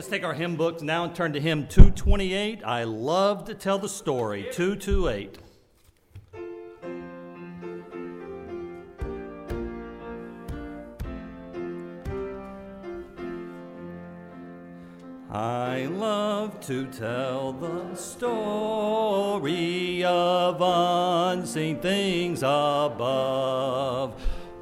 Let's 0.00 0.08
take 0.08 0.24
our 0.24 0.32
hymn 0.32 0.56
books 0.56 0.80
now 0.80 1.04
and 1.04 1.14
turn 1.14 1.34
to 1.34 1.40
hymn 1.40 1.66
228. 1.66 2.64
I 2.64 2.84
love 2.84 3.44
to 3.44 3.54
tell 3.54 3.78
the 3.78 3.86
story. 3.86 4.46
228. 4.50 5.38
I 15.30 15.84
love 15.84 16.58
to 16.60 16.86
tell 16.86 17.52
the 17.52 17.94
story 17.94 18.42
of 20.02 20.62
unseen 20.62 21.78
things 21.78 22.42
above, 22.42 24.14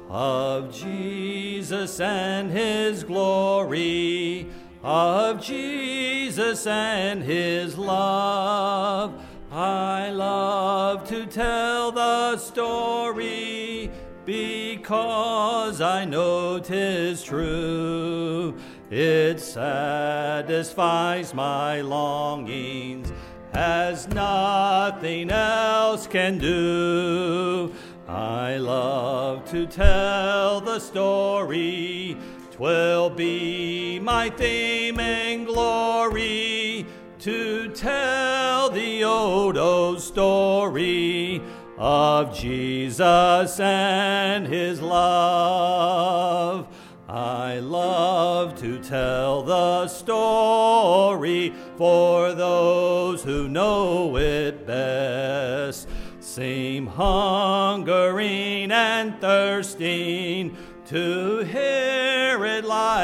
of 0.09 0.73
Jesus 0.73 2.01
and 2.01 2.51
his 2.51 3.05
glory, 3.05 4.49
of 4.83 5.41
Jesus 5.41 6.65
and 6.67 7.23
his 7.23 7.77
love. 7.77 9.13
I 9.51 10.11
love 10.11 11.07
to 11.09 11.25
tell 11.25 11.91
the 11.91 12.37
story 12.37 13.89
because 14.25 15.81
I 15.81 16.05
know 16.05 16.59
'tis 16.59 17.23
true. 17.23 18.55
It 18.91 19.39
satisfies 19.39 21.33
my 21.33 21.81
longings 21.81 23.11
as 23.53 24.07
nothing 24.07 25.31
else 25.31 26.05
can 26.07 26.37
do. 26.37 27.73
I 28.07 28.57
love 28.57 29.49
to 29.51 29.65
tell 29.65 30.61
the 30.61 30.79
story, 30.79 32.17
twill 32.59 33.09
be 33.09 33.99
my 34.01 34.29
theme 34.31 34.99
and 34.99 35.45
glory 35.45 36.85
to 37.17 37.69
tell 37.69 38.69
the 38.69 39.01
old 39.01 40.01
story 40.01 41.41
of 41.77 42.37
Jesus 42.37 43.61
and 43.61 44.45
his 44.45 44.81
love. 44.81 46.67
I 47.07 47.59
love 47.59 48.59
to 48.59 48.77
tell 48.79 49.41
the 49.41 49.87
story 49.87 51.53
for 51.77 52.33
those 52.33 53.23
who 53.23 53.47
know 53.47 54.17
it 54.17 54.67
best. 54.67 55.87
Seem 56.19 56.87
hungering 56.87 58.69
and 58.69 59.17
thirsting 59.21 60.57
to 60.87 61.37
hear 61.45 61.98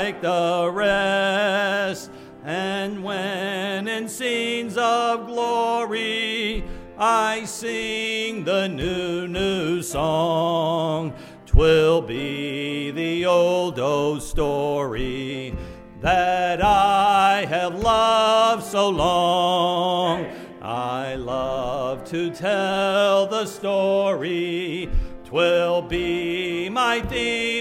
like 0.06 0.22
the 0.22 0.70
rest. 0.72 2.12
And 2.44 3.04
when 3.04 3.88
in 3.88 4.08
scenes 4.08 4.78
of 4.78 5.26
glory 5.26 6.64
I 6.96 7.46
sing 7.46 8.44
the 8.44 8.68
new, 8.68 9.28
new 9.28 9.82
song, 9.82 11.16
twill 11.48 12.04
be 12.04 12.92
the 12.92 13.26
old, 13.26 13.80
old 13.80 14.22
story 14.22 15.56
that 16.02 16.62
I 16.62 17.46
have 17.50 17.74
loved 17.74 18.64
so 18.64 18.90
long. 18.90 20.28
I 20.62 21.16
love 21.16 22.04
to 22.12 22.30
tell 22.30 23.26
the 23.26 23.48
story, 23.48 24.88
twill 25.24 25.82
be 25.82 26.70
my 26.70 27.02
theme 27.02 27.55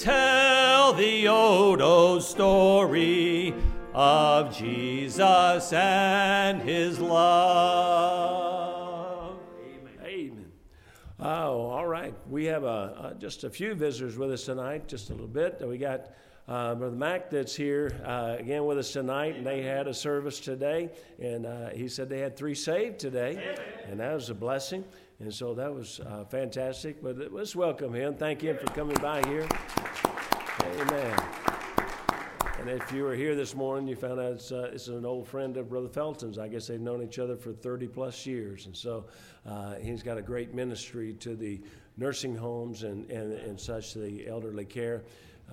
tell 0.00 0.92
the 0.94 1.28
old 1.28 2.22
story 2.22 3.54
of 3.92 4.56
Jesus 4.56 5.72
and 5.74 6.62
his 6.62 6.98
love. 6.98 8.16
Amen. 9.62 9.92
Amen. 10.02 10.52
Oh, 11.18 11.66
all 11.66 11.86
right. 11.86 12.14
We 12.30 12.46
have 12.46 12.64
uh, 12.64 12.66
uh, 12.66 13.12
just 13.14 13.44
a 13.44 13.50
few 13.50 13.74
visitors 13.74 14.16
with 14.16 14.30
us 14.32 14.46
tonight, 14.46 14.88
just 14.88 15.10
a 15.10 15.12
little 15.12 15.26
bit. 15.26 15.60
We 15.62 15.76
got 15.76 16.12
uh, 16.48 16.76
Brother 16.76 16.96
Mac 16.96 17.28
that's 17.28 17.54
here 17.54 18.00
uh, 18.06 18.36
again 18.38 18.64
with 18.64 18.78
us 18.78 18.94
tonight, 18.94 19.36
and 19.36 19.46
they 19.46 19.60
had 19.60 19.86
a 19.86 19.92
service 19.92 20.40
today, 20.40 20.88
and 21.18 21.44
uh, 21.44 21.68
he 21.70 21.88
said 21.88 22.08
they 22.08 22.20
had 22.20 22.38
three 22.38 22.54
saved 22.54 22.98
today, 22.98 23.54
and 23.86 24.00
that 24.00 24.14
was 24.14 24.30
a 24.30 24.34
blessing. 24.34 24.82
And 25.20 25.32
so 25.32 25.52
that 25.54 25.72
was 25.72 26.00
uh, 26.00 26.24
fantastic. 26.24 27.02
But 27.02 27.30
let's 27.30 27.54
welcome 27.54 27.94
him. 27.94 28.14
Thank 28.14 28.40
him 28.40 28.56
for 28.56 28.66
coming 28.72 28.96
by 29.02 29.22
here. 29.28 29.46
Amen. 30.64 31.22
And 32.58 32.70
if 32.70 32.90
you 32.90 33.04
were 33.04 33.14
here 33.14 33.34
this 33.34 33.54
morning, 33.54 33.86
you 33.86 33.96
found 33.96 34.18
out 34.18 34.32
it's, 34.32 34.50
uh, 34.50 34.70
it's 34.72 34.88
an 34.88 35.04
old 35.04 35.28
friend 35.28 35.56
of 35.58 35.68
Brother 35.68 35.88
Felton's. 35.88 36.38
I 36.38 36.48
guess 36.48 36.66
they've 36.66 36.80
known 36.80 37.02
each 37.02 37.18
other 37.18 37.36
for 37.36 37.52
30 37.52 37.88
plus 37.88 38.24
years. 38.24 38.64
And 38.66 38.74
so 38.76 39.06
uh, 39.46 39.74
he's 39.74 40.02
got 40.02 40.16
a 40.16 40.22
great 40.22 40.54
ministry 40.54 41.14
to 41.20 41.34
the 41.34 41.60
nursing 41.98 42.34
homes 42.34 42.82
and, 42.82 43.10
and, 43.10 43.32
and 43.32 43.60
such, 43.60 43.94
the 43.94 44.26
elderly 44.26 44.64
care, 44.64 45.04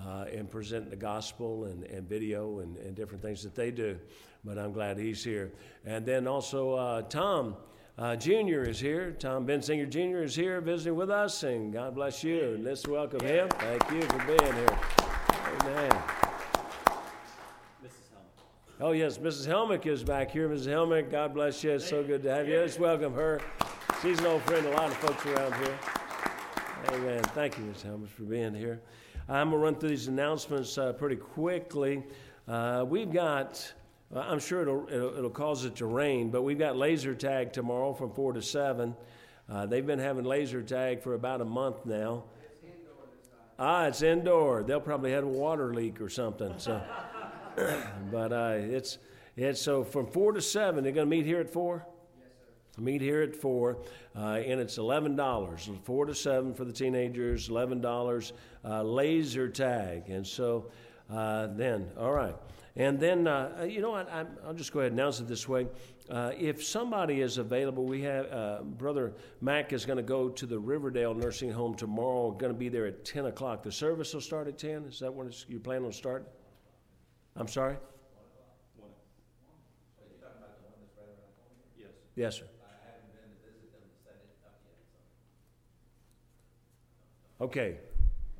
uh, 0.06 0.25
and 0.34 0.50
present 0.50 0.90
the 0.90 0.96
gospel 0.96 1.66
and, 1.66 1.84
and 1.84 2.08
video 2.08 2.60
and, 2.60 2.78
and 2.78 2.96
different 2.96 3.22
things 3.22 3.44
that 3.44 3.56
they 3.56 3.72
do. 3.72 3.98
But 4.46 4.58
I'm 4.58 4.72
glad 4.72 4.98
he's 4.98 5.24
here. 5.24 5.52
And 5.86 6.06
then 6.06 6.25
also 6.25 6.74
uh, 6.74 7.02
Tom. 7.04 7.58
Uh, 7.99 8.15
Jr. 8.15 8.61
is 8.61 8.79
here. 8.79 9.11
Tom 9.17 9.47
Bensinger 9.47 9.89
Jr. 9.89 10.21
is 10.21 10.35
here 10.35 10.61
visiting 10.61 10.95
with 10.95 11.09
us, 11.09 11.41
and 11.41 11.73
God 11.73 11.95
bless 11.95 12.23
you. 12.23 12.53
And 12.53 12.63
let's 12.63 12.88
welcome 12.88 13.25
him. 13.25 13.49
Thank 13.49 13.91
you 13.91 14.01
for 14.03 14.19
being 14.19 14.53
here. 14.53 14.79
Amen. 15.61 15.91
Mrs. 17.83 18.11
Helmick. 18.13 18.81
Oh, 18.81 18.91
yes, 18.91 19.17
Mrs. 19.17 19.47
Helmick 19.47 19.88
is 19.88 20.03
back 20.03 20.29
here. 20.29 20.47
Mrs. 20.47 20.67
Helmick, 20.67 21.09
God 21.09 21.33
bless 21.33 21.63
you. 21.63 21.71
It's 21.71 21.89
so 21.89 22.03
good 22.03 22.21
to 22.21 22.29
have 22.29 22.47
you. 22.47 22.59
Let's 22.59 22.77
welcome 22.77 23.15
her. 23.15 23.41
She's 24.03 24.19
an 24.19 24.27
old 24.27 24.44
friend 24.44 24.67
of 24.67 24.73
a 24.73 24.75
lot 24.75 24.91
of 24.91 24.97
folks 24.97 25.25
around 25.25 25.55
here. 25.55 25.79
Amen. 26.91 27.23
Thank 27.23 27.57
you, 27.57 27.63
Mrs. 27.63 27.83
Helmick, 27.83 28.09
for 28.09 28.23
being 28.23 28.53
here. 28.53 28.79
I'm 29.27 29.49
going 29.49 29.59
to 29.59 29.65
run 29.65 29.75
through 29.75 29.89
these 29.89 30.07
announcements 30.07 30.77
uh, 30.77 30.94
pretty 30.94 31.15
quickly. 31.15 32.03
Uh, 32.47 32.85
we've 32.88 33.11
got, 33.11 33.73
I'm 34.15 34.39
sure 34.39 34.62
it'll, 34.62 34.88
it'll, 34.89 35.18
it'll, 35.18 35.30
cause 35.30 35.65
it 35.65 35.75
to 35.77 35.86
rain, 35.86 36.30
but 36.30 36.44
we've 36.44 36.57
got 36.57 36.77
laser 36.77 37.13
tag 37.13 37.51
tomorrow 37.51 37.94
from 37.94 38.12
4 38.12 38.33
to 38.33 38.42
7. 38.42 38.95
Uh, 39.50 39.65
they've 39.65 39.86
been 39.86 40.00
having 40.00 40.24
laser 40.24 40.62
tag 40.62 41.01
for 41.01 41.13
about 41.13 41.42
a 41.42 41.45
month 41.45 41.86
now. 41.86 42.24
Ah, 43.59 43.86
it's 43.88 44.04
indoor. 44.04 44.63
They'll 44.63 44.80
probably 44.80 45.12
have 45.12 45.24
a 45.24 45.27
water 45.27 45.74
leak 45.74 46.00
or 46.00 46.09
something. 46.09 46.54
So. 46.57 46.81
but 48.12 48.31
uh, 48.31 48.56
it's 48.57 49.00
it's 49.36 49.62
so 49.62 49.83
from 49.83 50.06
four 50.07 50.31
to 50.33 50.42
seven. 50.42 50.83
They're 50.83 50.94
going 50.94 51.07
to 51.07 51.09
meet 51.09 51.25
here 51.25 51.39
at 51.39 51.50
four. 51.50 51.86
Yes, 52.19 52.30
sir. 52.75 52.81
Meet 52.81 53.01
here 53.01 53.21
at 53.24 53.36
four, 53.36 53.80
uh, 54.15 54.36
and 54.45 54.59
it's 54.62 54.77
eleven 54.77 55.15
dollars. 55.15 55.69
Four 55.83 56.06
to 56.06 56.13
seven 56.13 56.54
for 56.54 56.65
the 56.65 56.74
teenagers. 56.74 57.50
Eleven 57.50 57.81
dollars. 57.81 58.33
Uh, 58.63 58.83
laser 58.83 59.50
tag, 59.50 60.09
and 60.09 60.25
so 60.25 60.69
uh, 61.09 61.48
then 61.48 61.89
all 61.98 62.12
right. 62.12 62.36
And 62.77 63.00
then, 63.00 63.25
uh, 63.25 63.65
you 63.68 63.81
know 63.81 63.95
i 63.95 64.24
will 64.45 64.53
just 64.53 64.71
go 64.71 64.81
ahead 64.81 64.91
and 64.91 65.00
announce 65.00 65.19
it 65.19 65.27
this 65.27 65.50
way. 65.50 65.68
Uh, 66.12 66.31
if 66.38 66.63
somebody 66.63 67.21
is 67.21 67.39
available, 67.39 67.85
we 67.85 68.03
have 68.03 68.31
uh, 68.31 68.62
Brother 68.62 69.13
Mac 69.41 69.74
is 69.74 69.83
going 69.83 69.97
to 69.97 70.03
go 70.03 70.29
to 70.29 70.45
the 70.45 70.59
Riverdale 70.59 71.15
Nursing 71.15 71.51
Home 71.51 71.74
tomorrow. 71.74 72.29
Going 72.29 72.53
to 72.53 72.57
be 72.57 72.69
there 72.69 72.85
at 72.85 73.03
10 73.03 73.25
o'clock. 73.25 73.63
The 73.63 73.71
service 73.71 74.13
will 74.13 74.21
start 74.21 74.47
at 74.47 74.59
10. 74.59 74.85
Is 74.85 75.00
that 75.00 75.12
when 75.12 75.33
you 75.47 75.59
plan 75.59 75.85
on 75.85 75.91
starting? 75.91 76.27
I'm 77.35 77.47
sorry? 77.47 77.77
One. 78.77 78.91
Yes, 81.80 81.89
Yes, 82.15 82.35
sir. 82.38 82.45
Okay, 87.41 87.77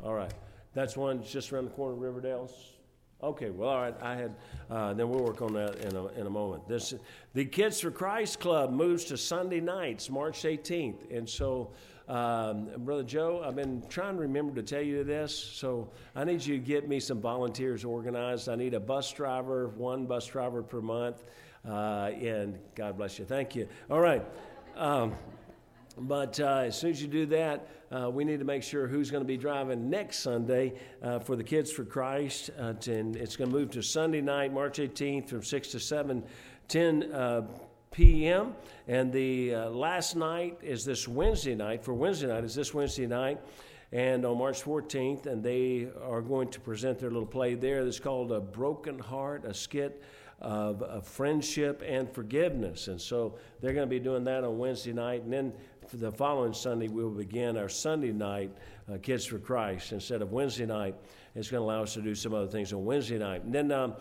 all 0.04 0.14
right. 0.14 0.34
That's 0.74 0.96
one 0.96 1.24
just 1.24 1.52
around 1.52 1.66
the 1.66 1.72
corner 1.72 1.94
of 1.94 2.02
Riverdale's. 2.02 2.77
Okay, 3.24 3.50
well, 3.50 3.70
all 3.70 3.82
right. 3.82 3.96
I 4.02 4.16
had. 4.16 4.36
Uh, 4.70 4.94
then 4.94 5.10
we'll 5.10 5.24
work 5.24 5.42
on 5.42 5.54
that 5.54 5.78
in 5.78 5.96
a, 5.96 6.06
in 6.10 6.28
a 6.28 6.30
moment. 6.30 6.68
This, 6.68 6.94
the 7.34 7.46
Kids 7.46 7.82
for 7.82 7.90
Christ 7.90 8.40
Club 8.40 8.72
moves 8.72 9.06
to 9.06 9.18
Sunday 9.18 9.60
nights, 9.60 10.10
March 10.10 10.44
18th, 10.44 11.16
and 11.16 11.28
so 11.28 11.72
um, 12.08 12.70
Brother 12.78 13.04
Joe, 13.04 13.44
I've 13.44 13.56
been 13.56 13.84
trying 13.90 14.16
to 14.16 14.22
remember 14.22 14.54
to 14.56 14.64
tell 14.64 14.82
you 14.82 15.04
this, 15.04 15.36
so 15.36 15.90
I 16.16 16.24
need 16.24 16.46
you 16.46 16.58
to 16.58 16.64
get 16.64 16.88
me 16.88 17.00
some 17.00 17.20
volunteers 17.20 17.84
organized. 17.84 18.50
I 18.50 18.56
need 18.56 18.76
a 18.76 18.80
bus 18.80 19.12
driver, 19.12 19.70
one 19.70 20.06
bus 20.06 20.28
driver 20.28 20.62
per 20.62 20.80
month, 20.80 21.24
uh, 21.68 22.12
and 22.22 22.60
God 22.76 22.98
bless 22.98 23.18
you. 23.18 23.26
Thank 23.26 23.56
you. 23.56 23.68
All 23.90 24.00
right. 24.00 24.24
Um, 24.76 25.16
but 26.00 26.40
uh, 26.40 26.64
as 26.66 26.78
soon 26.78 26.92
as 26.92 27.02
you 27.02 27.08
do 27.08 27.26
that, 27.28 27.68
uh, 27.92 28.10
we 28.10 28.24
need 28.24 28.40
to 28.40 28.46
make 28.46 28.64
sure 28.64 28.88
who's 28.88 29.10
going 29.10 29.24
to 29.24 29.28
be 29.28 29.38
driving 29.38 29.90
next 29.90 30.20
Sunday 30.20 30.74
uh, 31.02 31.20
for 31.20 31.36
the 31.36 31.44
Kids 31.44 31.72
for 31.72 31.84
Christ. 31.84 32.52
Uh, 32.58 32.74
and 32.88 33.16
it's 33.16 33.36
going 33.36 33.50
to 33.50 33.56
move 33.56 33.72
to 33.72 33.82
Sunday 33.82 34.22
night, 34.22 34.54
March 34.54 34.78
18th, 34.78 35.30
from 35.30 35.44
6 35.44 35.68
to 35.70 35.80
7, 35.80 36.24
10 36.68 37.12
uh, 37.12 37.48
p.m. 37.92 38.54
And 38.88 39.12
the 39.12 39.56
uh, 39.56 39.70
last 39.70 40.16
night 40.16 40.60
is 40.62 40.86
this 40.86 41.08
Wednesday 41.08 41.56
night. 41.56 41.84
For 41.84 41.94
Wednesday 41.94 42.28
night 42.28 42.44
is 42.44 42.54
this 42.54 42.74
Wednesday 42.74 43.08
night. 43.08 43.40
and 43.92 44.26
on 44.26 44.38
March 44.38 44.64
14th, 44.64 45.26
and 45.26 45.42
they 45.42 45.88
are 46.04 46.22
going 46.22 46.50
to 46.50 46.60
present 46.60 47.00
their 47.00 47.10
little 47.10 47.26
play 47.26 47.56
there 47.56 47.86
that's 47.86 48.00
called 48.00 48.32
A 48.32 48.40
Broken 48.42 49.00
Heart, 49.00 49.46
a 49.46 49.54
skit 49.54 50.04
of, 50.42 50.84
of 50.84 51.08
friendship 51.08 51.82
and 51.86 52.12
forgiveness. 52.12 52.88
And 52.88 53.00
so 53.00 53.36
they're 53.62 53.74
going 53.74 53.88
to 53.88 53.90
be 53.90 54.00
doing 54.00 54.24
that 54.26 54.44
on 54.44 54.58
Wednesday 54.58 54.94
night, 54.94 55.24
and 55.24 55.34
then 55.34 55.54
the 55.94 56.12
following 56.12 56.54
Sunday, 56.54 56.88
we 56.90 57.04
will 57.04 57.12
begin 57.12 57.58
our 57.58 57.70
Sunday 57.70 58.12
night 58.12 58.52
uh, 58.92 58.98
Kids 58.98 59.26
for 59.26 59.40
Christ 59.40 59.94
instead 59.94 60.22
of 60.22 60.32
Wednesday 60.32 60.66
night. 60.66 60.96
It's 61.34 61.50
going 61.50 61.62
to 61.62 61.66
allow 61.66 61.84
us 61.84 61.94
to 61.94 62.02
do 62.02 62.14
some 62.14 62.34
other 62.34 62.48
things 62.48 62.74
on 62.74 62.84
Wednesday 62.84 63.18
night. 63.18 63.44
And 63.44 63.54
then 63.54 63.72
um, 63.72 63.94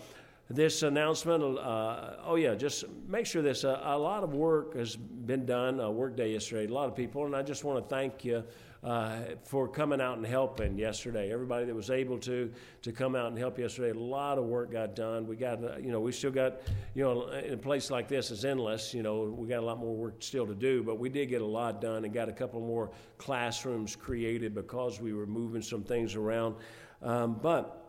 this 0.51 0.83
announcement, 0.83 1.43
uh, 1.59 2.15
oh 2.25 2.35
yeah, 2.35 2.55
just 2.55 2.85
make 3.09 3.27
sure 3.27 3.41
this, 3.41 3.65
uh, 3.65 3.81
a 3.85 3.99
lot 3.99 4.25
of 4.25 4.35
work 4.35 4.75
has 4.75 4.97
been 4.97 5.47
done, 5.47 5.81
uh, 5.81 5.89
work 5.89 6.17
day 6.17 6.33
yesterday, 6.33 6.71
a 6.71 6.75
lot 6.75 6.89
of 6.89 6.97
people, 6.97 7.25
and 7.25 7.37
I 7.37 7.43
just 7.43 7.63
want 7.63 7.83
to 7.83 7.95
thank 7.95 8.25
you 8.25 8.43
uh, 8.87 9.35
for 9.43 9.67
coming 9.67 10.01
out 10.01 10.17
and 10.17 10.25
helping 10.25 10.79
yesterday. 10.79 11.33
Everybody 11.33 11.67
that 11.67 11.75
was 11.75 11.91
able 11.91 12.19
to 12.21 12.53
to 12.83 12.93
come 12.93 13.17
out 13.17 13.27
and 13.27 13.37
help 13.37 13.59
yesterday, 13.59 13.91
a 13.91 14.01
lot 14.01 14.39
of 14.39 14.45
work 14.45 14.71
got 14.71 14.95
done. 14.95 15.27
We 15.27 15.35
got, 15.35 15.63
uh, 15.63 15.77
you 15.79 15.91
know, 15.91 15.99
we 15.99 16.13
still 16.13 16.31
got, 16.31 16.61
you 16.95 17.03
know, 17.03 17.29
in 17.31 17.55
a 17.55 17.57
place 17.57 17.91
like 17.91 18.07
this 18.07 18.31
is 18.31 18.45
endless. 18.45 18.95
You 18.95 19.03
know, 19.03 19.25
we 19.25 19.49
got 19.49 19.59
a 19.59 19.67
lot 19.67 19.79
more 19.79 19.93
work 19.93 20.15
still 20.21 20.47
to 20.47 20.55
do, 20.55 20.85
but 20.85 21.01
we 21.01 21.09
did 21.09 21.29
get 21.29 21.43
a 21.43 21.47
lot 21.47 21.81
done 21.81 22.05
and 22.05 22.15
got 22.15 22.29
a 22.29 22.33
couple 22.33 22.61
more 22.61 22.93
classrooms 23.19 23.97
created 23.97 24.55
because 24.55 25.01
we 25.01 25.13
were 25.13 25.27
moving 25.27 25.63
some 25.63 25.83
things 25.83 26.15
around. 26.15 26.55
Um, 27.03 27.41
but 27.43 27.83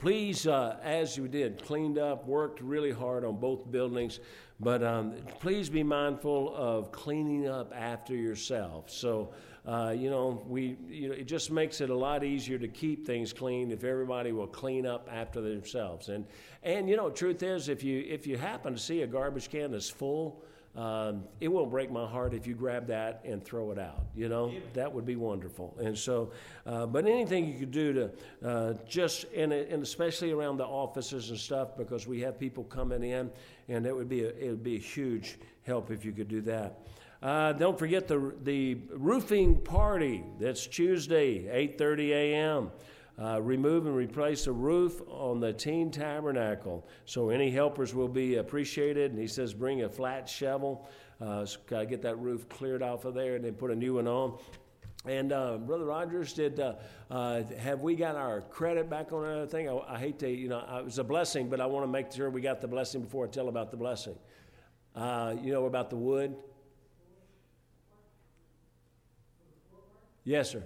please, 0.00 0.48
uh, 0.48 0.76
as 0.82 1.16
you 1.16 1.28
did, 1.28 1.62
cleaned 1.64 1.98
up, 1.98 2.26
worked 2.26 2.60
really 2.60 2.90
hard 2.90 3.24
on 3.24 3.36
both 3.36 3.70
buildings, 3.70 4.18
but 4.58 4.82
um, 4.82 5.14
please 5.38 5.70
be 5.70 5.84
mindful 5.84 6.52
of 6.56 6.90
cleaning 6.90 7.46
up 7.46 7.72
after 7.76 8.16
yourself. 8.16 8.90
So, 8.90 9.32
uh, 9.64 9.94
you 9.96 10.10
know, 10.10 10.42
we, 10.48 10.76
you 10.88 11.08
know, 11.08 11.14
it 11.14 11.26
just 11.26 11.50
makes 11.50 11.80
it 11.80 11.88
a 11.88 11.94
lot 11.94 12.24
easier 12.24 12.58
to 12.58 12.68
keep 12.68 13.06
things 13.06 13.32
clean 13.32 13.70
if 13.70 13.84
everybody 13.84 14.32
will 14.32 14.46
clean 14.46 14.86
up 14.86 15.08
after 15.12 15.40
themselves. 15.40 16.08
And, 16.08 16.24
and 16.64 16.88
you 16.88 16.96
know, 16.96 17.10
truth 17.10 17.42
is, 17.42 17.68
if 17.68 17.84
you, 17.84 18.04
if 18.08 18.26
you 18.26 18.36
happen 18.36 18.72
to 18.74 18.78
see 18.78 19.02
a 19.02 19.06
garbage 19.06 19.50
can 19.50 19.70
that's 19.70 19.88
full, 19.88 20.42
um, 20.74 21.24
it 21.40 21.48
won't 21.48 21.70
break 21.70 21.90
my 21.90 22.06
heart 22.06 22.32
if 22.32 22.46
you 22.46 22.54
grab 22.54 22.86
that 22.86 23.20
and 23.24 23.44
throw 23.44 23.70
it 23.70 23.78
out. 23.78 24.06
You 24.16 24.28
know, 24.28 24.50
yeah. 24.50 24.60
that 24.72 24.92
would 24.92 25.04
be 25.04 25.16
wonderful. 25.16 25.76
And 25.78 25.96
so, 25.96 26.32
uh, 26.66 26.86
but 26.86 27.06
anything 27.06 27.46
you 27.46 27.58
could 27.58 27.70
do 27.70 27.92
to 27.92 28.10
uh, 28.44 28.74
just, 28.88 29.26
and, 29.36 29.52
and 29.52 29.82
especially 29.82 30.32
around 30.32 30.56
the 30.56 30.64
offices 30.64 31.30
and 31.30 31.38
stuff, 31.38 31.76
because 31.76 32.06
we 32.06 32.20
have 32.22 32.38
people 32.38 32.64
coming 32.64 33.02
in, 33.02 33.30
and 33.68 33.86
it 33.86 33.94
would 33.94 34.08
be 34.08 34.24
a, 34.24 34.30
it 34.30 34.48
would 34.48 34.64
be 34.64 34.76
a 34.76 34.80
huge 34.80 35.38
help 35.64 35.90
if 35.90 36.04
you 36.04 36.12
could 36.12 36.28
do 36.28 36.40
that. 36.40 36.80
Uh, 37.22 37.52
don't 37.52 37.78
forget 37.78 38.08
the, 38.08 38.34
the 38.42 38.76
roofing 38.90 39.56
party. 39.60 40.24
That's 40.40 40.66
Tuesday, 40.66 41.44
8.30 41.44 42.08
a.m. 42.10 42.70
Uh, 43.16 43.40
remove 43.40 43.86
and 43.86 43.94
replace 43.94 44.46
the 44.46 44.52
roof 44.52 45.00
on 45.06 45.38
the 45.38 45.52
teen 45.52 45.92
tabernacle. 45.92 46.84
So 47.04 47.30
any 47.30 47.50
helpers 47.50 47.94
will 47.94 48.08
be 48.08 48.36
appreciated. 48.36 49.12
And 49.12 49.20
he 49.20 49.28
says 49.28 49.54
bring 49.54 49.82
a 49.82 49.88
flat 49.88 50.28
shovel. 50.28 50.88
Uh, 51.20 51.46
so 51.46 51.60
got 51.68 51.80
to 51.80 51.86
get 51.86 52.02
that 52.02 52.18
roof 52.18 52.48
cleared 52.48 52.82
off 52.82 53.04
of 53.04 53.14
there 53.14 53.36
and 53.36 53.44
then 53.44 53.54
put 53.54 53.70
a 53.70 53.76
new 53.76 53.94
one 53.94 54.08
on. 54.08 54.38
And 55.04 55.32
uh, 55.32 55.58
Brother 55.58 55.84
Rogers, 55.84 56.32
did 56.32 56.58
uh, 56.58 56.74
uh, 57.08 57.42
have 57.58 57.80
we 57.80 57.94
got 57.94 58.16
our 58.16 58.40
credit 58.40 58.90
back 58.90 59.12
on 59.12 59.24
another 59.24 59.46
thing? 59.46 59.68
I, 59.68 59.78
I, 59.94 59.98
hate 59.98 60.18
to, 60.20 60.28
you 60.28 60.48
know, 60.48 60.64
it 60.78 60.84
was 60.84 60.98
a 60.98 61.04
blessing, 61.04 61.48
but 61.48 61.60
I 61.60 61.66
want 61.66 61.84
to 61.84 61.88
make 61.88 62.10
sure 62.12 62.30
we 62.30 62.40
got 62.40 62.60
the 62.60 62.68
blessing 62.68 63.02
before 63.02 63.26
I 63.26 63.28
tell 63.28 63.48
about 63.48 63.70
the 63.70 63.76
blessing. 63.76 64.16
Uh, 64.96 65.34
you 65.40 65.52
know 65.52 65.66
about 65.66 65.90
the 65.90 65.96
wood? 65.96 66.34
Yes, 70.24 70.50
sir. 70.50 70.62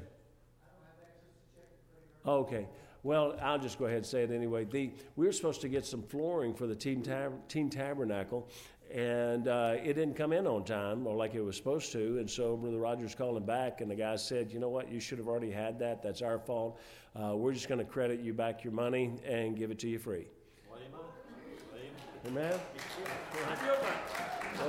Okay. 2.27 2.67
Well, 3.03 3.37
I'll 3.41 3.59
just 3.59 3.79
go 3.79 3.85
ahead 3.85 3.99
and 3.99 4.07
say 4.07 4.25
it 4.25 4.33
anyway. 4.33 4.65
The, 4.65 4.91
we 5.15 5.27
were 5.27 5.33
supposed 5.33 5.61
to 5.61 5.69
get 5.69 5.87
some 5.87 6.03
flooring 6.03 6.55
for 6.55 6.67
the 6.67 6.75
teen, 6.75 7.03
tab- 7.03 7.47
teen 7.47 7.71
tabernacle, 7.71 8.49
and 8.93 9.47
uh, 9.47 9.77
it 9.77 9.95
didn't 9.95 10.15
come 10.15 10.33
in 10.33 10.45
on 10.47 10.65
time 10.65 11.07
or 11.07 11.15
like 11.15 11.35
it 11.35 11.41
was 11.41 11.57
supposed 11.57 11.93
to. 11.93 12.19
And 12.19 12.29
so 12.29 12.57
Brother 12.57 12.79
Rogers 12.79 13.15
called 13.15 13.37
him 13.37 13.45
back, 13.45 13.81
and 13.81 13.89
the 13.91 13.95
guy 13.95 14.17
said, 14.17 14.51
"You 14.51 14.59
know 14.59 14.69
what? 14.69 14.91
You 14.91 14.99
should 14.99 15.19
have 15.19 15.29
already 15.29 15.53
had 15.53 15.79
that. 15.79 16.03
That's 16.03 16.21
our 16.21 16.41
fault. 16.41 16.81
Uh, 17.15 17.37
we're 17.37 17.53
just 17.53 17.69
going 17.69 17.79
to 17.79 17.85
credit 17.85 18.21
you 18.21 18.35
back 18.35 18.65
your 18.65 18.73
money 18.73 19.13
and 19.25 19.57
give 19.57 19.71
it 19.71 19.79
to 19.81 19.89
you 19.89 20.01
free." 20.01 20.27
Amen. 22.27 22.59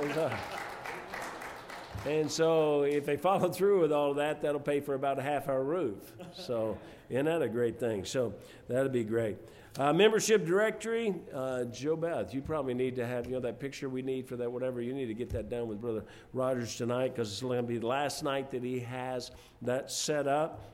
Amen. 0.00 0.32
And 2.08 2.30
so 2.30 2.84
if 2.84 3.04
they 3.04 3.16
follow 3.16 3.48
through 3.52 3.80
with 3.82 3.92
all 3.92 4.10
of 4.10 4.16
that, 4.16 4.40
that'll 4.40 4.60
pay 4.60 4.80
for 4.80 4.94
about 4.94 5.18
a 5.18 5.22
half 5.22 5.48
our 5.48 5.62
roof. 5.62 6.12
So 6.32 6.78
isn't 7.10 7.26
that 7.26 7.42
a 7.42 7.48
great 7.48 7.78
thing? 7.78 8.04
So 8.04 8.34
that'll 8.66 8.88
be 8.88 9.04
great. 9.04 9.36
Uh, 9.78 9.92
membership 9.92 10.44
directory, 10.44 11.14
uh, 11.32 11.64
Joe 11.64 11.94
Beth, 11.94 12.34
you 12.34 12.40
probably 12.40 12.74
need 12.74 12.96
to 12.96 13.06
have, 13.06 13.26
you 13.26 13.32
know, 13.32 13.40
that 13.40 13.60
picture 13.60 13.88
we 13.88 14.02
need 14.02 14.26
for 14.26 14.36
that, 14.36 14.50
whatever. 14.50 14.80
You 14.80 14.92
need 14.92 15.06
to 15.06 15.14
get 15.14 15.30
that 15.30 15.50
done 15.50 15.68
with 15.68 15.80
Brother 15.80 16.04
Rogers 16.32 16.76
tonight 16.76 17.14
because 17.14 17.30
it's 17.30 17.42
going 17.42 17.58
to 17.58 17.62
be 17.62 17.78
the 17.78 17.86
last 17.86 18.24
night 18.24 18.50
that 18.50 18.64
he 18.64 18.80
has 18.80 19.30
that 19.62 19.90
set 19.90 20.26
up. 20.26 20.64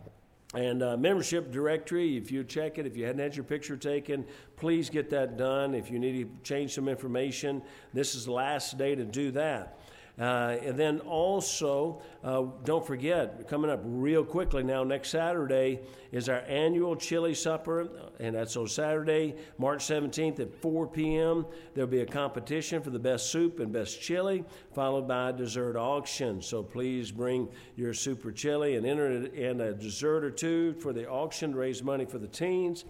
And 0.55 0.85
uh, 0.85 0.97
membership 0.97 1.51
directory, 1.51 2.17
if 2.17 2.31
you 2.31 2.45
check 2.45 2.79
it, 2.79 2.87
if 2.87 2.97
you 2.97 3.05
hadn't 3.05 3.21
had 3.21 3.35
your 3.35 3.45
picture 3.45 3.77
taken, 3.77 4.25
please 4.57 4.89
get 4.89 5.11
that 5.11 5.37
done. 5.37 5.75
If 5.75 5.91
you 5.91 5.99
need 5.99 6.23
to 6.23 6.43
change 6.49 6.75
some 6.75 6.89
information, 6.89 7.61
this 7.93 8.15
is 8.15 8.25
the 8.25 8.33
last 8.33 8.79
day 8.79 8.95
to 8.95 9.05
do 9.05 9.33
that. 9.33 9.79
Uh, 10.17 10.57
and 10.63 10.79
then 10.79 11.01
also, 11.01 12.01
uh, 12.23 12.45
don't 12.65 12.87
forget, 12.87 13.49
coming 13.49 13.69
up 13.69 13.81
real 13.83 14.25
quickly 14.25 14.63
now, 14.63 14.85
next 14.85 15.09
Saturday 15.09 15.81
is 16.13 16.29
our 16.29 16.43
annual 16.47 16.95
chili 16.95 17.35
supper, 17.35 17.89
and 18.21 18.37
that's 18.37 18.57
on 18.57 18.69
Saturday, 18.69 19.35
March 19.59 19.81
17th 19.85 20.39
at 20.39 20.55
4 20.55 20.87
p.m. 20.87 21.45
There'll 21.75 21.91
be 21.91 22.03
a 22.03 22.07
competition 22.07 22.81
for 22.81 22.91
the 22.91 22.99
best 22.99 23.31
soup 23.31 23.59
and 23.59 23.73
best 23.73 24.01
chili, 24.01 24.45
followed 24.73 25.09
by 25.09 25.31
a 25.31 25.33
dessert 25.33 25.77
auction. 25.77 26.41
So 26.41 26.63
please 26.63 27.11
bring 27.11 27.49
your 27.75 27.93
super 27.93 28.31
chili 28.31 28.77
and 28.77 28.87
enter 28.87 29.27
in 29.27 29.61
a 29.61 29.73
dessert 29.73 30.23
or 30.23 30.31
two 30.31 30.75
for 30.75 30.93
the 30.93 31.09
auction 31.09 31.51
to 31.53 31.59
raise 31.59 31.83
money 31.83 32.05
for 32.05 32.19
the 32.19 32.29
teens. 32.29 32.85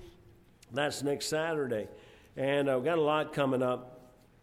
That's 0.75 1.03
next 1.03 1.27
Saturday. 1.27 1.89
And 2.37 2.69
I've 2.69 2.85
got 2.85 2.99
a 2.99 3.03
lot 3.03 3.33
coming 3.33 3.63
up 3.63 3.94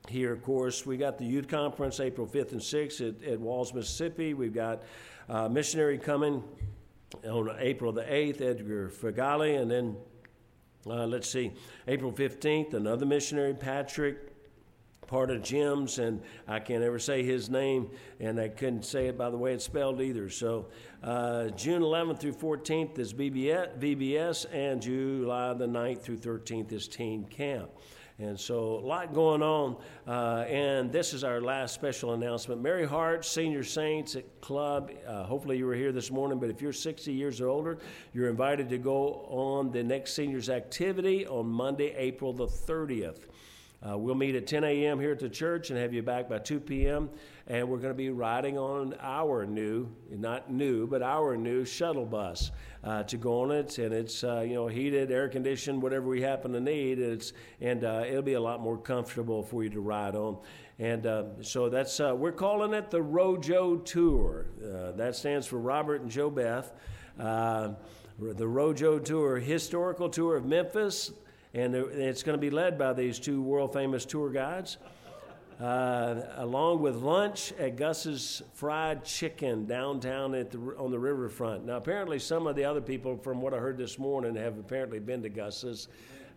here, 0.08 0.32
of 0.34 0.44
course. 0.44 0.86
We 0.86 0.98
got 0.98 1.18
the 1.18 1.26
youth 1.26 1.48
conference 1.48 2.00
April 2.00 2.28
5th 2.28 2.52
and 2.52 2.62
6th 2.62 3.02
at, 3.02 3.28
at 3.28 3.40
Walls, 3.40 3.74
Mississippi. 3.74 4.34
We've 4.34 4.54
got 4.54 4.84
uh, 5.30 5.48
missionary 5.48 5.98
coming 5.98 6.44
on 7.26 7.56
April 7.60 7.92
the 7.92 8.04
8th, 8.04 8.42
Edgar 8.42 8.90
Fagali, 8.90 9.62
and 9.62 9.70
then 9.70 9.98
uh, 10.88 11.06
let's 11.06 11.30
see, 11.30 11.52
April 11.88 12.12
15th, 12.12 12.74
another 12.74 13.06
missionary, 13.06 13.54
Patrick, 13.54 14.18
part 15.06 15.30
of 15.30 15.44
Jim's, 15.44 16.00
and 16.00 16.22
I 16.48 16.60
can't 16.60 16.84
ever 16.84 16.98
say 16.98 17.22
his 17.22 17.50
name, 17.50 17.92
and 18.20 18.40
I 18.40 18.48
couldn't 18.48 18.86
say 18.86 19.08
it 19.08 19.18
by 19.18 19.30
the 19.30 19.38
way 19.38 19.54
it's 19.54 19.66
spelled 19.66 20.02
either. 20.02 20.30
So 20.30 20.68
uh, 21.04 21.50
June 21.50 21.82
11th 21.82 22.20
through 22.20 22.34
14th 22.34 22.98
is 22.98 23.14
VBS, 23.14 23.78
VBS, 23.78 24.46
and 24.54 24.82
July 24.82 25.54
the 25.54 25.68
9th 25.68 26.02
through 26.02 26.18
13th 26.18 26.72
is 26.72 26.88
Teen 26.88 27.26
Camp. 27.26 27.70
And 28.22 28.40
so, 28.40 28.76
a 28.76 28.86
lot 28.86 29.16
going 29.16 29.42
on. 29.42 29.78
Uh, 30.06 30.46
and 30.48 30.92
this 30.92 31.12
is 31.12 31.24
our 31.24 31.42
last 31.42 31.74
special 31.74 32.14
announcement. 32.14 32.62
Mary 32.62 32.86
Hart, 32.86 33.26
Senior 33.26 33.64
Saints 33.64 34.16
at 34.16 34.42
Club. 34.42 34.92
Uh, 35.08 35.24
hopefully, 35.24 35.58
you 35.58 35.66
were 35.66 35.74
here 35.74 35.92
this 35.92 36.12
morning, 36.12 36.38
but 36.38 36.52
if 36.52 36.62
you're 36.62 36.72
60 36.72 37.12
years 37.12 37.42
or 37.42 37.48
older, 37.48 37.80
you're 38.14 38.30
invited 38.30 38.70
to 38.70 38.78
go 38.78 39.26
on 39.28 39.72
the 39.72 39.84
next 39.84 40.14
seniors 40.14 40.52
activity 40.52 41.26
on 41.26 41.48
Monday, 41.48 41.96
April 41.98 42.32
the 42.32 42.46
30th. 42.46 43.22
Uh, 43.84 43.98
we'll 43.98 44.14
meet 44.14 44.36
at 44.36 44.46
10 44.46 44.64
a.m. 44.64 45.00
here 45.00 45.12
at 45.12 45.20
the 45.20 45.30
church 45.30 45.72
and 45.72 45.80
have 45.80 45.92
you 45.92 46.04
back 46.04 46.30
by 46.30 46.38
2 46.38 46.60
p.m. 46.60 47.10
And 47.48 47.68
we're 47.68 47.80
going 47.80 47.90
to 47.90 47.98
be 47.98 48.12
riding 48.12 48.56
on 48.60 48.94
our 49.02 49.44
new, 49.44 49.90
not 50.12 50.52
new, 50.52 50.86
but 50.86 51.02
our 51.02 51.36
new 51.36 51.66
shuttle 51.66 52.06
bus 52.06 52.52
uh, 52.84 53.02
to 53.04 53.18
go 53.18 53.42
on 53.42 53.50
it. 53.50 53.80
And 53.80 53.92
it's, 53.92 54.24
uh, 54.24 54.42
you 54.42 54.54
know, 54.54 54.68
heated, 54.68 55.12
air 55.12 55.28
conditioned, 55.30 55.82
whatever 55.82 56.06
we 56.08 56.22
happen 56.22 56.54
to 56.54 56.60
need. 56.60 57.00
It's, 57.00 57.34
and 57.60 57.84
uh, 57.84 58.04
it'll 58.08 58.22
be 58.22 58.34
a 58.34 58.40
lot 58.40 58.62
more 58.62 58.78
comfortable 58.78 59.42
for 59.42 59.64
you 59.64 59.72
to 59.72 59.80
ride 59.80 60.16
on. 60.16 60.38
And 60.78 61.08
uh, 61.08 61.24
so 61.42 61.68
that's, 61.68 62.00
uh, 62.00 62.14
we're 62.16 62.32
calling 62.34 62.76
it 62.76 62.92
the 62.92 63.02
Rojo 63.02 63.78
Tour. 63.78 64.46
that 64.96 65.16
stands 65.16 65.48
for 65.48 65.58
Robert 65.58 66.02
and 66.02 66.12
Joe 66.12 66.30
Beth. 66.30 66.72
the 67.18 67.76
Rojo 68.20 69.00
Tour, 69.00 69.40
historical 69.40 70.08
tour 70.08 70.36
of 70.36 70.46
Memphis, 70.46 71.12
and 71.54 71.76
it's 71.76 72.24
going 72.24 72.38
to 72.38 72.42
be 72.42 72.50
led 72.50 72.78
by 72.78 72.94
these 72.94 73.20
two 73.20 73.42
world 73.42 73.74
famous 73.74 74.06
tour 74.06 74.30
guides. 74.30 74.78
Uh, 75.60 76.24
along 76.38 76.82
with 76.82 76.96
lunch 76.96 77.54
at 77.60 77.76
Gus's 77.76 78.42
Fried 78.56 79.06
Chicken 79.06 79.68
downtown 79.68 80.34
at 80.34 80.50
the, 80.50 80.58
on 80.58 80.90
the 80.90 80.98
riverfront. 80.98 81.66
Now, 81.66 81.78
apparently, 81.78 82.18
some 82.18 82.48
of 82.48 82.56
the 82.56 82.64
other 82.64 82.82
people, 82.82 83.16
from 83.16 83.42
what 83.42 83.54
I 83.54 83.58
heard 83.58 83.78
this 83.78 84.00
morning, 84.00 84.34
have 84.38 84.58
apparently 84.58 84.98
been 84.98 85.22
to 85.22 85.30
Gus's, 85.30 85.88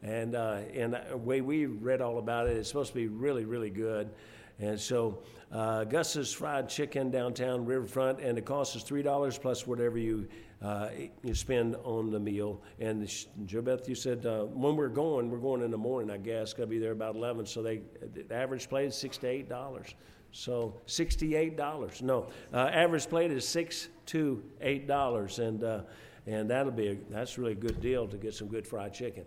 And, 0.02 0.34
uh, 0.34 0.58
and 0.74 0.92
the 0.92 1.16
way 1.16 1.40
we 1.40 1.64
read 1.64 2.02
all 2.02 2.18
about 2.18 2.48
it, 2.48 2.58
it's 2.58 2.68
supposed 2.68 2.90
to 2.90 2.96
be 2.96 3.06
really, 3.06 3.46
really 3.46 3.70
good. 3.70 4.10
And 4.58 4.78
so 4.78 5.22
uh, 5.50 5.84
Gus's 5.84 6.30
Fried 6.30 6.68
Chicken 6.68 7.10
downtown 7.10 7.64
Riverfront, 7.64 8.20
and 8.20 8.36
it 8.36 8.44
costs 8.44 8.76
us 8.76 8.84
$3 8.84 9.40
plus 9.40 9.66
whatever 9.66 9.96
you, 9.96 10.28
uh, 10.62 10.88
you 11.22 11.34
spend 11.34 11.76
on 11.84 12.10
the 12.10 12.20
meal. 12.20 12.62
And 12.80 13.08
Joe 13.46 13.62
Beth, 13.62 13.88
you 13.88 13.94
said 13.94 14.24
uh, 14.24 14.44
when 14.44 14.76
we're 14.76 14.88
going, 14.88 15.30
we're 15.30 15.38
going 15.38 15.62
in 15.62 15.70
the 15.70 15.78
morning, 15.78 16.10
I 16.10 16.18
guess. 16.18 16.52
gonna 16.52 16.66
be 16.66 16.78
there 16.78 16.92
about 16.92 17.16
11. 17.16 17.46
So 17.46 17.62
they, 17.62 17.82
the 18.14 18.34
average 18.34 18.68
plate 18.68 18.86
is 18.86 18.96
6 18.96 19.18
to 19.18 19.26
$8. 19.26 19.94
So 20.32 20.74
$68. 20.86 22.02
No, 22.02 22.28
uh, 22.52 22.56
average 22.56 23.08
plate 23.08 23.30
is 23.30 23.46
6 23.46 23.88
to 24.06 24.42
$8. 24.62 25.38
And, 25.38 25.64
uh, 25.64 25.80
and 26.26 26.50
that'll 26.50 26.72
be 26.72 26.88
a, 26.88 26.96
that's 27.10 27.38
really 27.38 27.52
a 27.52 27.56
good 27.56 27.80
deal 27.80 28.08
to 28.08 28.16
get 28.16 28.34
some 28.34 28.48
good 28.48 28.66
fried 28.66 28.94
chicken. 28.94 29.24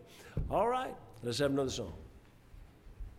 All 0.50 0.67
right, 0.67 0.96
let's 1.24 1.39
have 1.39 1.51
another 1.51 1.69
song. 1.69 1.93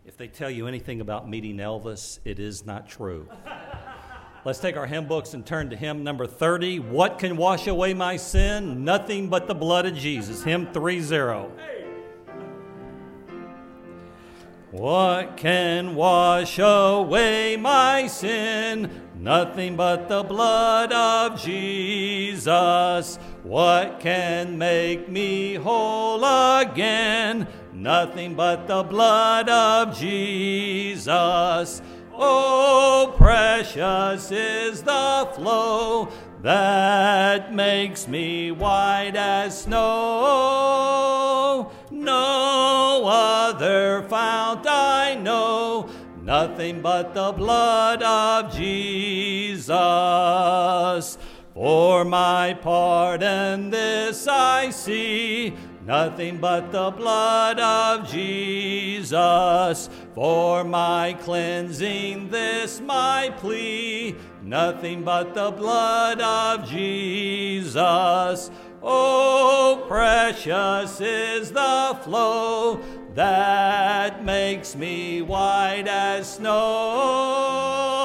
If 0.05 0.17
they 0.17 0.27
tell 0.27 0.49
you 0.49 0.67
anything 0.67 1.01
about 1.01 1.29
meeting 1.29 1.57
Elvis, 1.57 2.19
it 2.25 2.39
is 2.39 2.65
not 2.65 2.87
true. 2.89 3.27
Let's 4.49 4.57
take 4.57 4.77
our 4.77 4.87
hymn 4.87 5.05
books 5.05 5.35
and 5.35 5.45
turn 5.45 5.69
to 5.69 5.75
hymn 5.75 6.03
number 6.03 6.25
30. 6.25 6.79
What 6.79 7.19
can 7.19 7.37
wash 7.37 7.67
away 7.67 7.93
my 7.93 8.17
sin? 8.17 8.83
Nothing 8.83 9.29
but 9.29 9.45
the 9.45 9.53
blood 9.53 9.85
of 9.85 9.93
Jesus. 9.93 10.41
Hymn 10.41 10.73
3 10.73 11.01
0. 11.01 11.51
What 14.71 15.37
can 15.37 15.93
wash 15.93 16.57
away 16.57 17.57
my 17.57 18.07
sin? 18.07 18.89
Nothing 19.13 19.75
but 19.75 20.09
the 20.09 20.23
blood 20.23 20.91
of 20.93 21.39
Jesus. 21.39 23.17
What 23.43 23.99
can 23.99 24.57
make 24.57 25.07
me 25.07 25.53
whole 25.53 26.25
again? 26.25 27.47
Nothing 27.71 28.33
but 28.33 28.67
the 28.67 28.81
blood 28.81 29.47
of 29.47 29.95
Jesus. 29.95 31.83
Oh, 32.21 33.13
precious 33.15 34.29
is 34.29 34.83
the 34.83 35.29
flow 35.35 36.09
that 36.41 37.53
makes 37.53 38.09
me 38.09 38.51
white 38.51 39.15
as 39.15 39.61
snow. 39.61 39.79
No 41.89 43.05
other 43.07 44.05
fount 44.09 44.67
I 44.67 45.15
know 45.15 45.87
nothing 46.21 46.81
but 46.81 47.13
the 47.13 47.31
blood 47.31 48.03
of 48.03 48.53
Jesus. 48.53 49.77
For 51.59 52.05
my 52.05 52.53
pardon, 52.53 53.69
this 53.69 54.25
I 54.29 54.69
see, 54.69 55.53
nothing 55.85 56.37
but 56.37 56.71
the 56.71 56.89
blood 56.91 57.59
of 57.59 58.09
Jesus. 58.09 59.89
For 60.15 60.63
my 60.63 61.17
cleansing, 61.19 62.29
this 62.29 62.79
my 62.79 63.33
plea, 63.39 64.15
nothing 64.41 65.03
but 65.03 65.33
the 65.33 65.51
blood 65.51 66.21
of 66.21 66.65
Jesus. 66.65 68.49
Oh, 68.81 69.83
precious 69.89 71.01
is 71.01 71.51
the 71.51 71.99
flow 72.03 72.79
that 73.15 74.23
makes 74.23 74.77
me 74.77 75.21
white 75.21 75.89
as 75.89 76.35
snow. 76.35 77.99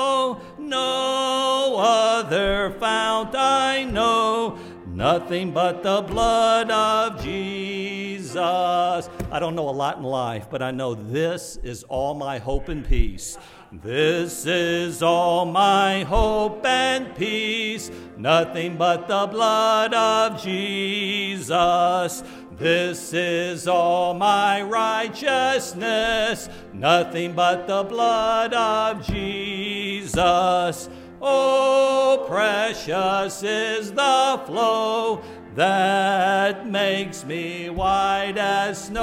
No 0.74 1.76
other 1.78 2.74
fount 2.80 3.36
I 3.36 3.84
know, 3.84 4.58
nothing 4.88 5.52
but 5.52 5.84
the 5.84 6.02
blood 6.02 6.68
of 6.68 7.22
Jesus. 7.22 8.34
I 8.34 9.38
don't 9.38 9.54
know 9.54 9.68
a 9.68 9.76
lot 9.84 9.98
in 9.98 10.02
life, 10.02 10.48
but 10.50 10.62
I 10.62 10.72
know 10.72 10.94
this 10.96 11.58
is 11.62 11.84
all 11.84 12.14
my 12.14 12.38
hope 12.38 12.68
and 12.68 12.84
peace. 12.84 13.38
This 13.70 14.46
is 14.46 15.00
all 15.00 15.46
my 15.46 16.02
hope 16.02 16.66
and 16.66 17.14
peace, 17.14 17.88
nothing 18.16 18.76
but 18.76 19.06
the 19.06 19.28
blood 19.28 19.94
of 19.94 20.42
Jesus. 20.42 22.24
This 22.58 23.12
is 23.12 23.68
all 23.68 24.14
my 24.14 24.62
righteousness, 24.62 26.48
nothing 26.72 27.32
but 27.32 27.68
the 27.68 27.84
blood 27.84 28.52
of 28.54 29.06
Jesus. 29.06 29.83
Oh, 30.16 32.24
precious 32.28 33.42
is 33.42 33.90
the 33.92 34.42
flow 34.46 35.22
that 35.54 36.68
makes 36.68 37.24
me 37.24 37.70
white 37.70 38.36
as 38.36 38.84
snow. 38.84 39.00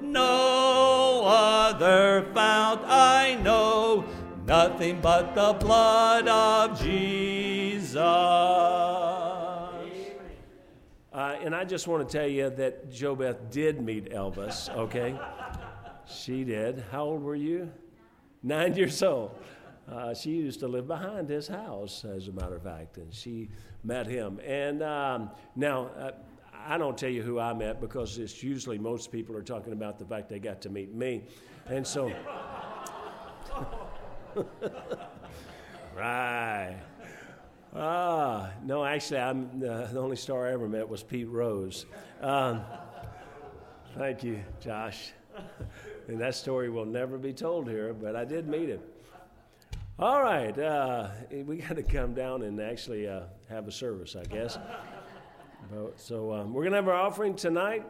No 0.00 1.24
other 1.26 2.30
fount 2.34 2.82
I 2.84 3.34
know, 3.42 4.04
nothing 4.46 5.00
but 5.00 5.34
the 5.34 5.54
blood 5.54 6.28
of 6.28 6.80
Jesus. 6.80 7.96
Uh, 11.16 11.34
and 11.42 11.54
I 11.54 11.64
just 11.64 11.88
want 11.88 12.06
to 12.06 12.18
tell 12.18 12.28
you 12.28 12.50
that 12.50 12.90
Joe 12.90 13.14
Beth 13.14 13.50
did 13.50 13.80
meet 13.80 14.12
Elvis, 14.12 14.68
okay? 14.76 15.18
she 16.06 16.44
did. 16.44 16.84
How 16.92 17.04
old 17.04 17.22
were 17.22 17.34
you? 17.34 17.72
Nine 18.46 18.74
years 18.76 19.02
old. 19.02 19.32
Uh, 19.90 20.14
she 20.14 20.30
used 20.30 20.60
to 20.60 20.68
live 20.68 20.86
behind 20.86 21.28
his 21.28 21.48
house, 21.48 22.04
as 22.04 22.28
a 22.28 22.32
matter 22.32 22.54
of 22.54 22.62
fact, 22.62 22.96
and 22.96 23.12
she 23.12 23.48
met 23.82 24.06
him. 24.06 24.38
And 24.46 24.84
um, 24.84 25.30
now, 25.56 25.90
uh, 25.98 26.12
I 26.64 26.78
don't 26.78 26.96
tell 26.96 27.10
you 27.10 27.22
who 27.22 27.40
I 27.40 27.52
met 27.54 27.80
because 27.80 28.18
it's 28.18 28.44
usually 28.44 28.78
most 28.78 29.10
people 29.10 29.36
are 29.36 29.42
talking 29.42 29.72
about 29.72 29.98
the 29.98 30.04
fact 30.04 30.28
they 30.28 30.38
got 30.38 30.60
to 30.60 30.70
meet 30.70 30.94
me. 30.94 31.24
And 31.66 31.84
so. 31.84 32.12
right. 35.96 36.76
Ah, 37.74 38.52
no, 38.64 38.84
actually, 38.84 39.18
I'm 39.18 39.50
uh, 39.56 39.86
the 39.86 39.98
only 39.98 40.16
star 40.16 40.46
I 40.46 40.52
ever 40.52 40.68
met 40.68 40.88
was 40.88 41.02
Pete 41.02 41.28
Rose. 41.28 41.84
Um, 42.20 42.60
thank 43.96 44.22
you, 44.22 44.38
Josh. 44.60 45.10
And 46.08 46.20
that 46.20 46.34
story 46.34 46.68
will 46.70 46.84
never 46.84 47.18
be 47.18 47.32
told 47.32 47.68
here, 47.68 47.92
but 47.92 48.14
I 48.14 48.24
did 48.24 48.46
meet 48.46 48.68
him. 48.68 48.80
All 49.98 50.22
right, 50.22 50.56
uh, 50.58 51.08
we 51.30 51.56
got 51.68 51.76
to 51.76 51.82
come 51.82 52.14
down 52.14 52.42
and 52.42 52.60
actually 52.60 53.08
uh, 53.08 53.22
have 53.48 53.66
a 53.66 53.72
service, 53.72 54.14
I 54.14 54.24
guess. 54.24 54.58
But, 55.70 55.98
so 55.98 56.32
um, 56.32 56.52
we're 56.52 56.62
going 56.62 56.72
to 56.72 56.76
have 56.76 56.88
our 56.88 56.94
offering 56.94 57.34
tonight. 57.34 57.86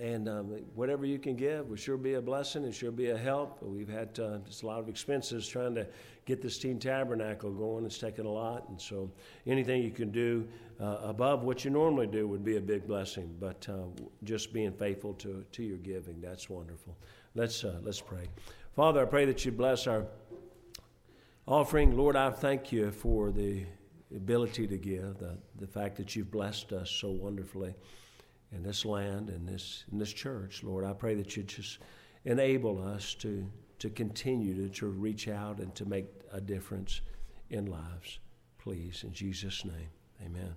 And 0.00 0.28
um, 0.28 0.46
whatever 0.74 1.06
you 1.06 1.20
can 1.20 1.36
give 1.36 1.68
will 1.68 1.76
sure 1.76 1.96
be 1.96 2.14
a 2.14 2.20
blessing 2.20 2.64
and 2.64 2.74
sure 2.74 2.90
be 2.90 3.10
a 3.10 3.16
help. 3.16 3.62
We've 3.62 3.88
had 3.88 4.18
uh, 4.18 4.38
just 4.38 4.64
a 4.64 4.66
lot 4.66 4.80
of 4.80 4.88
expenses 4.88 5.46
trying 5.46 5.76
to 5.76 5.86
get 6.24 6.42
this 6.42 6.58
teen 6.58 6.80
tabernacle 6.80 7.52
going. 7.52 7.86
It's 7.86 7.98
taken 7.98 8.26
a 8.26 8.30
lot. 8.30 8.68
And 8.68 8.80
so 8.80 9.08
anything 9.46 9.82
you 9.82 9.92
can 9.92 10.10
do 10.10 10.48
uh, 10.80 10.98
above 11.02 11.44
what 11.44 11.64
you 11.64 11.70
normally 11.70 12.08
do 12.08 12.26
would 12.26 12.44
be 12.44 12.56
a 12.56 12.60
big 12.60 12.88
blessing. 12.88 13.32
But 13.38 13.68
uh, 13.68 13.84
just 14.24 14.52
being 14.52 14.72
faithful 14.72 15.14
to, 15.14 15.44
to 15.52 15.62
your 15.62 15.78
giving, 15.78 16.20
that's 16.20 16.50
wonderful. 16.50 16.96
Let's, 17.36 17.62
uh, 17.62 17.78
let's 17.82 18.00
pray. 18.00 18.28
Father, 18.74 19.00
I 19.00 19.04
pray 19.04 19.26
that 19.26 19.44
you 19.44 19.52
bless 19.52 19.86
our 19.86 20.06
offering. 21.46 21.96
Lord, 21.96 22.16
I 22.16 22.30
thank 22.30 22.72
you 22.72 22.90
for 22.90 23.30
the 23.30 23.64
ability 24.14 24.66
to 24.66 24.76
give, 24.76 25.18
the, 25.18 25.38
the 25.60 25.68
fact 25.68 25.96
that 25.98 26.16
you've 26.16 26.32
blessed 26.32 26.72
us 26.72 26.90
so 26.90 27.10
wonderfully 27.10 27.74
in 28.54 28.62
this 28.62 28.84
land 28.84 29.28
and 29.28 29.48
this 29.48 29.84
in 29.92 29.98
this 29.98 30.12
church, 30.12 30.62
Lord. 30.62 30.84
I 30.84 30.92
pray 30.92 31.14
that 31.16 31.36
you 31.36 31.42
just 31.42 31.78
enable 32.24 32.82
us 32.82 33.14
to 33.16 33.50
to 33.80 33.90
continue 33.90 34.54
to, 34.54 34.74
to 34.80 34.86
reach 34.86 35.28
out 35.28 35.58
and 35.58 35.74
to 35.74 35.84
make 35.84 36.06
a 36.32 36.40
difference 36.40 37.00
in 37.50 37.66
lives. 37.66 38.18
Please, 38.58 39.04
in 39.04 39.12
Jesus' 39.12 39.64
name, 39.64 39.90
amen. 40.24 40.54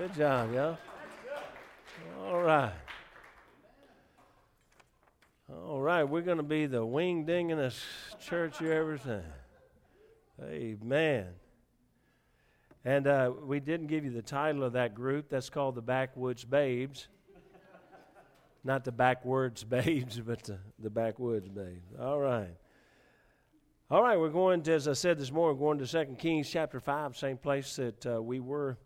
Good 0.00 0.14
job, 0.14 0.54
y'all. 0.54 0.78
All 2.24 2.40
right. 2.40 2.72
All 5.52 5.78
right, 5.82 6.04
we're 6.04 6.22
going 6.22 6.38
to 6.38 6.42
be 6.42 6.64
the 6.64 6.82
wing 6.86 7.26
dingingest 7.26 7.82
church 8.18 8.62
you 8.62 8.72
ever 8.72 8.96
seen. 8.96 9.22
Amen. 10.42 11.26
And 12.82 13.06
uh, 13.06 13.30
we 13.44 13.60
didn't 13.60 13.88
give 13.88 14.06
you 14.06 14.10
the 14.10 14.22
title 14.22 14.64
of 14.64 14.72
that 14.72 14.94
group. 14.94 15.28
That's 15.28 15.50
called 15.50 15.74
the 15.74 15.82
Backwoods 15.82 16.46
Babes. 16.46 17.08
Not 18.64 18.84
the 18.84 18.92
backwards 18.92 19.64
babes, 19.64 20.18
but 20.18 20.44
the, 20.44 20.56
the 20.78 20.88
backwoods 20.88 21.50
babes. 21.50 21.92
All 22.00 22.18
right. 22.18 22.56
All 23.90 24.02
right, 24.02 24.18
we're 24.18 24.30
going 24.30 24.62
to, 24.62 24.72
as 24.72 24.88
I 24.88 24.94
said 24.94 25.18
this 25.18 25.30
morning, 25.30 25.58
we're 25.58 25.74
going 25.74 25.86
to 25.86 26.06
2 26.06 26.14
Kings 26.14 26.48
chapter 26.48 26.80
5, 26.80 27.18
same 27.18 27.36
place 27.36 27.76
that 27.76 28.06
uh, 28.06 28.22
we 28.22 28.40
were 28.40 28.78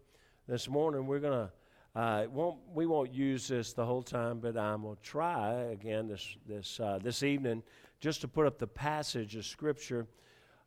this 0.46 0.68
morning. 0.68 1.06
We're 1.06 1.20
going 1.20 1.48
to, 1.48 1.98
uh, 1.98 2.26
won't, 2.30 2.58
we 2.74 2.86
won't 2.86 3.14
use 3.14 3.48
this 3.48 3.72
the 3.72 3.84
whole 3.84 4.02
time, 4.02 4.40
but 4.40 4.56
I'm 4.56 4.82
going 4.82 4.96
to 4.96 5.02
try 5.02 5.52
again 5.72 6.06
this, 6.06 6.36
this, 6.46 6.80
uh, 6.80 6.98
this 7.02 7.22
evening 7.22 7.62
just 8.00 8.20
to 8.20 8.28
put 8.28 8.46
up 8.46 8.58
the 8.58 8.66
passage 8.66 9.36
of 9.36 9.46
Scripture. 9.46 10.06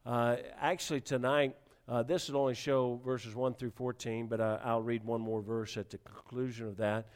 Uh, 0.05 0.37
actually, 0.59 1.01
tonight, 1.01 1.55
uh, 1.87 2.01
this 2.01 2.27
will 2.27 2.39
only 2.39 2.55
show 2.55 2.99
verses 3.05 3.35
1 3.35 3.53
through 3.53 3.71
14, 3.71 4.27
but 4.27 4.41
I'll 4.41 4.81
read 4.81 5.03
one 5.03 5.21
more 5.21 5.41
verse 5.41 5.77
at 5.77 5.89
the 5.89 5.99
conclusion 5.99 6.67
of 6.67 6.77
that. 6.77 7.07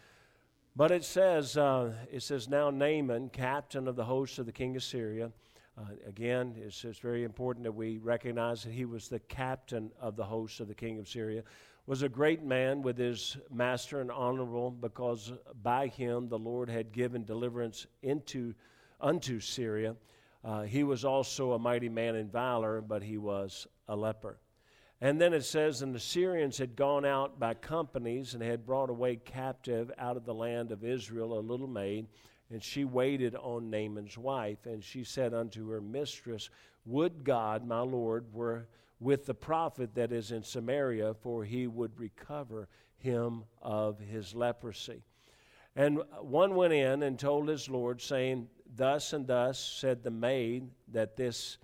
But 0.76 0.92
it 0.92 1.04
says, 1.04 1.58
uh, 1.58 1.94
it 2.12 2.22
says, 2.22 2.48
Now 2.48 2.70
Naaman, 2.70 3.30
captain 3.30 3.88
of 3.88 3.96
the 3.96 4.06
host 4.06 4.40
of 4.40 4.46
the 4.46 4.52
king 4.52 4.76
of 4.76 4.84
Syria, 4.84 5.32
uh, 5.78 5.84
again, 6.08 6.54
it's, 6.58 6.84
it's 6.86 7.00
very 7.00 7.24
important 7.24 7.64
that 7.64 7.72
we 7.72 7.98
recognize 7.98 8.64
that 8.64 8.72
he 8.74 8.86
was 8.86 9.08
the 9.08 9.20
captain 9.20 9.92
of 10.00 10.16
the 10.16 10.24
host 10.24 10.60
of 10.60 10.68
the 10.68 10.76
king 10.76 11.00
of 11.00 11.08
Syria, 11.08 11.44
was 11.92 12.04
a 12.04 12.08
great 12.08 12.42
man 12.42 12.82
with 12.82 12.98
his 12.98 13.36
master 13.52 14.00
and 14.00 14.10
honorable 14.10 14.72
because 14.72 15.34
by 15.62 15.88
him 15.88 16.30
the 16.30 16.40
Lord 16.40 16.70
had 16.70 16.94
given 16.94 17.26
deliverance 17.26 17.86
into 18.02 18.54
unto 19.02 19.42
Syria. 19.42 19.98
Uh, 20.42 20.62
he 20.62 20.86
was 20.86 21.04
also 21.04 21.52
a 21.52 21.60
mighty 21.60 21.90
man 21.90 22.16
in 22.16 22.30
valor, 22.30 22.80
but 22.80 23.04
he 23.04 23.18
was 23.18 23.68
a 23.90 23.96
leper. 23.98 24.38
And 25.02 25.20
then 25.20 25.34
it 25.34 25.44
says, 25.44 25.82
And 25.82 25.94
the 25.94 26.00
Syrians 26.00 26.58
had 26.58 26.78
gone 26.78 27.04
out 27.04 27.38
by 27.42 27.56
companies 27.56 28.36
and 28.36 28.42
had 28.42 28.66
brought 28.66 28.90
away 28.90 29.18
captive 29.18 29.92
out 29.98 30.16
of 30.16 30.24
the 30.24 30.34
land 30.34 30.72
of 30.72 30.86
Israel 30.86 31.38
a 31.38 31.42
little 31.42 31.68
maid, 31.68 32.08
and 32.50 32.64
she 32.64 32.86
waited 32.86 33.36
on 33.36 33.70
Naaman's 33.70 34.18
wife. 34.18 34.66
And 34.66 34.82
she 34.82 35.04
said 35.04 35.34
unto 35.34 35.68
her 35.68 35.82
mistress, 35.82 36.52
Would 36.86 37.26
God, 37.26 37.68
my 37.68 37.82
Lord, 37.82 38.34
were 38.34 38.70
with 39.02 39.26
the 39.26 39.34
prophet 39.34 39.96
that 39.96 40.14
is 40.14 40.32
in 40.32 40.44
Samaria, 40.44 41.16
for 41.16 41.44
he 41.44 41.66
would 41.68 42.00
recover 42.00 42.70
him 42.98 43.44
of 43.62 44.00
his 44.00 44.36
leprosy. 44.36 45.02
And 45.76 46.02
one 46.22 46.56
went 46.56 46.72
in 46.72 47.02
and 47.02 47.18
told 47.18 47.50
his 47.50 47.68
Lord, 47.68 48.00
saying, 48.00 48.48
Thus 48.76 49.12
and 49.12 49.26
thus 49.26 49.60
said 49.60 50.04
the 50.04 50.12
maid 50.12 50.70
that 50.90 51.18
this 51.18 51.58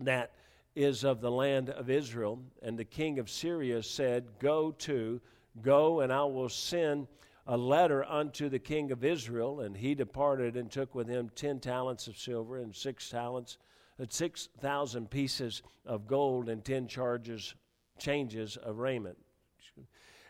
that 0.00 0.32
is 0.74 1.04
of 1.04 1.20
the 1.20 1.30
land 1.30 1.70
of 1.70 1.90
Israel. 1.90 2.40
And 2.62 2.78
the 2.78 2.84
king 2.84 3.18
of 3.18 3.30
Syria 3.30 3.82
said, 3.82 4.26
Go 4.40 4.72
to, 4.72 5.20
go, 5.62 6.00
and 6.00 6.12
I 6.12 6.24
will 6.24 6.48
send 6.48 7.06
a 7.46 7.56
letter 7.56 8.04
unto 8.04 8.48
the 8.48 8.58
king 8.58 8.90
of 8.90 9.04
Israel, 9.04 9.60
and 9.60 9.76
he 9.76 9.94
departed 9.94 10.56
and 10.56 10.70
took 10.70 10.94
with 10.94 11.08
him 11.08 11.30
ten 11.34 11.60
talents 11.60 12.08
of 12.08 12.16
silver 12.16 12.56
and 12.56 12.74
six 12.74 13.10
talents, 13.10 13.58
uh, 14.00 14.06
six 14.08 14.48
thousand 14.60 15.10
pieces 15.10 15.62
of 15.84 16.06
gold 16.06 16.48
and 16.48 16.64
ten 16.64 16.86
charges 16.86 17.54
changes 17.98 18.56
of 18.56 18.78
raiment. 18.78 19.18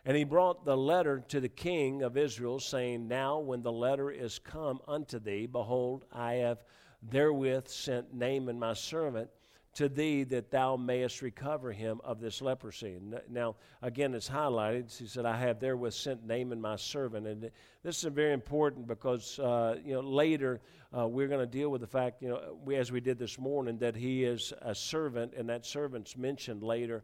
And 0.07 0.16
he 0.16 0.24
brought 0.24 0.66
the 0.66 0.77
letter 0.77 1.24
to 1.29 1.40
the 1.40 1.48
king 1.48 2.03
of 2.03 2.18
Israel, 2.18 2.61
saying, 2.61 3.09
Now 3.09 3.38
when 3.38 3.62
the 3.62 3.72
letter 3.72 4.11
is 4.11 4.38
come 4.38 4.81
unto 4.87 5.18
thee, 5.18 5.46
behold, 5.46 6.05
I 6.12 6.35
have 6.35 6.62
therewith 7.03 7.68
sent 7.68 8.12
Naaman 8.12 8.59
my 8.59 8.74
servant 8.74 9.31
to 9.74 9.88
thee 9.88 10.24
that 10.24 10.50
thou 10.50 10.76
mayest 10.76 11.22
recover 11.22 11.72
him 11.72 12.00
of 12.04 12.20
this 12.20 12.40
leprosy. 12.40 12.96
Now, 13.28 13.56
again, 13.82 14.14
it's 14.14 14.28
highlighted. 14.28 14.96
He 14.96 15.06
said, 15.06 15.26
I 15.26 15.37
have 15.37 15.60
therewith 15.60 15.92
sent 15.92 16.24
Naaman 16.24 16.60
my 16.60 16.76
servant. 16.76 17.26
And 17.26 17.50
this 17.82 18.04
is 18.04 18.12
very 18.12 18.32
important 18.32 18.87
because, 18.87 19.38
uh, 19.38 19.76
you 19.84 19.94
know, 19.94 20.00
later 20.00 20.60
uh, 20.96 21.06
we're 21.08 21.28
going 21.28 21.40
to 21.40 21.46
deal 21.46 21.70
with 21.70 21.80
the 21.80 21.87
fact, 21.87 22.22
you 22.22 22.28
know, 22.28 22.56
we, 22.64 22.76
as 22.76 22.92
we 22.92 23.00
did 23.00 23.18
this 23.18 23.38
morning, 23.38 23.78
that 23.78 23.96
he 23.96 24.24
is 24.24 24.52
a 24.62 24.74
servant, 24.74 25.34
and 25.37 25.48
that 25.48 25.66
servant's 25.66 26.16
mentioned 26.16 26.62
later. 26.62 27.02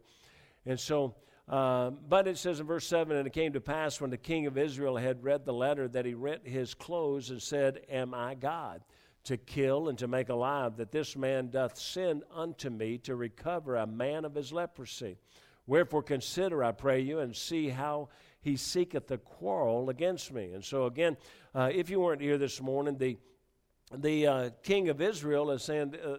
And 0.65 0.79
so, 0.79 1.15
uh, 1.49 1.89
but 1.89 2.27
it 2.27 2.37
says 2.37 2.61
in 2.61 2.67
verse 2.67 2.87
7 2.87 3.17
And 3.17 3.27
it 3.27 3.33
came 3.33 3.53
to 3.53 3.61
pass 3.61 3.99
when 3.99 4.09
the 4.09 4.17
king 4.17 4.45
of 4.45 4.57
Israel 4.57 4.95
had 4.95 5.23
read 5.23 5.45
the 5.45 5.53
letter 5.53 5.87
that 5.89 6.05
he 6.05 6.13
rent 6.13 6.47
his 6.47 6.73
clothes 6.73 7.29
and 7.29 7.41
said, 7.41 7.81
Am 7.89 8.13
I 8.13 8.35
God? 8.35 8.81
To 9.23 9.37
kill 9.37 9.89
and 9.89 9.97
to 9.97 10.07
make 10.07 10.29
alive, 10.29 10.77
that 10.77 10.91
this 10.91 11.15
man 11.15 11.49
doth 11.49 11.77
send 11.77 12.23
unto 12.33 12.69
me 12.69 12.97
to 12.99 13.15
recover 13.15 13.75
a 13.75 13.85
man 13.85 14.25
of 14.25 14.35
his 14.35 14.51
leprosy. 14.51 15.17
Wherefore 15.67 16.03
consider, 16.03 16.63
I 16.63 16.71
pray 16.71 17.01
you, 17.01 17.19
and 17.19 17.35
see 17.35 17.69
how 17.69 18.09
he 18.41 18.57
seeketh 18.57 19.09
a 19.11 19.17
quarrel 19.17 19.89
against 19.89 20.33
me. 20.33 20.53
And 20.53 20.63
so 20.63 20.85
again, 20.85 21.17
uh, 21.53 21.69
if 21.71 21.89
you 21.89 21.99
weren't 21.99 22.21
here 22.21 22.37
this 22.37 22.61
morning, 22.61 22.97
the 22.97 23.17
the 23.93 24.25
uh, 24.25 24.49
king 24.63 24.87
of 24.87 25.01
Israel 25.01 25.51
is 25.51 25.63
saying 25.63 25.95
uh, 25.95 26.17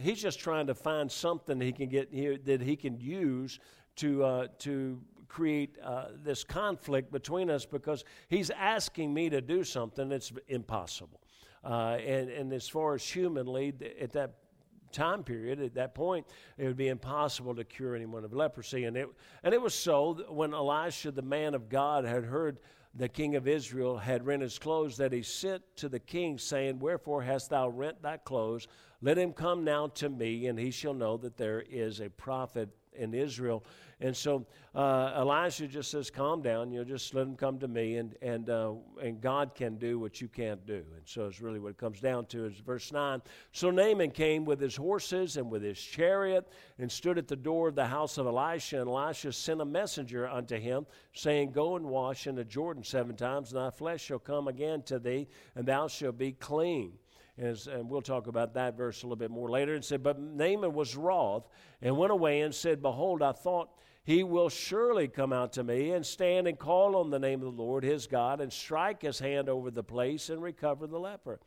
he's 0.00 0.20
just 0.20 0.40
trying 0.40 0.66
to 0.66 0.74
find 0.74 1.10
something 1.10 1.60
he 1.60 1.72
can 1.72 1.88
get 1.88 2.12
here 2.12 2.36
that 2.36 2.60
he 2.60 2.76
can 2.76 2.98
use 2.98 3.60
to 3.96 4.24
uh, 4.24 4.46
to 4.58 5.00
create 5.28 5.78
uh, 5.82 6.08
this 6.22 6.44
conflict 6.44 7.10
between 7.10 7.48
us 7.48 7.64
because 7.64 8.04
he's 8.28 8.50
asking 8.50 9.14
me 9.14 9.30
to 9.30 9.40
do 9.40 9.64
something 9.64 10.10
that's 10.10 10.30
impossible. 10.48 11.21
Uh, 11.64 11.96
and, 12.04 12.28
and 12.28 12.52
as 12.52 12.68
far 12.68 12.94
as 12.94 13.04
humanly, 13.04 13.72
at 14.00 14.12
that 14.12 14.34
time 14.92 15.24
period, 15.24 15.60
at 15.60 15.74
that 15.74 15.94
point, 15.94 16.26
it 16.58 16.66
would 16.66 16.76
be 16.76 16.88
impossible 16.88 17.54
to 17.54 17.64
cure 17.64 17.96
anyone 17.96 18.24
of 18.24 18.32
leprosy. 18.32 18.84
And 18.84 18.96
it, 18.96 19.08
and 19.42 19.54
it 19.54 19.60
was 19.60 19.74
so 19.74 20.24
when 20.28 20.52
Elisha, 20.52 21.10
the 21.10 21.22
man 21.22 21.54
of 21.54 21.68
God, 21.68 22.04
had 22.04 22.24
heard 22.24 22.58
the 22.94 23.08
king 23.08 23.36
of 23.36 23.48
Israel 23.48 23.96
had 23.96 24.26
rent 24.26 24.42
his 24.42 24.58
clothes, 24.58 24.98
that 24.98 25.12
he 25.12 25.22
sent 25.22 25.62
to 25.76 25.88
the 25.88 25.98
king, 25.98 26.38
saying, 26.38 26.78
Wherefore 26.78 27.22
hast 27.22 27.50
thou 27.50 27.68
rent 27.68 28.02
thy 28.02 28.18
clothes? 28.18 28.68
Let 29.00 29.18
him 29.18 29.32
come 29.32 29.64
now 29.64 29.88
to 29.88 30.08
me, 30.08 30.46
and 30.46 30.58
he 30.58 30.70
shall 30.70 30.94
know 30.94 31.16
that 31.16 31.36
there 31.36 31.64
is 31.68 32.00
a 32.00 32.10
prophet 32.10 32.68
in 32.92 33.14
Israel. 33.14 33.64
And 34.02 34.16
so 34.16 34.44
uh, 34.74 35.12
Elisha 35.14 35.68
just 35.68 35.92
says, 35.92 36.10
"Calm 36.10 36.42
down. 36.42 36.72
You 36.72 36.80
know, 36.80 36.84
just 36.84 37.14
let 37.14 37.22
him 37.22 37.36
come 37.36 37.60
to 37.60 37.68
me, 37.68 37.98
and 37.98 38.16
and 38.20 38.50
uh, 38.50 38.72
and 39.00 39.20
God 39.20 39.54
can 39.54 39.76
do 39.76 40.00
what 40.00 40.20
you 40.20 40.26
can't 40.26 40.66
do." 40.66 40.84
And 40.96 41.02
so 41.04 41.26
it's 41.26 41.40
really 41.40 41.60
what 41.60 41.68
it 41.68 41.78
comes 41.78 42.00
down 42.00 42.26
to 42.26 42.46
is 42.46 42.58
verse 42.58 42.90
nine. 42.90 43.22
So 43.52 43.70
Naaman 43.70 44.10
came 44.10 44.44
with 44.44 44.60
his 44.60 44.74
horses 44.74 45.36
and 45.36 45.48
with 45.48 45.62
his 45.62 45.78
chariot, 45.80 46.48
and 46.78 46.90
stood 46.90 47.16
at 47.16 47.28
the 47.28 47.36
door 47.36 47.68
of 47.68 47.76
the 47.76 47.86
house 47.86 48.18
of 48.18 48.26
Elisha. 48.26 48.80
And 48.80 48.90
Elisha 48.90 49.32
sent 49.32 49.60
a 49.60 49.64
messenger 49.64 50.26
unto 50.26 50.56
him, 50.56 50.84
saying, 51.12 51.52
"Go 51.52 51.76
and 51.76 51.86
wash 51.86 52.26
in 52.26 52.34
the 52.34 52.44
Jordan 52.44 52.82
seven 52.82 53.14
times, 53.14 53.52
and 53.52 53.60
thy 53.60 53.70
flesh 53.70 54.02
shall 54.02 54.18
come 54.18 54.48
again 54.48 54.82
to 54.82 54.98
thee, 54.98 55.28
and 55.54 55.64
thou 55.64 55.86
shalt 55.86 56.18
be 56.18 56.32
clean." 56.32 56.98
And 57.38 57.88
we'll 57.88 58.02
talk 58.02 58.26
about 58.26 58.54
that 58.54 58.76
verse 58.76 59.02
a 59.02 59.06
little 59.06 59.16
bit 59.16 59.30
more 59.30 59.48
later. 59.48 59.74
And 59.74 59.84
said, 59.84 60.02
But 60.02 60.20
Naaman 60.20 60.74
was 60.74 60.94
wroth 60.96 61.48
and 61.80 61.96
went 61.96 62.12
away 62.12 62.42
and 62.42 62.54
said, 62.54 62.82
Behold, 62.82 63.22
I 63.22 63.32
thought 63.32 63.70
he 64.04 64.24
will 64.24 64.48
surely 64.48 65.06
come 65.06 65.32
out 65.32 65.52
to 65.52 65.62
me 65.62 65.92
and 65.92 66.04
stand 66.04 66.48
and 66.48 66.58
call 66.58 66.96
on 66.96 67.10
the 67.10 67.18
name 67.18 67.40
of 67.42 67.54
the 67.54 67.62
Lord 67.62 67.84
his 67.84 68.06
God 68.06 68.40
and 68.40 68.52
strike 68.52 69.02
his 69.02 69.18
hand 69.18 69.48
over 69.48 69.70
the 69.70 69.84
place 69.84 70.28
and 70.28 70.42
recover 70.42 70.86
the 70.86 70.98
leper. 70.98 71.38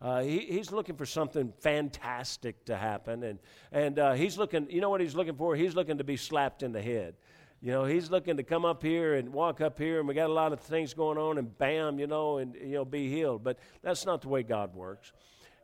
Uh, 0.00 0.20
he, 0.20 0.40
he's 0.40 0.72
looking 0.72 0.96
for 0.96 1.06
something 1.06 1.52
fantastic 1.60 2.64
to 2.66 2.76
happen. 2.76 3.22
And, 3.22 3.38
and 3.70 3.98
uh, 3.98 4.12
he's 4.12 4.36
looking, 4.36 4.68
you 4.68 4.80
know 4.80 4.90
what 4.90 5.00
he's 5.00 5.14
looking 5.14 5.36
for? 5.36 5.54
He's 5.54 5.74
looking 5.74 5.98
to 5.98 6.04
be 6.04 6.16
slapped 6.16 6.62
in 6.62 6.72
the 6.72 6.82
head. 6.82 7.14
You 7.62 7.70
know, 7.70 7.84
he's 7.84 8.10
looking 8.10 8.36
to 8.38 8.42
come 8.42 8.64
up 8.64 8.82
here 8.82 9.14
and 9.14 9.32
walk 9.32 9.60
up 9.60 9.78
here, 9.78 10.00
and 10.00 10.08
we 10.08 10.14
got 10.14 10.28
a 10.28 10.32
lot 10.32 10.52
of 10.52 10.58
things 10.58 10.94
going 10.94 11.16
on, 11.16 11.38
and 11.38 11.56
bam, 11.58 12.00
you 12.00 12.08
know, 12.08 12.38
and, 12.38 12.56
you 12.56 12.72
know, 12.72 12.84
be 12.84 13.08
healed. 13.08 13.44
But 13.44 13.60
that's 13.82 14.04
not 14.04 14.22
the 14.22 14.28
way 14.28 14.42
God 14.42 14.74
works. 14.74 15.12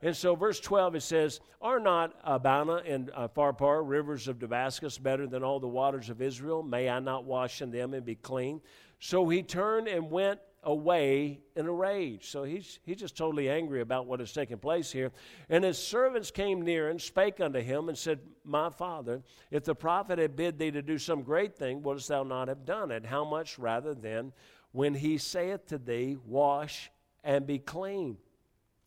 And 0.03 0.17
so, 0.17 0.37
verse 0.37 0.61
12, 0.61 0.97
it 0.97 1.03
says, 1.03 1.41
Are 1.61 1.81
not 1.81 2.15
Abana 2.23 2.83
and 2.87 3.11
uh, 3.15 3.29
Pharpar, 3.29 3.83
rivers 3.85 4.29
of 4.29 4.39
Damascus, 4.39 4.97
better 4.97 5.27
than 5.27 5.43
all 5.43 5.59
the 5.59 5.69
waters 5.69 6.09
of 6.09 6.23
Israel? 6.23 6.63
May 6.63 6.89
I 6.89 7.01
not 7.01 7.25
wash 7.25 7.63
in 7.63 7.71
them 7.71 7.95
and 7.95 8.05
be 8.05 8.15
clean? 8.15 8.61
So 9.01 9.29
he 9.29 9.43
turned 9.43 9.89
and 9.89 10.11
went 10.11 10.41
away 10.63 11.41
in 11.57 11.67
a 11.67 11.73
rage. 11.73 12.31
So 12.31 12.45
he's, 12.45 12.79
he's 12.85 12.97
just 12.97 13.17
totally 13.17 13.49
angry 13.49 13.81
about 13.81 14.07
what 14.07 14.21
has 14.21 14.33
taken 14.33 14.59
place 14.59 14.91
here. 14.91 15.13
And 15.49 15.65
his 15.65 15.79
servants 15.79 16.31
came 16.31 16.63
near 16.63 16.91
and 16.91 17.01
spake 17.01 17.41
unto 17.41 17.61
him 17.61 17.89
and 17.89 17.97
said, 17.97 18.21
My 18.45 18.71
father, 18.71 19.23
if 19.51 19.65
the 19.65 19.75
prophet 19.75 20.19
had 20.19 20.37
bid 20.37 20.59
thee 20.59 20.71
to 20.71 20.83
do 20.83 20.99
some 20.99 21.23
great 21.23 21.57
thing, 21.57 21.83
wouldst 21.83 22.09
thou 22.09 22.23
not 22.23 22.49
have 22.49 22.65
done 22.65 22.91
it? 22.91 23.07
How 23.07 23.25
much 23.25 23.59
rather 23.59 23.95
then 23.95 24.33
when 24.73 24.95
he 24.95 25.19
saith 25.19 25.67
to 25.67 25.79
thee, 25.79 26.17
Wash 26.25 26.91
and 27.25 27.47
be 27.47 27.59
clean? 27.59 28.19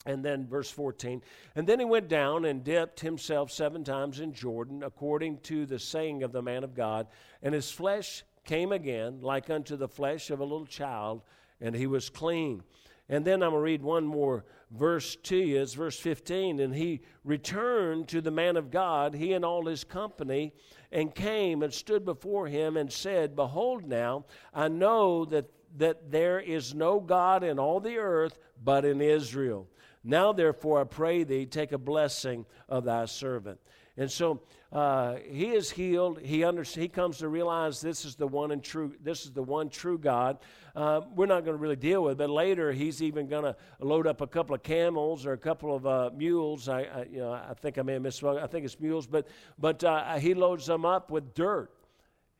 And 0.05 0.25
then 0.25 0.47
verse 0.47 0.71
14. 0.71 1.21
And 1.55 1.67
then 1.67 1.79
he 1.79 1.85
went 1.85 2.07
down 2.07 2.45
and 2.45 2.63
dipped 2.63 3.01
himself 3.01 3.51
seven 3.51 3.83
times 3.83 4.19
in 4.19 4.33
Jordan, 4.33 4.81
according 4.83 5.39
to 5.41 5.65
the 5.65 5.77
saying 5.77 6.23
of 6.23 6.31
the 6.31 6.41
man 6.41 6.63
of 6.63 6.73
God. 6.73 7.07
And 7.43 7.53
his 7.53 7.71
flesh 7.71 8.23
came 8.43 8.71
again, 8.71 9.19
like 9.21 9.49
unto 9.49 9.75
the 9.75 9.87
flesh 9.87 10.31
of 10.31 10.39
a 10.39 10.43
little 10.43 10.65
child, 10.65 11.21
and 11.59 11.75
he 11.75 11.85
was 11.85 12.09
clean. 12.09 12.63
And 13.09 13.25
then 13.25 13.43
I'm 13.43 13.51
going 13.51 13.59
to 13.59 13.65
read 13.65 13.83
one 13.83 14.07
more 14.07 14.45
verse 14.71 15.17
to 15.17 15.35
you. 15.35 15.61
It's 15.61 15.73
verse 15.73 15.99
15. 15.99 16.61
And 16.61 16.73
he 16.73 17.01
returned 17.25 18.07
to 18.07 18.21
the 18.21 18.31
man 18.31 18.55
of 18.55 18.71
God, 18.71 19.13
he 19.13 19.33
and 19.33 19.43
all 19.43 19.65
his 19.65 19.83
company, 19.83 20.53
and 20.91 21.13
came 21.13 21.61
and 21.61 21.73
stood 21.73 22.05
before 22.05 22.47
him 22.47 22.77
and 22.77 22.91
said, 22.91 23.35
Behold, 23.35 23.85
now 23.85 24.25
I 24.53 24.69
know 24.69 25.25
that, 25.25 25.49
that 25.77 26.09
there 26.09 26.39
is 26.39 26.73
no 26.73 26.99
God 26.99 27.43
in 27.43 27.59
all 27.59 27.79
the 27.79 27.97
earth 27.97 28.39
but 28.63 28.85
in 28.85 29.01
Israel. 29.01 29.67
Now, 30.03 30.33
therefore, 30.33 30.81
I 30.81 30.83
pray 30.85 31.23
thee, 31.23 31.45
take 31.45 31.71
a 31.71 31.77
blessing 31.77 32.45
of 32.67 32.85
thy 32.85 33.05
servant. 33.05 33.59
And 33.97 34.09
so 34.09 34.41
uh, 34.71 35.17
he 35.29 35.51
is 35.51 35.69
healed. 35.69 36.21
He 36.21 36.43
under, 36.43 36.63
he 36.63 36.87
comes 36.87 37.19
to 37.19 37.27
realize 37.27 37.81
this 37.81 38.05
is 38.05 38.15
the 38.15 38.25
one 38.25 38.51
and 38.51 38.63
true. 38.63 38.95
This 39.03 39.25
is 39.25 39.31
the 39.31 39.43
one 39.43 39.69
true 39.69 39.97
God. 39.97 40.39
Uh, 40.75 41.01
we're 41.13 41.25
not 41.25 41.43
going 41.43 41.57
to 41.57 41.61
really 41.61 41.75
deal 41.75 42.03
with, 42.03 42.13
it, 42.13 42.17
but 42.17 42.29
later 42.29 42.71
he's 42.71 43.03
even 43.03 43.27
going 43.27 43.43
to 43.43 43.55
load 43.79 44.07
up 44.07 44.21
a 44.21 44.27
couple 44.27 44.55
of 44.55 44.63
camels 44.63 45.25
or 45.25 45.33
a 45.33 45.37
couple 45.37 45.75
of 45.75 45.85
uh, 45.85 46.09
mules. 46.15 46.69
I, 46.69 46.81
I, 46.81 47.07
you 47.11 47.19
know, 47.19 47.33
I 47.33 47.53
think 47.53 47.77
I 47.77 47.81
may 47.81 47.93
have 47.93 48.01
misspoke. 48.01 48.41
I 48.41 48.47
think 48.47 48.65
it's 48.65 48.79
mules, 48.79 49.05
but 49.05 49.27
but 49.59 49.83
uh, 49.83 50.15
he 50.15 50.33
loads 50.33 50.65
them 50.65 50.85
up 50.85 51.11
with 51.11 51.33
dirt 51.33 51.71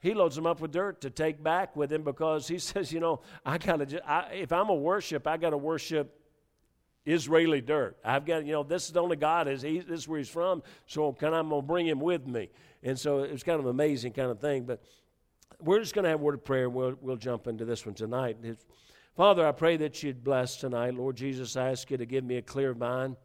he 0.02 0.16
loads 0.16 0.36
them 0.36 0.48
up 0.48 0.60
with 0.60 0.72
dirt 0.72 1.02
to 1.02 1.12
take 1.12 1.44
back 1.44 1.76
with 1.76 1.94
him 1.94 2.02
because 2.04 2.48
he 2.48 2.58
says, 2.60 2.92
you 2.92 3.00
know, 3.00 3.22
I 3.46 3.58
gotta. 3.58 4.02
I, 4.10 4.34
if 4.34 4.52
I'm 4.52 4.70
a 4.70 4.76
worship, 4.76 5.28
I 5.28 5.38
got 5.38 5.52
to 5.52 5.58
worship 5.58 6.21
Israeli 7.06 7.62
dirt. 7.62 7.98
I've 8.04 8.26
got, 8.26 8.46
you 8.46 8.52
know, 8.52 8.64
this 8.64 8.86
is 8.86 8.92
the 8.92 9.02
only 9.02 9.16
God, 9.16 9.48
is 9.48 9.62
he, 9.62 9.80
this 9.80 10.02
is 10.02 10.08
where 10.08 10.20
he's 10.20 10.30
from, 10.30 10.62
so 10.86 11.12
can 11.12 11.34
I'm 11.34 11.50
to 11.50 11.62
bring 11.62 11.88
him 11.88 12.00
with 12.00 12.28
me. 12.28 12.50
And 12.84 12.98
so 12.98 13.20
it's 13.20 13.44
kind 13.44 13.60
of 13.60 13.66
an 13.66 13.72
amazing 13.72 14.14
kind 14.14 14.30
of 14.30 14.40
thing. 14.40 14.64
But 14.64 14.82
we're 15.60 15.80
just 15.80 15.94
going 15.94 16.04
to 16.04 16.10
have 16.10 16.20
word 16.20 16.36
of 16.36 16.44
prayer. 16.44 16.70
We'll, 16.70 16.96
we'll 17.02 17.18
jump 17.18 17.48
into 17.48 17.66
this 17.66 17.86
one 17.86 17.96
tonight. 17.96 18.38
Father, 19.16 19.48
I 19.48 19.52
pray 19.52 19.78
that 19.78 20.02
you'd 20.02 20.24
bless 20.24 20.58
tonight. 20.58 20.96
Lord 20.96 21.16
Jesus, 21.16 21.56
I 21.56 21.72
ask 21.72 21.90
you 21.92 21.98
to 21.98 22.06
give 22.06 22.24
me 22.24 22.38
a 22.38 22.42
clear 22.42 22.74
mind. 22.74 23.18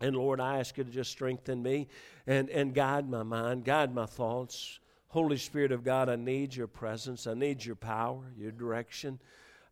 And 0.00 0.16
Lord, 0.16 0.40
I 0.40 0.58
ask 0.58 0.76
you 0.76 0.84
to 0.84 0.90
just 0.90 1.10
strengthen 1.10 1.62
me 1.62 1.88
and, 2.26 2.50
and 2.50 2.74
guide 2.74 3.08
my 3.08 3.22
mind, 3.22 3.64
guide 3.64 3.94
my 3.94 4.06
thoughts. 4.06 4.80
Holy 5.08 5.36
Spirit 5.36 5.72
of 5.72 5.84
God, 5.84 6.08
I 6.08 6.16
need 6.16 6.54
your 6.54 6.66
presence. 6.66 7.26
I 7.26 7.34
need 7.34 7.64
your 7.64 7.76
power, 7.76 8.32
your 8.36 8.50
direction. 8.50 9.20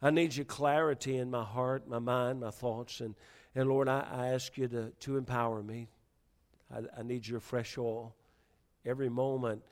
I 0.03 0.11
need 0.11 0.35
your 0.35 0.45
clarity 0.45 1.19
in 1.19 1.31
my 1.31 1.45
heart, 1.45 1.89
my 1.89 1.99
mind, 1.99 2.41
my 2.41 2.51
thoughts. 2.51 3.01
And 3.01 3.15
and 3.55 3.69
Lord, 3.69 3.89
I, 3.89 4.07
I 4.11 4.29
ask 4.29 4.57
you 4.57 4.69
to, 4.69 4.91
to 5.01 5.17
empower 5.17 5.63
me. 5.63 5.89
I, 6.73 6.81
I 6.99 7.03
need 7.03 7.27
your 7.27 7.41
fresh 7.41 7.77
oil 7.79 8.15
every 8.85 9.09
moment. 9.09 9.63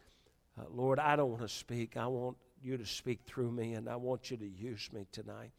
Uh, 0.59 0.65
Lord, 0.71 0.99
I 0.99 1.17
don't 1.17 1.31
want 1.31 1.43
to 1.43 1.49
speak. 1.49 1.97
I 1.97 2.07
want 2.07 2.37
you 2.63 2.77
to 2.77 2.87
speak 2.87 3.21
through 3.25 3.53
me, 3.53 3.75
and 3.75 3.89
I 3.89 3.97
want 3.97 4.31
you 4.31 4.37
to 4.37 4.49
use 4.49 4.91
me 4.93 5.07
tonight. 5.13 5.53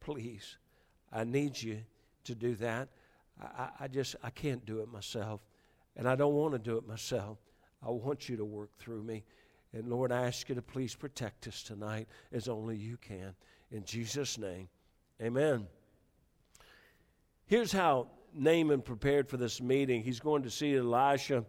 Please, 0.00 0.58
I 1.12 1.24
need 1.24 1.60
you 1.60 1.78
to 2.24 2.34
do 2.34 2.54
that. 2.56 2.88
I, 3.40 3.68
I 3.80 3.88
just, 3.88 4.16
I 4.22 4.30
can't 4.30 4.64
do 4.64 4.80
it 4.80 4.92
myself, 4.92 5.40
and 5.96 6.08
I 6.08 6.14
don't 6.14 6.34
want 6.34 6.52
to 6.52 6.58
do 6.58 6.76
it 6.76 6.86
myself. 6.86 7.38
I 7.84 7.90
want 7.90 8.28
you 8.28 8.36
to 8.36 8.44
work 8.44 8.70
through 8.78 9.02
me. 9.02 9.24
And 9.72 9.88
Lord, 9.88 10.12
I 10.12 10.26
ask 10.26 10.48
you 10.48 10.54
to 10.54 10.62
please 10.62 10.94
protect 10.94 11.46
us 11.48 11.62
tonight 11.62 12.08
as 12.32 12.48
only 12.48 12.76
you 12.76 12.96
can. 12.96 13.34
In 13.70 13.84
Jesus' 13.84 14.38
name, 14.38 14.68
Amen. 15.20 15.66
Here's 17.48 17.70
how 17.70 18.08
Naaman 18.34 18.82
prepared 18.82 19.28
for 19.28 19.36
this 19.36 19.60
meeting. 19.60 20.02
He's 20.02 20.18
going 20.18 20.42
to 20.42 20.50
see 20.50 20.74
Elisha, 20.74 21.44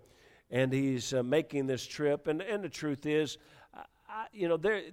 and 0.51 0.71
he's 0.71 1.11
uh, 1.11 1.23
making 1.23 1.65
this 1.65 1.87
trip. 1.87 2.27
And, 2.27 2.39
and 2.39 2.63
the 2.63 2.69
truth 2.69 3.07
is, 3.07 3.39
I, 4.07 4.27
you 4.31 4.47
know, 4.47 4.57
they're, 4.57 4.83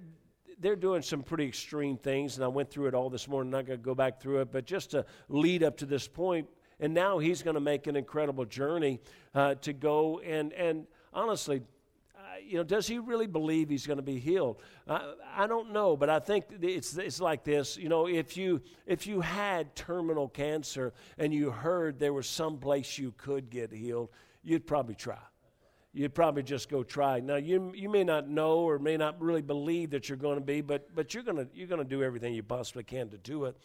they're 0.59 0.77
doing 0.77 1.03
some 1.03 1.23
pretty 1.23 1.47
extreme 1.47 1.99
things, 1.99 2.37
and 2.37 2.45
I 2.45 2.49
went 2.49 2.71
through 2.71 2.87
it 2.87 2.95
all 2.95 3.11
this 3.11 3.29
morning. 3.29 3.53
I'm 3.53 3.59
not 3.59 3.67
going 3.67 3.79
to 3.81 3.85
go 3.85 3.95
back 3.95 4.19
through 4.19 4.41
it, 4.41 4.51
but 4.51 4.65
just 4.65 4.93
to 4.93 5.05
lead 5.29 5.63
up 5.63 5.77
to 5.77 5.85
this 5.85 6.09
point, 6.09 6.49
and 6.81 6.95
now 6.95 7.19
he's 7.19 7.43
going 7.43 7.53
to 7.53 7.61
make 7.61 7.87
an 7.87 7.97
incredible 7.97 8.47
journey 8.47 8.99
uh, 9.35 9.57
to 9.57 9.75
go 9.75 10.21
and, 10.21 10.55
and 10.55 10.87
honestly, 11.13 11.61
you 12.43 12.57
know, 12.57 12.65
does 12.65 12.87
he 12.87 12.99
really 12.99 13.27
believe 13.27 13.69
he's 13.69 13.87
going 13.87 13.99
to 13.99 14.03
be 14.03 14.19
healed? 14.19 14.61
Uh, 14.87 15.13
I 15.35 15.47
don't 15.47 15.73
know, 15.73 15.97
but 15.97 16.11
I 16.11 16.19
think 16.19 16.47
it's 16.61 16.97
it's 16.97 17.21
like 17.21 17.45
this. 17.45 17.77
You 17.77 17.89
know, 17.89 18.07
if 18.07 18.37
you 18.37 18.61
if 18.87 19.07
you 19.07 19.21
had 19.21 19.75
terminal 19.75 20.29
cancer 20.29 20.93
and 21.19 21.33
you 21.33 21.51
heard 21.51 21.99
there 21.99 22.13
was 22.13 22.27
some 22.27 22.59
place 22.59 22.99
you 22.99 23.13
could 23.17 23.51
get 23.51 23.73
healed, 23.73 24.11
you'd 24.43 24.67
probably 24.67 24.95
try. 24.95 25.19
You'd 25.93 26.15
probably 26.15 26.43
just 26.43 26.69
go 26.69 26.83
try. 26.83 27.21
Now 27.21 27.37
you 27.37 27.73
you 27.75 27.89
may 27.89 28.03
not 28.03 28.29
know 28.29 28.59
or 28.59 28.79
may 28.79 28.97
not 28.97 29.21
really 29.21 29.43
believe 29.43 29.91
that 29.91 30.09
you're 30.09 30.19
going 30.19 30.39
to 30.39 30.45
be, 30.45 30.61
but 30.61 30.95
but 30.95 31.15
you're 31.15 31.23
gonna 31.23 31.47
you're 31.55 31.69
gonna 31.69 31.85
do 31.85 32.03
everything 32.03 32.35
you 32.35 32.43
possibly 32.43 32.83
can 32.83 33.09
to 33.11 33.19
do 33.19 33.45
it. 33.45 33.57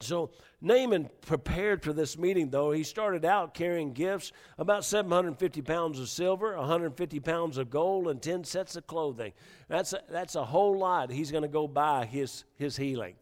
So 0.00 0.30
Naaman 0.60 1.08
prepared 1.22 1.82
for 1.82 1.92
this 1.92 2.18
meeting, 2.18 2.50
though. 2.50 2.70
He 2.70 2.82
started 2.82 3.24
out 3.24 3.54
carrying 3.54 3.92
gifts 3.92 4.32
about 4.58 4.84
750 4.84 5.62
pounds 5.62 5.98
of 5.98 6.08
silver, 6.08 6.56
150 6.56 7.20
pounds 7.20 7.56
of 7.56 7.70
gold, 7.70 8.08
and 8.08 8.20
10 8.20 8.44
sets 8.44 8.76
of 8.76 8.86
clothing. 8.86 9.32
That's 9.68 9.92
a, 9.94 10.02
that's 10.10 10.34
a 10.34 10.44
whole 10.44 10.78
lot 10.78 11.10
he's 11.10 11.30
going 11.30 11.42
to 11.42 11.48
go 11.48 11.66
buy 11.66 12.04
his, 12.04 12.44
his 12.56 12.76
healing. 12.76 13.14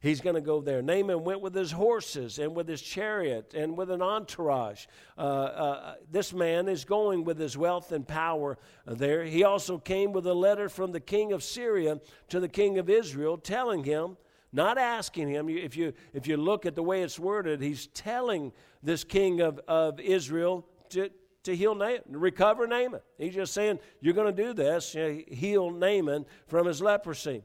He's 0.00 0.20
going 0.20 0.34
to 0.34 0.40
go 0.40 0.60
there. 0.60 0.82
Naaman 0.82 1.22
went 1.22 1.42
with 1.42 1.54
his 1.54 1.70
horses 1.70 2.40
and 2.40 2.56
with 2.56 2.66
his 2.66 2.82
chariot 2.82 3.54
and 3.54 3.76
with 3.76 3.88
an 3.88 4.02
entourage. 4.02 4.86
Uh, 5.16 5.20
uh, 5.20 5.94
this 6.10 6.32
man 6.32 6.66
is 6.66 6.84
going 6.84 7.22
with 7.22 7.38
his 7.38 7.56
wealth 7.56 7.92
and 7.92 8.06
power 8.06 8.58
there. 8.84 9.22
He 9.22 9.44
also 9.44 9.78
came 9.78 10.12
with 10.12 10.26
a 10.26 10.34
letter 10.34 10.68
from 10.68 10.90
the 10.90 10.98
king 10.98 11.32
of 11.32 11.44
Syria 11.44 12.00
to 12.30 12.40
the 12.40 12.48
king 12.48 12.78
of 12.78 12.90
Israel 12.90 13.38
telling 13.38 13.84
him 13.84 14.16
not 14.52 14.78
asking 14.78 15.28
him. 15.28 15.48
If 15.48 15.76
you, 15.76 15.92
if 16.12 16.26
you 16.26 16.36
look 16.36 16.66
at 16.66 16.74
the 16.74 16.82
way 16.82 17.02
it's 17.02 17.18
worded, 17.18 17.60
he's 17.62 17.86
telling 17.88 18.52
this 18.82 19.04
king 19.04 19.40
of, 19.40 19.60
of 19.66 19.98
Israel 19.98 20.66
to, 20.90 21.10
to 21.44 21.56
heal 21.56 21.74
Naaman, 21.74 22.02
recover 22.08 22.66
Naaman. 22.66 23.00
He's 23.18 23.34
just 23.34 23.54
saying, 23.54 23.78
You're 24.00 24.14
going 24.14 24.34
to 24.34 24.42
do 24.42 24.52
this, 24.52 24.94
heal 25.28 25.70
Naaman 25.70 26.26
from 26.46 26.66
his 26.66 26.82
leprosy. 26.82 27.42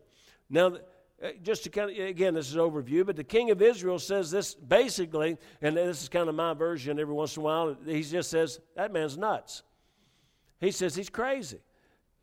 Now, 0.50 0.78
uh, 1.24 1.30
just 1.42 1.64
to 1.64 1.70
kind 1.70 1.90
of, 1.90 1.98
again, 1.98 2.36
this 2.36 2.50
is 2.50 2.56
overview, 2.56 3.06
but 3.06 3.16
the 3.16 3.24
king 3.24 3.50
of 3.50 3.62
Israel 3.62 3.98
says 3.98 4.30
this 4.30 4.54
basically, 4.54 5.38
and 5.62 5.76
this 5.76 6.04
is 6.04 6.10
kind 6.10 6.30
of 6.30 6.36
my 6.36 6.54
version 6.54 7.00
every 7.00 7.14
once 7.14 7.36
in 7.36 7.42
a 7.42 7.44
while, 7.44 7.76
he 7.86 8.04
just 8.04 8.30
says, 8.30 8.60
That 8.76 8.92
man's 8.92 9.18
nuts. 9.18 9.64
He 10.60 10.72
says, 10.72 10.96
He's 10.96 11.10
crazy. 11.10 11.60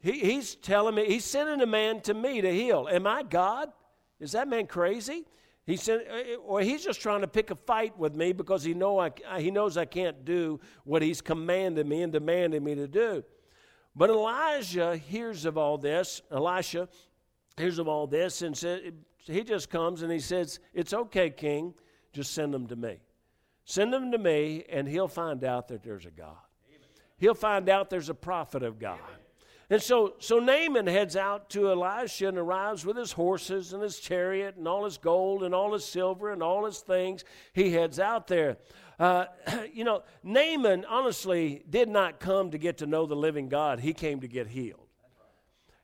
He, 0.01 0.21
he's 0.21 0.55
telling 0.57 0.95
me, 0.95 1.07
he's 1.07 1.25
sending 1.25 1.63
a 1.63 1.67
man 1.67 2.03
to 2.03 2.13
me 2.13 2.43
to 2.43 2.53
heal. 2.53 2.87
Am 2.93 3.07
I 3.07 3.23
God? 3.23 3.73
Is 4.25 4.33
that 4.33 4.49
man 4.49 4.67
crazy? 4.67 5.27
He 5.67 5.77
said, 5.77 6.07
uh, 6.11 6.37
or 6.37 6.63
he's 6.63 6.83
just 6.83 7.03
trying 7.03 7.21
to 7.21 7.29
pick 7.29 7.51
a 7.51 7.55
fight 7.55 7.99
with 7.99 8.15
me 8.17 8.33
because 8.33 8.65
he, 8.65 8.73
know 8.73 8.99
I, 8.99 9.13
he 9.39 9.51
knows 9.51 9.77
I 9.77 9.85
can't 9.85 10.25
do 10.25 10.61
what 10.85 11.03
he's 11.03 11.21
commanded 11.21 11.87
me 11.87 12.01
and 12.01 12.11
demanded 12.11 12.63
me 12.63 12.75
to 12.75 12.89
do. 12.89 13.23
But 13.95 14.09
Elijah 14.09 14.97
hears 14.97 15.45
of 15.45 15.59
all 15.59 15.77
this. 15.77 16.23
Elisha 16.31 16.89
hears 17.59 17.79
of 17.79 17.87
all 17.87 18.07
this 18.07 18.41
and 18.41 18.57
said, 18.57 18.95
he 19.27 19.45
just 19.45 19.69
comes 19.69 20.01
and 20.01 20.11
he 20.11 20.21
says, 20.21 20.59
It's 20.73 20.95
okay, 20.95 21.29
king, 21.29 21.75
just 22.15 22.33
send 22.33 22.55
them 22.55 22.67
to 22.69 22.77
me. 22.77 22.97
Send 23.67 23.93
them 23.93 24.11
to 24.13 24.19
me, 24.19 24.65
and 24.71 24.89
he'll 24.89 25.09
find 25.09 25.45
out 25.45 25.69
that 25.69 25.83
there's 25.83 26.07
a 26.07 26.11
God. 26.11 26.37
He'll 27.19 27.35
find 27.35 27.69
out 27.69 27.91
there's 27.91 28.09
a 28.09 28.15
prophet 28.15 28.63
of 28.63 28.79
God. 28.79 28.99
And 29.71 29.83
so, 29.83 30.15
so 30.19 30.39
Naaman 30.39 30.87
heads 30.87 31.17
out 31.17 31.49
to 31.51 31.71
Elisha 31.71 32.29
and 32.29 32.39
arrives 32.39 32.85
with 32.85 32.97
his 32.97 33.13
horses 33.13 33.73
and 33.73 33.83
his 33.83 33.99
chariot 33.99 34.57
and 34.57 34.69
all 34.69 34.85
his 34.85 34.99
gold 34.99 35.43
and 35.43 35.55
all 35.55 35.73
his 35.73 35.85
silver 35.85 36.33
and 36.33 36.43
all 36.43 36.65
his 36.67 36.81
things. 36.81 37.25
He 37.53 37.71
heads 37.71 37.99
out 37.99 38.27
there. 38.27 38.59
Uh, 38.99 39.27
you 39.73 39.85
know, 39.85 40.03
Naaman 40.23 40.85
honestly 40.85 41.65
did 41.69 41.89
not 41.89 42.21
come 42.21 42.51
to 42.51 42.59
get 42.59 42.79
to 42.79 42.87
know 42.87 43.07
the 43.07 43.17
living 43.17 43.49
God, 43.49 43.81
he 43.81 43.93
came 43.93 44.21
to 44.21 44.29
get 44.29 44.49
healed. 44.49 44.81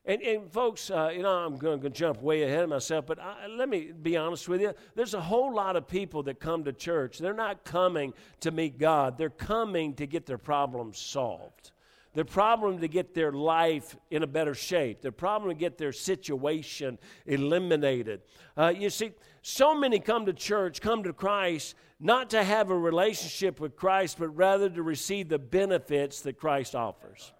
And, 0.03 0.21
and 0.23 0.51
folks, 0.51 0.89
uh, 0.89 1.11
you 1.13 1.21
know, 1.21 1.29
I'm 1.29 1.57
going 1.57 1.79
to 1.81 1.89
jump 1.89 2.21
way 2.23 2.41
ahead 2.41 2.63
of 2.63 2.69
myself, 2.69 3.05
but 3.05 3.19
I, 3.19 3.45
let 3.47 3.69
me 3.69 3.91
be 3.91 4.17
honest 4.17 4.49
with 4.49 4.59
you. 4.59 4.73
There's 4.95 5.13
a 5.13 5.21
whole 5.21 5.53
lot 5.53 5.75
of 5.75 5.87
people 5.87 6.23
that 6.23 6.39
come 6.39 6.63
to 6.63 6.73
church. 6.73 7.19
They're 7.19 7.33
not 7.33 7.63
coming 7.63 8.13
to 8.39 8.49
meet 8.51 8.79
God, 8.79 9.17
they're 9.17 9.29
coming 9.29 9.93
to 9.95 10.07
get 10.07 10.25
their 10.25 10.39
problems 10.39 10.97
solved. 10.97 11.71
Their 12.13 12.25
problem 12.25 12.79
to 12.79 12.87
get 12.87 13.13
their 13.13 13.31
life 13.31 13.95
in 14.09 14.21
a 14.21 14.27
better 14.27 14.53
shape. 14.53 15.01
Their 15.01 15.13
problem 15.13 15.49
to 15.49 15.55
get 15.55 15.77
their 15.77 15.93
situation 15.93 16.99
eliminated. 17.25 18.21
Uh, 18.57 18.73
you 18.75 18.89
see, 18.89 19.11
so 19.41 19.73
many 19.73 19.99
come 19.99 20.25
to 20.25 20.33
church, 20.33 20.81
come 20.81 21.03
to 21.03 21.13
Christ, 21.13 21.75
not 22.01 22.31
to 22.31 22.43
have 22.43 22.69
a 22.69 22.77
relationship 22.77 23.59
with 23.59 23.77
Christ, 23.77 24.17
but 24.19 24.27
rather 24.29 24.69
to 24.69 24.83
receive 24.83 25.29
the 25.29 25.39
benefits 25.39 26.21
that 26.21 26.37
Christ 26.37 26.75
offers. 26.75 27.31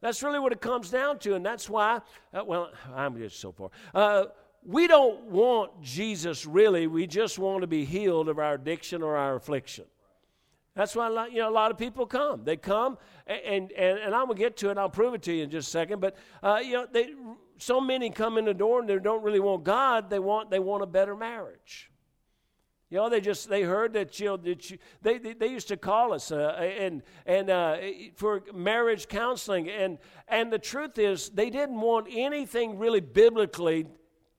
That's 0.00 0.22
really 0.22 0.38
what 0.38 0.52
it 0.52 0.60
comes 0.60 0.90
down 0.90 1.18
to, 1.20 1.34
and 1.34 1.44
that's 1.44 1.68
why, 1.68 2.00
uh, 2.32 2.44
well, 2.44 2.70
I'm 2.94 3.18
just 3.18 3.40
so 3.40 3.52
far. 3.52 3.70
Uh, 3.92 4.26
we 4.64 4.86
don't 4.86 5.24
want 5.24 5.82
Jesus 5.82 6.46
really, 6.46 6.86
we 6.86 7.06
just 7.06 7.38
want 7.38 7.62
to 7.62 7.66
be 7.66 7.84
healed 7.84 8.28
of 8.28 8.38
our 8.38 8.54
addiction 8.54 9.02
or 9.02 9.16
our 9.16 9.34
affliction. 9.34 9.84
That's 10.78 10.94
why 10.94 11.26
you 11.26 11.38
know, 11.38 11.48
a 11.48 11.50
lot 11.50 11.72
of 11.72 11.76
people 11.76 12.06
come. 12.06 12.44
They 12.44 12.56
come, 12.56 12.98
and, 13.26 13.72
and, 13.72 13.98
and 13.98 14.14
I'm 14.14 14.26
going 14.26 14.36
to 14.36 14.40
get 14.40 14.56
to 14.58 14.70
it, 14.70 14.78
I'll 14.78 14.88
prove 14.88 15.12
it 15.12 15.22
to 15.22 15.32
you 15.32 15.42
in 15.42 15.50
just 15.50 15.66
a 15.66 15.70
second. 15.72 16.00
But, 16.00 16.16
uh, 16.40 16.60
you 16.62 16.74
know, 16.74 16.86
they, 16.88 17.14
so 17.58 17.80
many 17.80 18.10
come 18.10 18.38
in 18.38 18.44
the 18.44 18.54
door 18.54 18.78
and 18.78 18.88
they 18.88 18.96
don't 19.00 19.24
really 19.24 19.40
want 19.40 19.64
God, 19.64 20.08
they 20.08 20.20
want, 20.20 20.52
they 20.52 20.60
want 20.60 20.84
a 20.84 20.86
better 20.86 21.16
marriage. 21.16 21.90
You 22.90 22.98
know, 22.98 23.08
they 23.10 23.20
just 23.20 23.48
they 23.48 23.62
heard 23.62 23.92
that 23.94 24.20
you 24.20 24.26
know 24.26 24.36
that 24.36 24.70
you, 24.70 24.78
they, 25.02 25.18
they, 25.18 25.34
they 25.34 25.48
used 25.48 25.66
to 25.68 25.76
call 25.76 26.14
us 26.14 26.30
uh, 26.30 26.54
and 26.58 27.02
and 27.26 27.50
uh, 27.50 27.76
for 28.14 28.44
marriage 28.54 29.08
counseling 29.08 29.68
and 29.68 29.98
and 30.26 30.50
the 30.50 30.58
truth 30.58 30.96
is 30.98 31.28
they 31.28 31.50
didn't 31.50 31.78
want 31.78 32.06
anything 32.10 32.78
really 32.78 33.00
biblically 33.00 33.84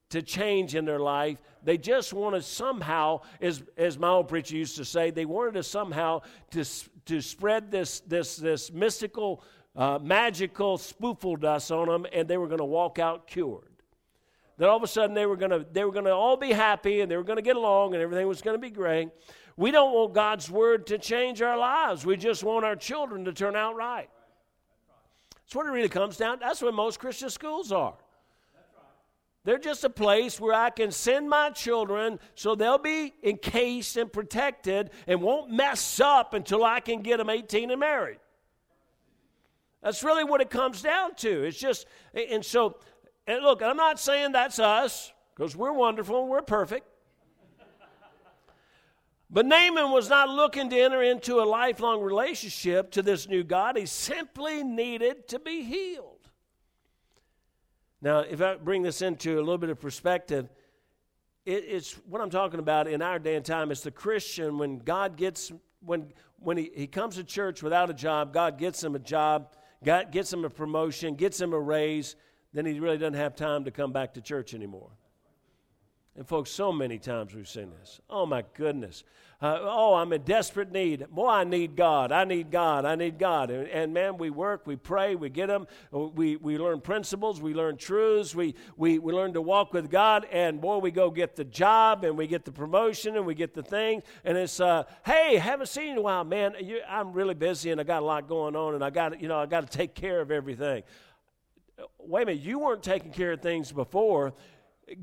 to 0.09 0.21
change 0.21 0.75
in 0.75 0.85
their 0.85 0.99
life. 0.99 1.41
They 1.63 1.77
just 1.77 2.13
wanted 2.13 2.43
somehow, 2.43 3.21
as, 3.41 3.63
as 3.77 3.97
my 3.97 4.09
old 4.09 4.27
preacher 4.27 4.55
used 4.55 4.77
to 4.77 4.85
say, 4.85 5.11
they 5.11 5.25
wanted 5.25 5.53
to 5.55 5.63
somehow 5.63 6.21
to, 6.51 6.65
to 7.05 7.21
spread 7.21 7.71
this, 7.71 7.99
this, 8.01 8.37
this 8.37 8.71
mystical, 8.71 9.43
uh, 9.75 9.99
magical 10.01 10.77
spoofle 10.77 11.39
dust 11.39 11.71
on 11.71 11.87
them, 11.87 12.05
and 12.11 12.27
they 12.27 12.37
were 12.37 12.47
going 12.47 12.59
to 12.59 12.65
walk 12.65 12.99
out 12.99 13.27
cured. 13.27 13.65
That 14.57 14.67
all 14.67 14.77
of 14.77 14.83
a 14.83 14.87
sudden 14.87 15.15
they 15.15 15.25
were 15.25 15.37
going 15.37 15.51
to 15.51 15.65
they 15.71 15.85
were 15.85 15.91
going 15.93 16.03
to 16.03 16.11
all 16.11 16.35
be 16.35 16.51
happy 16.51 16.99
and 16.99 17.09
they 17.09 17.15
were 17.15 17.23
going 17.23 17.37
to 17.37 17.41
get 17.41 17.55
along 17.55 17.93
and 17.93 18.03
everything 18.03 18.27
was 18.27 18.41
going 18.41 18.55
to 18.55 18.61
be 18.61 18.69
great. 18.69 19.07
We 19.55 19.71
don't 19.71 19.93
want 19.93 20.13
God's 20.13 20.51
word 20.51 20.87
to 20.87 20.97
change 20.97 21.41
our 21.41 21.57
lives. 21.57 22.05
We 22.05 22.17
just 22.17 22.43
want 22.43 22.65
our 22.65 22.75
children 22.75 23.23
to 23.23 23.31
turn 23.31 23.55
out 23.55 23.77
right. 23.77 24.09
That's 25.31 25.55
what 25.55 25.65
it 25.65 25.69
really 25.69 25.87
comes 25.87 26.17
down. 26.17 26.39
That's 26.41 26.61
what 26.61 26.73
most 26.73 26.99
Christian 26.99 27.29
schools 27.29 27.71
are. 27.71 27.95
They're 29.49 29.57
just 29.57 29.83
a 29.83 29.89
place 29.89 30.39
where 30.39 30.53
I 30.53 30.69
can 30.69 30.91
send 30.91 31.27
my 31.27 31.49
children 31.49 32.19
so 32.35 32.53
they'll 32.53 32.77
be 32.77 33.15
encased 33.23 33.97
and 33.97 34.13
protected 34.13 34.91
and 35.07 35.23
won't 35.23 35.49
mess 35.49 35.99
up 35.99 36.35
until 36.35 36.63
I 36.63 36.81
can 36.81 37.01
get 37.01 37.17
them 37.17 37.31
18 37.31 37.71
and 37.71 37.79
married. 37.79 38.19
That's 39.81 40.03
really 40.03 40.23
what 40.23 40.39
it 40.39 40.51
comes 40.51 40.83
down 40.83 41.15
to. 41.15 41.45
It's 41.45 41.57
just, 41.57 41.87
and 42.13 42.45
so, 42.45 42.77
and 43.25 43.43
look, 43.43 43.63
I'm 43.63 43.75
not 43.75 43.99
saying 43.99 44.33
that's 44.33 44.59
us 44.59 45.11
because 45.35 45.55
we're 45.55 45.73
wonderful 45.73 46.21
and 46.21 46.29
we're 46.29 46.43
perfect. 46.43 46.85
But 49.31 49.47
Naaman 49.47 49.89
was 49.89 50.09
not 50.09 50.29
looking 50.29 50.69
to 50.69 50.79
enter 50.79 51.01
into 51.01 51.39
a 51.39 51.45
lifelong 51.45 52.03
relationship 52.03 52.91
to 52.91 53.01
this 53.01 53.27
new 53.27 53.43
God. 53.43 53.77
He 53.77 53.87
simply 53.87 54.63
needed 54.63 55.27
to 55.29 55.39
be 55.39 55.63
healed. 55.63 56.08
Now, 58.01 58.19
if 58.19 58.41
I 58.41 58.55
bring 58.55 58.81
this 58.81 59.01
into 59.01 59.37
a 59.37 59.41
little 59.41 59.57
bit 59.57 59.69
of 59.69 59.79
perspective, 59.79 60.49
it, 61.45 61.65
it's 61.67 61.93
what 62.07 62.21
I'm 62.21 62.29
talking 62.29 62.59
about 62.59 62.87
in 62.87 63.01
our 63.01 63.19
day 63.19 63.35
and 63.35 63.45
time. 63.45 63.71
It's 63.71 63.81
the 63.81 63.91
Christian 63.91 64.57
when 64.57 64.79
God 64.79 65.17
gets 65.17 65.51
when 65.81 66.11
when 66.37 66.57
he, 66.57 66.71
he 66.73 66.87
comes 66.87 67.15
to 67.15 67.23
church 67.23 67.61
without 67.61 67.89
a 67.89 67.93
job, 67.93 68.33
God 68.33 68.57
gets 68.57 68.83
him 68.83 68.95
a 68.95 68.99
job, 68.99 69.53
God 69.83 70.11
gets 70.11 70.31
him 70.31 70.45
a 70.45 70.49
promotion, 70.49 71.15
gets 71.15 71.39
him 71.39 71.53
a 71.53 71.59
raise, 71.59 72.15
then 72.53 72.65
he 72.65 72.79
really 72.79 72.97
doesn't 72.97 73.13
have 73.15 73.35
time 73.35 73.65
to 73.65 73.71
come 73.71 73.91
back 73.91 74.13
to 74.13 74.21
church 74.21 74.53
anymore. 74.53 74.89
And, 76.15 76.27
folks, 76.27 76.51
so 76.51 76.71
many 76.71 76.97
times 76.97 77.33
we've 77.33 77.47
seen 77.47 77.71
this. 77.79 78.01
Oh, 78.09 78.25
my 78.25 78.43
goodness. 78.53 79.03
Uh, 79.41 79.57
oh, 79.61 79.93
I'm 79.93 80.11
in 80.11 80.21
desperate 80.23 80.69
need. 80.69 81.07
Boy, 81.09 81.29
I 81.29 81.43
need 81.45 81.77
God. 81.77 82.11
I 82.11 82.25
need 82.25 82.51
God. 82.51 82.83
I 82.83 82.95
need 82.95 83.17
God. 83.17 83.49
And, 83.49 83.69
and, 83.69 83.93
man, 83.93 84.17
we 84.17 84.29
work, 84.29 84.67
we 84.67 84.75
pray, 84.75 85.15
we 85.15 85.29
get 85.29 85.47
them. 85.47 85.65
We, 85.91 86.35
we 86.35 86.57
learn 86.57 86.81
principles, 86.81 87.39
we 87.39 87.53
learn 87.53 87.77
truths, 87.77 88.35
we, 88.35 88.55
we, 88.75 88.99
we 88.99 89.13
learn 89.13 89.31
to 89.33 89.41
walk 89.41 89.71
with 89.71 89.89
God. 89.89 90.27
And 90.29 90.59
boy, 90.59 90.79
we 90.79 90.91
go 90.91 91.09
get 91.09 91.37
the 91.37 91.45
job 91.45 92.03
and 92.03 92.17
we 92.17 92.27
get 92.27 92.43
the 92.43 92.51
promotion 92.51 93.15
and 93.15 93.25
we 93.25 93.33
get 93.33 93.53
the 93.53 93.63
thing. 93.63 94.03
And 94.25 94.37
it's, 94.37 94.59
uh, 94.59 94.83
hey, 95.05 95.37
haven't 95.37 95.67
seen 95.67 95.85
you 95.85 95.91
in 95.93 95.97
a 95.99 96.01
while, 96.01 96.25
man. 96.25 96.55
You, 96.59 96.81
I'm 96.85 97.13
really 97.13 97.33
busy 97.33 97.71
and 97.71 97.79
I 97.79 97.85
got 97.85 98.01
a 98.01 98.05
lot 98.05 98.27
going 98.27 98.57
on 98.57 98.75
and 98.75 98.83
I 98.83 98.89
got, 98.89 99.21
you 99.21 99.29
know, 99.29 99.39
I 99.39 99.45
got 99.45 99.61
to 99.61 99.77
take 99.77 99.95
care 99.95 100.19
of 100.19 100.31
everything. 100.31 100.83
Wait 101.97 102.23
a 102.23 102.25
minute, 102.25 102.43
you 102.43 102.59
weren't 102.59 102.83
taking 102.83 103.13
care 103.13 103.31
of 103.31 103.41
things 103.41 103.71
before. 103.71 104.33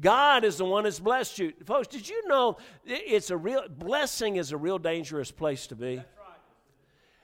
God 0.01 0.45
is 0.45 0.59
the 0.59 0.65
one 0.65 0.85
that's 0.85 0.99
blessed 0.99 1.39
you. 1.39 1.53
Folks, 1.65 1.89
did 1.89 2.09
you 2.09 2.27
know 2.29 2.57
it's 2.85 3.31
a 3.31 3.37
real 3.37 3.69
blessing 3.69 4.37
is 4.37 4.53
a 4.53 4.57
real 4.57 4.79
dangerous 4.79 5.31
place 5.31 5.67
to 5.69 5.77
be? 5.77 6.03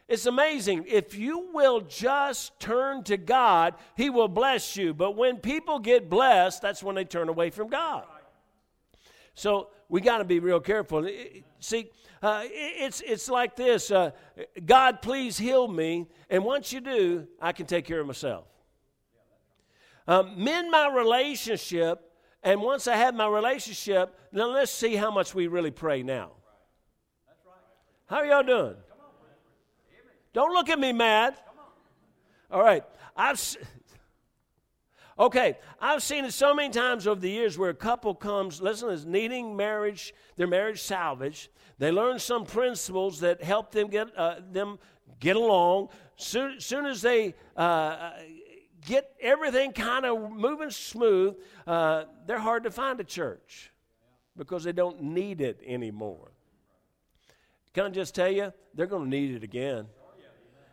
It's 0.09 0.27
amazing. 0.27 0.85
If 0.89 1.17
you 1.17 1.49
will 1.53 1.81
just 1.81 2.59
turn 2.61 3.03
to 3.05 3.17
God, 3.17 3.75
He 3.97 4.11
will 4.11 4.29
bless 4.29 4.77
you. 4.77 4.93
But 4.93 5.17
when 5.17 5.39
people 5.39 5.79
get 5.79 6.11
blessed, 6.11 6.61
that's 6.61 6.83
when 6.83 6.95
they 6.95 7.05
turn 7.05 7.29
away 7.29 7.51
from 7.51 7.69
God. 7.69 8.05
So 9.35 9.69
we 9.89 10.01
got 10.01 10.19
to 10.19 10.25
be 10.25 10.39
real 10.39 10.61
careful. 10.61 11.09
See, 11.61 11.91
uh, 12.23 12.43
it's, 12.45 13.01
it's 13.01 13.29
like 13.29 13.57
this 13.57 13.91
uh, 13.91 14.11
God, 14.65 15.03
please 15.03 15.39
heal 15.39 15.67
me. 15.67 16.07
And 16.29 16.45
once 16.45 16.73
you 16.73 16.81
do, 16.81 17.27
I 17.41 17.53
can 17.53 17.67
take 17.67 17.87
care 17.87 18.01
of 18.01 18.07
myself. 18.07 18.45
Um, 20.07 20.33
mend 20.37 20.71
my 20.71 20.89
relationship 20.89 22.12
and 22.43 22.61
once 22.61 22.87
I 22.87 22.97
have 22.97 23.15
my 23.15 23.29
relationship, 23.29 24.19
now 24.33 24.47
let's 24.51 24.73
see 24.73 24.97
how 24.97 25.11
much 25.11 25.35
we 25.35 25.47
really 25.47 25.71
pray 25.71 26.03
now. 26.03 26.33
How 28.07 28.17
are 28.17 28.27
y'all 28.27 28.43
doing? 28.43 28.77
Don't 30.33 30.53
look 30.53 30.69
at 30.69 30.79
me 30.79 30.93
mad. 30.93 31.35
All 32.51 32.63
right. 32.63 32.85
I've 33.17 33.39
Okay, 35.19 35.59
I've 35.81 36.03
seen 36.03 36.25
it 36.25 36.33
so 36.33 36.55
many 36.55 36.73
times 36.73 37.07
over 37.07 37.21
the 37.21 37.31
years 37.31 37.59
where 37.59 37.69
a 37.71 37.75
couple 37.75 38.15
comes, 38.15 38.63
listen, 38.63 38.89
is 38.89 39.05
needing 39.05 39.55
marriage, 39.55 40.15
their 40.37 40.47
marriage 40.47 40.81
salvaged. 40.81 41.51
They 41.79 41.93
learn 41.93 42.19
some 42.19 42.45
principles 42.45 43.21
that 43.21 43.43
help 43.43 43.73
them 43.73 43.89
get 43.89 44.09
uh, 44.17 44.37
them 44.51 44.79
get 45.21 45.37
along. 45.37 45.91
Soon, 46.17 46.61
soon 46.61 46.87
as 46.87 47.03
they 47.03 47.35
uh, 47.57 48.13
get 48.87 49.11
everything 49.21 49.73
kind 49.73 50.05
of 50.05 50.33
moving 50.33 50.71
smooth, 50.71 51.37
uh, 51.67 52.05
they're 52.27 52.39
hard 52.39 52.65
to 52.65 52.71
find 52.71 53.01
a 53.01 53.05
church 53.05 53.73
because 54.37 54.65
they 54.65 54.73
don't 54.73 55.03
need 55.03 55.41
it 55.41 55.61
anymore. 55.67 56.33
Can 57.75 57.87
I 57.87 57.89
just 57.91 58.15
tell 58.15 58.31
you, 58.31 58.53
they're 58.75 58.87
going 58.87 59.05
to 59.05 59.11
need 59.11 59.35
it 59.35 59.43
again. 59.43 59.87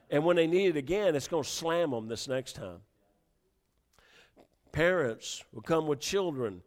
And 0.10 0.26
when 0.26 0.36
they 0.36 0.48
need 0.48 0.70
it 0.70 0.78
again, 0.78 1.16
it's 1.16 1.28
going 1.28 1.44
to 1.44 1.50
slam 1.50 1.92
them 1.92 2.08
this 2.08 2.28
next 2.28 2.54
time. 2.54 2.82
Parents 4.72 5.44
will 5.54 5.62
come 5.62 5.88
with 5.88 6.00
children 6.00 6.62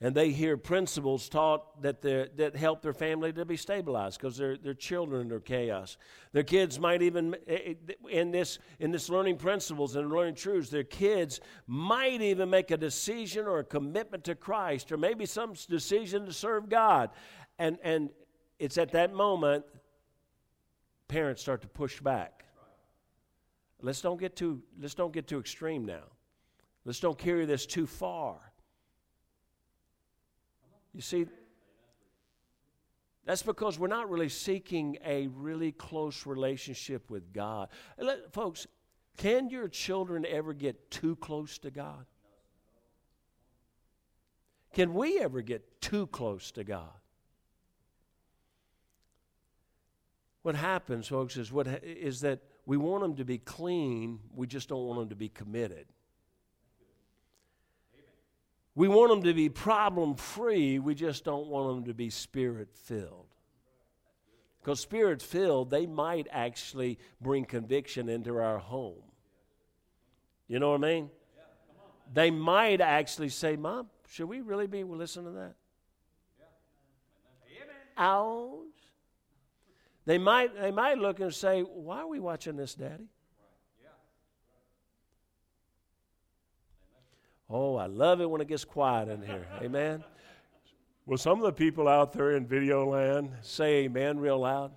and 0.00 0.14
they 0.14 0.30
hear 0.30 0.58
principles 0.58 1.28
taught 1.28 1.80
that, 1.80 2.02
that 2.02 2.54
help 2.54 2.82
their 2.82 2.92
family 2.92 3.32
to 3.32 3.46
be 3.46 3.56
stabilized 3.56 4.20
because 4.20 4.36
their, 4.36 4.58
their 4.58 4.74
children 4.74 5.32
are 5.32 5.40
chaos. 5.40 5.96
Their 6.32 6.42
kids 6.42 6.78
might 6.78 7.00
even, 7.00 7.34
eh, 7.46 7.74
eh, 7.88 7.92
in 8.10 8.30
this, 8.30 8.58
in 8.78 8.90
this 8.90 9.08
learning 9.08 9.38
principles 9.38 9.96
and 9.96 10.10
learning 10.10 10.34
truths, 10.34 10.68
their 10.68 10.84
kids 10.84 11.40
might 11.66 12.20
even 12.20 12.50
make 12.50 12.70
a 12.70 12.76
decision 12.76 13.46
or 13.46 13.60
a 13.60 13.64
commitment 13.64 14.24
to 14.24 14.34
Christ 14.34 14.92
or 14.92 14.98
maybe 14.98 15.24
some 15.24 15.54
decision 15.68 16.26
to 16.26 16.32
serve 16.32 16.68
God. 16.68 17.08
And, 17.58 17.78
and 17.82 18.10
it's 18.58 18.76
at 18.76 18.92
that 18.92 19.14
moment 19.14 19.64
parents 21.08 21.40
start 21.40 21.62
to 21.62 21.68
push 21.68 22.00
back. 22.00 22.44
Let's 23.80 24.02
don't 24.02 24.20
get 24.20 24.36
too, 24.36 24.62
let's 24.78 24.94
don't 24.94 25.12
get 25.12 25.26
too 25.26 25.38
extreme 25.38 25.86
now. 25.86 26.04
Let's 26.84 27.00
don't 27.00 27.18
carry 27.18 27.46
this 27.46 27.64
too 27.64 27.86
far. 27.86 28.45
You 30.96 31.02
see, 31.02 31.26
that's 33.26 33.42
because 33.42 33.78
we're 33.78 33.86
not 33.86 34.08
really 34.08 34.30
seeking 34.30 34.96
a 35.04 35.26
really 35.26 35.70
close 35.72 36.24
relationship 36.24 37.10
with 37.10 37.34
God. 37.34 37.68
Let, 37.98 38.32
folks, 38.32 38.66
can 39.18 39.50
your 39.50 39.68
children 39.68 40.24
ever 40.26 40.54
get 40.54 40.90
too 40.90 41.16
close 41.16 41.58
to 41.58 41.70
God? 41.70 42.06
Can 44.72 44.94
we 44.94 45.20
ever 45.20 45.42
get 45.42 45.82
too 45.82 46.06
close 46.06 46.50
to 46.52 46.64
God? 46.64 46.88
What 50.40 50.54
happens, 50.54 51.08
folks, 51.08 51.36
is, 51.36 51.52
what, 51.52 51.66
is 51.82 52.22
that 52.22 52.40
we 52.64 52.78
want 52.78 53.02
them 53.02 53.16
to 53.16 53.24
be 53.26 53.36
clean, 53.36 54.18
we 54.34 54.46
just 54.46 54.70
don't 54.70 54.86
want 54.86 55.00
them 55.00 55.08
to 55.10 55.16
be 55.16 55.28
committed. 55.28 55.88
We 58.76 58.88
want 58.88 59.10
them 59.10 59.22
to 59.22 59.32
be 59.32 59.48
problem 59.48 60.14
free, 60.14 60.78
we 60.78 60.94
just 60.94 61.24
don't 61.24 61.46
want 61.48 61.74
them 61.74 61.84
to 61.86 61.94
be 61.94 62.10
spirit 62.10 62.68
filled. 62.74 63.26
Because 64.60 64.80
spirit 64.80 65.22
filled, 65.22 65.70
they 65.70 65.86
might 65.86 66.26
actually 66.30 66.98
bring 67.20 67.46
conviction 67.46 68.10
into 68.10 68.36
our 68.36 68.58
home. 68.58 69.02
You 70.46 70.58
know 70.58 70.72
what 70.72 70.84
I 70.84 70.88
mean? 70.88 71.10
They 72.12 72.30
might 72.30 72.82
actually 72.82 73.30
say, 73.30 73.56
Mom, 73.56 73.88
should 74.08 74.28
we 74.28 74.42
really 74.42 74.66
be 74.66 74.84
listening 74.84 75.26
to 75.26 75.32
that? 75.32 75.54
Ouch. 77.96 78.58
They 80.04 80.18
might, 80.18 80.54
they 80.60 80.70
might 80.70 80.98
look 80.98 81.18
and 81.20 81.34
say, 81.34 81.62
Why 81.62 82.00
are 82.00 82.06
we 82.06 82.20
watching 82.20 82.56
this, 82.56 82.74
Daddy? 82.74 83.08
Oh, 87.48 87.76
I 87.76 87.86
love 87.86 88.20
it 88.20 88.28
when 88.28 88.40
it 88.40 88.48
gets 88.48 88.64
quiet 88.64 89.08
in 89.08 89.22
here. 89.22 89.46
Amen. 89.62 90.02
Will 91.06 91.18
some 91.18 91.38
of 91.38 91.44
the 91.44 91.52
people 91.52 91.86
out 91.86 92.12
there 92.12 92.32
in 92.36 92.46
video 92.46 92.84
land 92.88 93.30
say 93.40 93.84
amen 93.84 94.18
real 94.18 94.40
loud? 94.40 94.72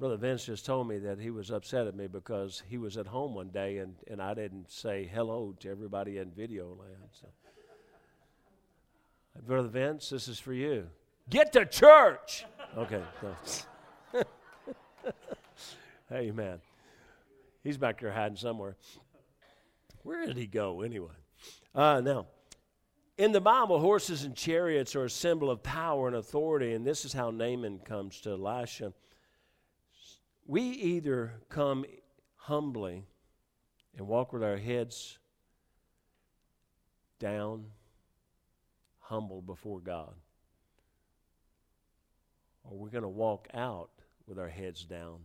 Brother 0.00 0.16
Vince 0.16 0.44
just 0.44 0.66
told 0.66 0.88
me 0.88 0.98
that 0.98 1.20
he 1.20 1.30
was 1.30 1.52
upset 1.52 1.86
at 1.86 1.94
me 1.94 2.08
because 2.08 2.60
he 2.68 2.76
was 2.76 2.96
at 2.96 3.06
home 3.06 3.36
one 3.36 3.50
day 3.50 3.78
and, 3.78 3.94
and 4.10 4.20
I 4.20 4.34
didn't 4.34 4.68
say 4.68 5.08
hello 5.14 5.54
to 5.60 5.70
everybody 5.70 6.18
in 6.18 6.32
video 6.32 6.70
land. 6.70 7.08
So. 7.12 7.28
Brother 9.46 9.68
Vince, 9.68 10.10
this 10.10 10.26
is 10.26 10.40
for 10.40 10.52
you. 10.52 10.88
Get 11.30 11.52
to 11.52 11.64
church! 11.64 12.46
Okay. 12.76 13.02
Amen. 16.12 16.58
He's 17.62 17.76
back 17.76 18.00
there 18.00 18.12
hiding 18.12 18.36
somewhere. 18.36 18.76
Where 20.02 20.26
did 20.26 20.36
he 20.36 20.46
go 20.46 20.82
anyway? 20.82 21.14
Uh, 21.74 22.00
now, 22.00 22.26
in 23.16 23.30
the 23.30 23.40
Bible, 23.40 23.78
horses 23.78 24.24
and 24.24 24.34
chariots 24.34 24.96
are 24.96 25.04
a 25.04 25.10
symbol 25.10 25.48
of 25.50 25.62
power 25.62 26.08
and 26.08 26.16
authority, 26.16 26.72
and 26.72 26.84
this 26.84 27.04
is 27.04 27.12
how 27.12 27.30
Naaman 27.30 27.78
comes 27.78 28.20
to 28.22 28.30
Elisha. 28.30 28.92
We 30.44 30.62
either 30.62 31.34
come 31.48 31.84
humbly 32.34 33.04
and 33.96 34.08
walk 34.08 34.32
with 34.32 34.42
our 34.42 34.56
heads 34.56 35.18
down, 37.20 37.66
humble 38.98 39.40
before 39.40 39.78
God, 39.78 40.14
or 42.64 42.76
we're 42.76 42.88
going 42.88 43.02
to 43.02 43.08
walk 43.08 43.46
out 43.54 43.90
with 44.26 44.38
our 44.40 44.48
heads 44.48 44.84
down 44.84 45.20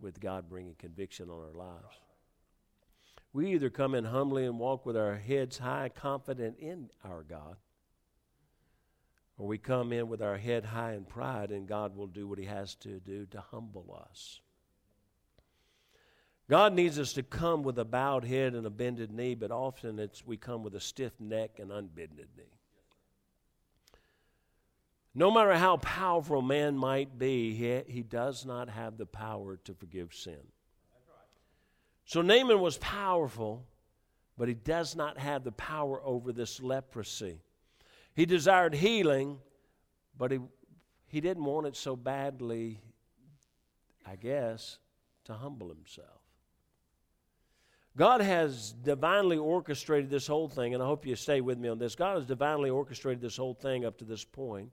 with 0.00 0.20
God 0.20 0.48
bringing 0.48 0.74
conviction 0.74 1.30
on 1.30 1.38
our 1.38 1.54
lives. 1.54 1.98
We 3.32 3.52
either 3.52 3.70
come 3.70 3.94
in 3.94 4.04
humbly 4.04 4.44
and 4.44 4.58
walk 4.58 4.84
with 4.84 4.96
our 4.96 5.16
heads 5.16 5.58
high, 5.58 5.88
confident 5.88 6.58
in 6.58 6.90
our 7.04 7.22
God, 7.22 7.56
or 9.38 9.46
we 9.46 9.58
come 9.58 9.92
in 9.92 10.08
with 10.08 10.20
our 10.20 10.36
head 10.36 10.64
high 10.64 10.94
in 10.94 11.04
pride, 11.04 11.50
and 11.50 11.68
God 11.68 11.96
will 11.96 12.08
do 12.08 12.26
what 12.26 12.38
He 12.38 12.46
has 12.46 12.74
to 12.76 12.98
do 13.00 13.26
to 13.26 13.40
humble 13.40 13.98
us. 14.10 14.40
God 16.48 16.74
needs 16.74 16.98
us 16.98 17.12
to 17.12 17.22
come 17.22 17.62
with 17.62 17.78
a 17.78 17.84
bowed 17.84 18.24
head 18.24 18.54
and 18.54 18.66
a 18.66 18.70
bended 18.70 19.12
knee, 19.12 19.36
but 19.36 19.52
often 19.52 20.00
it's 20.00 20.26
we 20.26 20.36
come 20.36 20.64
with 20.64 20.74
a 20.74 20.80
stiff 20.80 21.12
neck 21.20 21.60
and 21.60 21.70
unbended 21.70 22.28
knee. 22.36 22.59
No 25.14 25.30
matter 25.30 25.54
how 25.54 25.76
powerful 25.78 26.38
a 26.38 26.42
man 26.42 26.76
might 26.76 27.18
be, 27.18 27.54
he, 27.54 27.82
he 27.92 28.02
does 28.02 28.46
not 28.46 28.68
have 28.68 28.96
the 28.96 29.06
power 29.06 29.56
to 29.64 29.74
forgive 29.74 30.14
sin. 30.14 30.40
So 32.04 32.22
Naaman 32.22 32.60
was 32.60 32.78
powerful, 32.78 33.66
but 34.38 34.48
he 34.48 34.54
does 34.54 34.96
not 34.96 35.18
have 35.18 35.44
the 35.44 35.52
power 35.52 36.00
over 36.04 36.32
this 36.32 36.60
leprosy. 36.60 37.40
He 38.14 38.26
desired 38.26 38.74
healing, 38.74 39.38
but 40.16 40.30
he, 40.32 40.38
he 41.06 41.20
didn't 41.20 41.44
want 41.44 41.66
it 41.66 41.76
so 41.76 41.96
badly, 41.96 42.80
I 44.06 44.16
guess, 44.16 44.78
to 45.24 45.34
humble 45.34 45.68
himself. 45.68 46.20
God 47.96 48.20
has 48.20 48.72
divinely 48.72 49.36
orchestrated 49.36 50.10
this 50.10 50.26
whole 50.26 50.48
thing, 50.48 50.74
and 50.74 50.82
I 50.82 50.86
hope 50.86 51.04
you 51.04 51.16
stay 51.16 51.40
with 51.40 51.58
me 51.58 51.68
on 51.68 51.78
this. 51.78 51.94
God 51.94 52.16
has 52.16 52.26
divinely 52.26 52.70
orchestrated 52.70 53.20
this 53.20 53.36
whole 53.36 53.54
thing 53.54 53.84
up 53.84 53.98
to 53.98 54.04
this 54.04 54.24
point. 54.24 54.70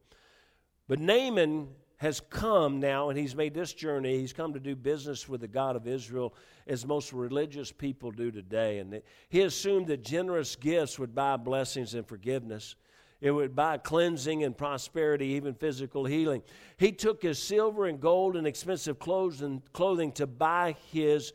But 0.87 0.99
Naaman 0.99 1.67
has 1.97 2.19
come 2.19 2.79
now, 2.79 3.09
and 3.09 3.17
he's 3.17 3.35
made 3.35 3.53
this 3.53 3.73
journey. 3.73 4.19
He's 4.19 4.33
come 4.33 4.53
to 4.53 4.59
do 4.59 4.75
business 4.75 5.27
with 5.27 5.41
the 5.41 5.47
God 5.47 5.75
of 5.75 5.87
Israel, 5.87 6.33
as 6.67 6.85
most 6.85 7.11
religious 7.11 7.71
people 7.71 8.11
do 8.11 8.31
today. 8.31 8.79
And 8.79 9.01
he 9.29 9.41
assumed 9.41 9.87
that 9.87 10.03
generous 10.03 10.55
gifts 10.55 10.99
would 10.99 11.15
buy 11.15 11.37
blessings 11.37 11.95
and 11.95 12.07
forgiveness. 12.07 12.75
It 13.19 13.31
would 13.31 13.55
buy 13.55 13.79
cleansing 13.79 14.43
and 14.43 14.55
prosperity, 14.55 15.27
even 15.29 15.55
physical 15.55 16.05
healing. 16.05 16.43
He 16.77 16.91
took 16.91 17.23
his 17.23 17.41
silver 17.41 17.87
and 17.87 17.99
gold 17.99 18.35
and 18.35 18.45
expensive 18.45 18.99
clothes 18.99 19.41
and 19.41 19.61
clothing 19.73 20.11
to 20.13 20.27
buy 20.27 20.75
his 20.91 21.33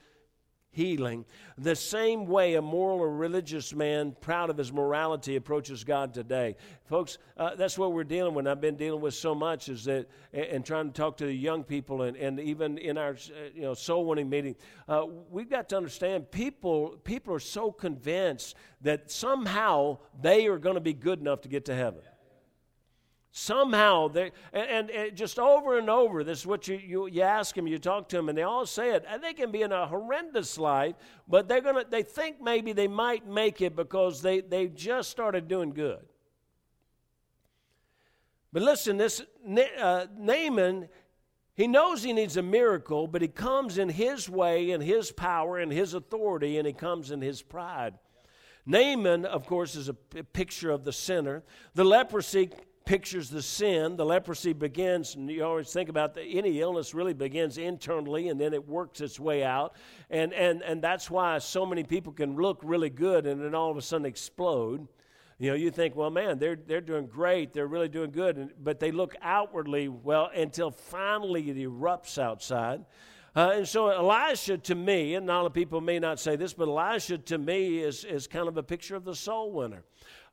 healing. 0.72 1.24
The 1.58 1.76
same 1.76 2.26
way 2.26 2.54
a 2.54 2.62
moral 2.62 2.98
or 2.98 3.14
religious 3.14 3.74
man, 3.74 4.16
proud 4.20 4.50
of 4.50 4.56
his 4.56 4.72
morality, 4.72 5.36
approaches 5.36 5.84
God 5.84 6.14
today. 6.14 6.56
Folks, 6.86 7.18
uh, 7.36 7.54
that's 7.54 7.78
what 7.78 7.92
we're 7.92 8.04
dealing 8.04 8.34
with. 8.34 8.46
And 8.46 8.50
I've 8.50 8.60
been 8.60 8.76
dealing 8.76 9.02
with 9.02 9.14
so 9.14 9.34
much 9.34 9.68
is 9.68 9.84
that, 9.84 10.08
and, 10.32 10.44
and 10.46 10.66
trying 10.66 10.88
to 10.88 10.92
talk 10.92 11.18
to 11.18 11.26
the 11.26 11.32
young 11.32 11.62
people, 11.62 12.02
and, 12.02 12.16
and 12.16 12.40
even 12.40 12.78
in 12.78 12.96
our 12.96 13.10
uh, 13.12 13.50
you 13.54 13.62
know 13.62 13.74
soul 13.74 14.06
winning 14.06 14.30
meeting, 14.30 14.56
uh, 14.88 15.04
we've 15.30 15.50
got 15.50 15.68
to 15.68 15.76
understand 15.76 16.30
people. 16.30 16.98
People 17.04 17.34
are 17.34 17.40
so 17.40 17.70
convinced 17.70 18.56
that 18.80 19.10
somehow 19.10 19.98
they 20.20 20.46
are 20.46 20.58
going 20.58 20.74
to 20.74 20.80
be 20.80 20.94
good 20.94 21.20
enough 21.20 21.42
to 21.42 21.48
get 21.48 21.66
to 21.66 21.74
heaven. 21.74 22.00
Somehow, 23.34 24.08
they, 24.08 24.30
and, 24.52 24.90
and, 24.90 25.16
just 25.16 25.38
over 25.38 25.78
and 25.78 25.88
over, 25.88 26.22
this 26.22 26.40
is 26.40 26.46
what 26.46 26.68
you, 26.68 26.76
you, 26.76 27.06
you 27.06 27.22
ask 27.22 27.54
them, 27.54 27.66
you 27.66 27.78
talk 27.78 28.06
to 28.10 28.16
them, 28.16 28.28
and 28.28 28.36
they 28.36 28.42
all 28.42 28.66
say 28.66 28.90
it. 28.90 29.06
And 29.08 29.24
they 29.24 29.32
can 29.32 29.50
be 29.50 29.62
in 29.62 29.72
a 29.72 29.86
horrendous 29.86 30.58
life, 30.58 30.96
but 31.26 31.48
they're 31.48 31.62
gonna, 31.62 31.86
they 31.88 32.02
think 32.02 32.42
maybe 32.42 32.74
they 32.74 32.88
might 32.88 33.26
make 33.26 33.62
it 33.62 33.74
because 33.74 34.20
they, 34.20 34.42
they 34.42 34.68
just 34.68 35.08
started 35.08 35.48
doing 35.48 35.70
good. 35.70 36.00
But 38.52 38.64
listen, 38.64 38.98
this 38.98 39.22
uh, 39.80 40.06
Naaman, 40.14 40.90
he 41.54 41.66
knows 41.66 42.02
he 42.02 42.12
needs 42.12 42.36
a 42.36 42.42
miracle, 42.42 43.06
but 43.06 43.22
he 43.22 43.28
comes 43.28 43.78
in 43.78 43.88
his 43.88 44.28
way 44.28 44.72
and 44.72 44.82
his 44.82 45.10
power 45.10 45.56
and 45.56 45.72
his 45.72 45.94
authority, 45.94 46.58
and 46.58 46.66
he 46.66 46.74
comes 46.74 47.10
in 47.10 47.22
his 47.22 47.40
pride. 47.40 47.94
Naaman, 48.66 49.24
of 49.24 49.46
course, 49.46 49.74
is 49.74 49.88
a 49.88 49.94
picture 49.94 50.70
of 50.70 50.84
the 50.84 50.92
sinner. 50.92 51.42
The 51.74 51.84
leprosy 51.84 52.50
pictures 52.84 53.30
the 53.30 53.42
sin. 53.42 53.96
The 53.96 54.04
leprosy 54.04 54.52
begins, 54.52 55.14
and 55.14 55.30
you 55.30 55.44
always 55.44 55.72
think 55.72 55.88
about 55.88 56.14
the, 56.14 56.22
any 56.22 56.60
illness 56.60 56.94
really 56.94 57.14
begins 57.14 57.58
internally 57.58 58.28
and 58.28 58.40
then 58.40 58.52
it 58.52 58.68
works 58.68 59.00
its 59.00 59.18
way 59.20 59.44
out. 59.44 59.76
And, 60.10 60.32
and, 60.32 60.62
and 60.62 60.82
that's 60.82 61.10
why 61.10 61.38
so 61.38 61.64
many 61.64 61.84
people 61.84 62.12
can 62.12 62.36
look 62.36 62.60
really 62.62 62.90
good 62.90 63.26
and 63.26 63.42
then 63.42 63.54
all 63.54 63.70
of 63.70 63.76
a 63.76 63.82
sudden 63.82 64.06
explode. 64.06 64.86
You 65.38 65.50
know, 65.50 65.56
you 65.56 65.70
think, 65.70 65.96
well, 65.96 66.10
man, 66.10 66.38
they're, 66.38 66.56
they're 66.56 66.80
doing 66.80 67.06
great. 67.06 67.52
They're 67.52 67.66
really 67.66 67.88
doing 67.88 68.10
good. 68.10 68.36
And, 68.36 68.50
but 68.62 68.78
they 68.78 68.92
look 68.92 69.16
outwardly 69.22 69.88
well 69.88 70.30
until 70.34 70.70
finally 70.70 71.50
it 71.50 71.56
erupts 71.56 72.18
outside. 72.18 72.84
Uh, 73.34 73.52
and 73.54 73.68
so 73.68 73.88
Elisha 73.88 74.58
to 74.58 74.74
me, 74.74 75.14
and 75.14 75.28
a 75.28 75.32
lot 75.32 75.46
of 75.46 75.54
people 75.54 75.80
may 75.80 75.98
not 75.98 76.20
say 76.20 76.36
this, 76.36 76.52
but 76.52 76.68
Elisha 76.68 77.16
to 77.16 77.38
me 77.38 77.78
is, 77.78 78.04
is 78.04 78.26
kind 78.26 78.46
of 78.46 78.58
a 78.58 78.62
picture 78.62 78.94
of 78.94 79.04
the 79.04 79.14
soul 79.14 79.52
winner. 79.52 79.84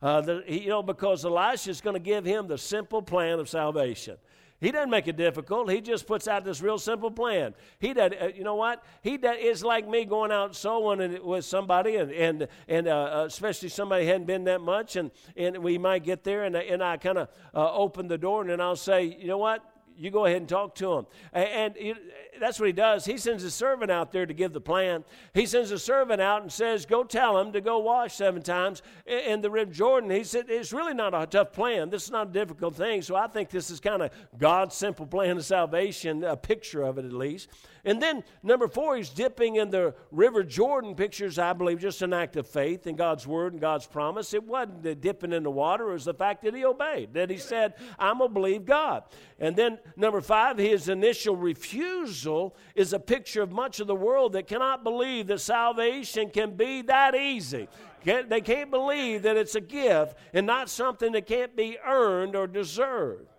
Uh, 0.02 0.20
the, 0.20 0.44
you 0.46 0.68
know, 0.68 0.82
because 0.82 1.24
Elisha 1.24 1.70
is 1.70 1.80
going 1.80 1.94
to 1.94 2.00
give 2.00 2.24
him 2.24 2.48
the 2.48 2.56
simple 2.56 3.02
plan 3.02 3.38
of 3.38 3.48
salvation. 3.48 4.16
He 4.60 4.70
doesn't 4.70 4.90
make 4.90 5.08
it 5.08 5.16
difficult. 5.16 5.70
He 5.70 5.80
just 5.80 6.06
puts 6.06 6.28
out 6.28 6.44
this 6.44 6.60
real 6.60 6.78
simple 6.78 7.10
plan. 7.10 7.54
He 7.78 7.94
does, 7.94 8.12
uh, 8.20 8.30
you 8.34 8.44
know 8.44 8.56
what? 8.56 8.84
He 9.02 9.16
does, 9.16 9.36
it's 9.38 9.62
like 9.62 9.88
me 9.88 10.04
going 10.04 10.30
out 10.30 10.54
sowing 10.54 11.24
with 11.24 11.46
somebody, 11.46 11.96
and 11.96 12.12
and 12.12 12.48
and 12.68 12.86
uh, 12.86 12.90
uh, 13.20 13.24
especially 13.26 13.70
somebody 13.70 14.04
hadn't 14.04 14.26
been 14.26 14.44
that 14.44 14.60
much, 14.60 14.96
and 14.96 15.10
and 15.36 15.56
we 15.58 15.78
might 15.78 16.04
get 16.04 16.24
there, 16.24 16.44
and 16.44 16.54
and 16.56 16.82
I 16.82 16.98
kind 16.98 17.18
of 17.18 17.28
uh, 17.54 17.72
open 17.72 18.06
the 18.06 18.18
door, 18.18 18.42
and 18.42 18.50
then 18.50 18.60
I'll 18.60 18.76
say, 18.76 19.16
you 19.18 19.28
know 19.28 19.38
what? 19.38 19.64
You 19.96 20.10
go 20.10 20.26
ahead 20.26 20.38
and 20.38 20.48
talk 20.48 20.74
to 20.76 20.92
him, 20.92 21.06
and, 21.32 21.76
and 21.76 21.98
that's 22.40 22.58
what 22.58 22.66
he 22.66 22.72
does. 22.72 23.04
He 23.04 23.18
sends 23.18 23.44
a 23.44 23.50
servant 23.50 23.90
out 23.90 24.10
there 24.10 24.26
to 24.26 24.34
give 24.34 24.52
the 24.52 24.60
plan. 24.60 25.04
He 25.34 25.46
sends 25.46 25.70
a 25.70 25.78
servant 25.78 26.20
out 26.20 26.42
and 26.42 26.50
says, 26.50 26.86
Go 26.86 27.04
tell 27.04 27.38
him 27.38 27.52
to 27.52 27.60
go 27.60 27.78
wash 27.78 28.14
seven 28.14 28.42
times 28.42 28.82
in 29.06 29.40
the 29.40 29.50
River 29.50 29.70
Jordan. 29.72 30.10
He 30.10 30.24
said, 30.24 30.46
It's 30.48 30.72
really 30.72 30.94
not 30.94 31.14
a 31.14 31.26
tough 31.26 31.52
plan. 31.52 31.90
This 31.90 32.04
is 32.04 32.10
not 32.10 32.28
a 32.28 32.32
difficult 32.32 32.74
thing. 32.74 33.02
So 33.02 33.14
I 33.14 33.26
think 33.28 33.50
this 33.50 33.70
is 33.70 33.78
kind 33.78 34.02
of 34.02 34.10
God's 34.36 34.74
simple 34.74 35.06
plan 35.06 35.36
of 35.36 35.44
salvation, 35.44 36.24
a 36.24 36.36
picture 36.36 36.82
of 36.82 36.98
it 36.98 37.04
at 37.04 37.12
least. 37.12 37.48
And 37.84 38.00
then 38.00 38.24
number 38.42 38.68
four, 38.68 38.96
he's 38.96 39.10
dipping 39.10 39.56
in 39.56 39.70
the 39.70 39.94
River 40.10 40.42
Jordan 40.42 40.94
pictures, 40.94 41.38
I 41.38 41.52
believe, 41.52 41.80
just 41.80 42.02
an 42.02 42.12
act 42.12 42.36
of 42.36 42.46
faith 42.46 42.86
in 42.86 42.96
God's 42.96 43.26
word 43.26 43.52
and 43.52 43.60
God's 43.60 43.86
promise. 43.86 44.34
It 44.34 44.44
wasn't 44.44 44.82
the 44.82 44.94
dipping 44.94 45.32
in 45.32 45.42
the 45.42 45.50
water, 45.50 45.90
it 45.90 45.94
was 45.94 46.04
the 46.04 46.14
fact 46.14 46.42
that 46.42 46.54
he 46.54 46.64
obeyed, 46.64 47.14
that 47.14 47.30
he 47.30 47.38
said, 47.38 47.74
I'm 47.98 48.18
going 48.18 48.30
to 48.30 48.34
believe 48.34 48.64
God. 48.64 49.04
And 49.38 49.56
then 49.56 49.78
number 49.96 50.20
five, 50.20 50.58
his 50.58 50.88
initial 50.88 51.36
refusal 51.36 52.54
is 52.74 52.92
a 52.92 53.00
picture 53.00 53.42
of 53.42 53.52
much 53.52 53.80
of 53.80 53.86
the 53.86 53.94
world 53.94 54.32
that 54.34 54.46
cannot 54.46 54.84
believe 54.84 55.26
that 55.28 55.40
salvation 55.40 56.30
can 56.30 56.56
be 56.56 56.82
that 56.82 57.14
easy. 57.14 57.68
They 58.04 58.40
can't 58.40 58.70
believe 58.70 59.22
that 59.22 59.36
it's 59.36 59.54
a 59.54 59.60
gift 59.60 60.16
and 60.32 60.46
not 60.46 60.70
something 60.70 61.12
that 61.12 61.26
can't 61.26 61.54
be 61.56 61.78
earned 61.84 62.34
or 62.34 62.46
deserved. 62.46 63.29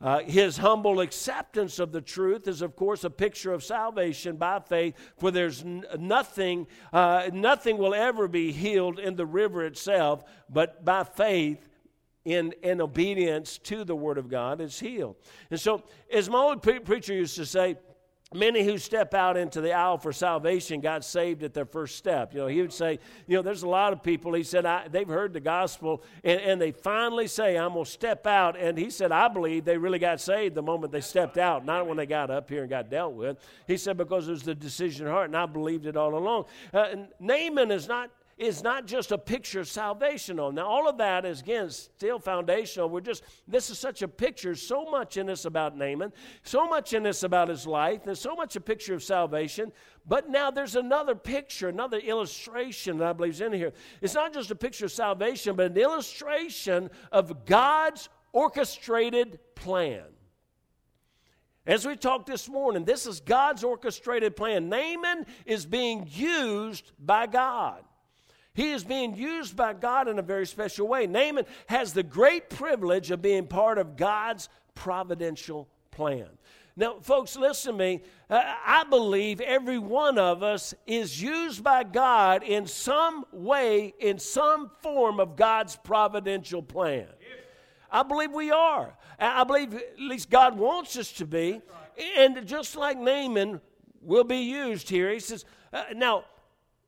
Uh, 0.00 0.20
his 0.20 0.58
humble 0.58 1.00
acceptance 1.00 1.80
of 1.80 1.90
the 1.90 2.00
truth 2.00 2.46
is, 2.46 2.62
of 2.62 2.76
course, 2.76 3.02
a 3.02 3.10
picture 3.10 3.52
of 3.52 3.64
salvation 3.64 4.36
by 4.36 4.60
faith, 4.60 4.94
for 5.16 5.32
there's 5.32 5.62
n- 5.62 5.84
nothing, 5.98 6.68
uh, 6.92 7.28
nothing 7.32 7.76
will 7.78 7.94
ever 7.94 8.28
be 8.28 8.52
healed 8.52 9.00
in 9.00 9.16
the 9.16 9.26
river 9.26 9.64
itself, 9.64 10.22
but 10.48 10.84
by 10.84 11.02
faith 11.02 11.68
in, 12.24 12.52
in 12.62 12.80
obedience 12.80 13.58
to 13.58 13.82
the 13.82 13.96
Word 13.96 14.18
of 14.18 14.28
God 14.28 14.60
is 14.60 14.78
healed. 14.78 15.16
And 15.50 15.58
so, 15.58 15.82
as 16.12 16.30
my 16.30 16.38
old 16.38 16.62
pre- 16.62 16.78
preacher 16.78 17.14
used 17.14 17.34
to 17.36 17.46
say, 17.46 17.76
Many 18.34 18.62
who 18.62 18.76
step 18.76 19.14
out 19.14 19.38
into 19.38 19.62
the 19.62 19.72
aisle 19.72 19.96
for 19.96 20.12
salvation 20.12 20.82
got 20.82 21.02
saved 21.02 21.42
at 21.42 21.54
their 21.54 21.64
first 21.64 21.96
step. 21.96 22.34
You 22.34 22.40
know, 22.40 22.46
he 22.46 22.60
would 22.60 22.74
say, 22.74 22.98
you 23.26 23.36
know, 23.36 23.42
there's 23.42 23.62
a 23.62 23.68
lot 23.68 23.94
of 23.94 24.02
people, 24.02 24.34
he 24.34 24.42
said, 24.42 24.66
they've 24.92 25.08
heard 25.08 25.32
the 25.32 25.40
gospel 25.40 26.02
and, 26.22 26.38
and 26.42 26.60
they 26.60 26.70
finally 26.70 27.26
say, 27.26 27.56
I'm 27.56 27.72
going 27.72 27.86
to 27.86 27.90
step 27.90 28.26
out. 28.26 28.58
And 28.58 28.76
he 28.76 28.90
said, 28.90 29.12
I 29.12 29.28
believe 29.28 29.64
they 29.64 29.78
really 29.78 29.98
got 29.98 30.20
saved 30.20 30.54
the 30.54 30.62
moment 30.62 30.92
they 30.92 31.00
stepped 31.00 31.38
out, 31.38 31.64
not 31.64 31.86
when 31.86 31.96
they 31.96 32.04
got 32.04 32.30
up 32.30 32.50
here 32.50 32.60
and 32.60 32.68
got 32.68 32.90
dealt 32.90 33.14
with. 33.14 33.38
He 33.66 33.78
said, 33.78 33.96
because 33.96 34.28
it 34.28 34.32
was 34.32 34.42
the 34.42 34.54
decision 34.54 35.06
of 35.06 35.12
heart, 35.14 35.28
and 35.28 35.36
I 35.36 35.46
believed 35.46 35.86
it 35.86 35.96
all 35.96 36.14
along. 36.14 36.44
Uh, 36.74 37.06
Naaman 37.18 37.70
is 37.70 37.88
not 37.88 38.10
is 38.38 38.62
not 38.62 38.86
just 38.86 39.10
a 39.10 39.18
picture 39.18 39.60
of 39.60 39.68
salvation 39.68 40.38
on. 40.38 40.54
Now, 40.54 40.66
all 40.66 40.88
of 40.88 40.98
that 40.98 41.24
is, 41.24 41.40
again, 41.40 41.70
still 41.70 42.18
foundational. 42.18 42.88
We're 42.88 43.00
just, 43.00 43.24
this 43.48 43.68
is 43.68 43.78
such 43.78 44.02
a 44.02 44.08
picture, 44.08 44.54
so 44.54 44.84
much 44.84 45.16
in 45.16 45.26
this 45.26 45.44
about 45.44 45.76
Naaman, 45.76 46.12
so 46.42 46.68
much 46.68 46.92
in 46.92 47.02
this 47.02 47.24
about 47.24 47.48
his 47.48 47.66
life, 47.66 48.04
there's 48.04 48.20
so 48.20 48.36
much 48.36 48.54
a 48.54 48.60
picture 48.60 48.94
of 48.94 49.02
salvation. 49.02 49.72
But 50.06 50.30
now 50.30 50.50
there's 50.50 50.76
another 50.76 51.14
picture, 51.14 51.68
another 51.68 51.98
illustration 51.98 52.98
that 52.98 53.08
I 53.08 53.12
believe 53.12 53.34
is 53.34 53.40
in 53.40 53.52
here. 53.52 53.72
It's 54.00 54.14
not 54.14 54.32
just 54.32 54.50
a 54.50 54.56
picture 54.56 54.84
of 54.84 54.92
salvation, 54.92 55.56
but 55.56 55.72
an 55.72 55.76
illustration 55.76 56.90
of 57.10 57.44
God's 57.44 58.08
orchestrated 58.32 59.38
plan. 59.54 60.04
As 61.66 61.86
we 61.86 61.96
talked 61.96 62.26
this 62.26 62.48
morning, 62.48 62.84
this 62.84 63.04
is 63.04 63.20
God's 63.20 63.62
orchestrated 63.62 64.36
plan. 64.36 64.70
Naaman 64.70 65.26
is 65.44 65.66
being 65.66 66.06
used 66.08 66.92
by 66.98 67.26
God. 67.26 67.82
He 68.58 68.72
is 68.72 68.82
being 68.82 69.14
used 69.14 69.54
by 69.54 69.72
God 69.72 70.08
in 70.08 70.18
a 70.18 70.22
very 70.22 70.44
special 70.44 70.88
way. 70.88 71.06
Naaman 71.06 71.46
has 71.68 71.92
the 71.92 72.02
great 72.02 72.50
privilege 72.50 73.12
of 73.12 73.22
being 73.22 73.46
part 73.46 73.78
of 73.78 73.96
God's 73.96 74.48
providential 74.74 75.68
plan. 75.92 76.26
Now, 76.74 76.98
folks, 77.00 77.36
listen 77.36 77.74
to 77.74 77.78
me. 77.78 78.02
Uh, 78.28 78.42
I 78.66 78.82
believe 78.82 79.40
every 79.40 79.78
one 79.78 80.18
of 80.18 80.42
us 80.42 80.74
is 80.88 81.22
used 81.22 81.62
by 81.62 81.84
God 81.84 82.42
in 82.42 82.66
some 82.66 83.24
way, 83.30 83.94
in 84.00 84.18
some 84.18 84.72
form 84.82 85.20
of 85.20 85.36
God's 85.36 85.76
providential 85.76 86.60
plan. 86.60 87.06
I 87.92 88.02
believe 88.02 88.32
we 88.32 88.50
are. 88.50 88.92
I 89.20 89.44
believe 89.44 89.72
at 89.72 90.00
least 90.00 90.30
God 90.30 90.58
wants 90.58 90.96
us 90.96 91.12
to 91.12 91.26
be. 91.26 91.60
And 92.16 92.44
just 92.44 92.74
like 92.74 92.98
Naaman 92.98 93.60
will 94.02 94.24
be 94.24 94.38
used 94.38 94.90
here, 94.90 95.12
he 95.12 95.20
says, 95.20 95.44
uh, 95.72 95.84
now, 95.94 96.24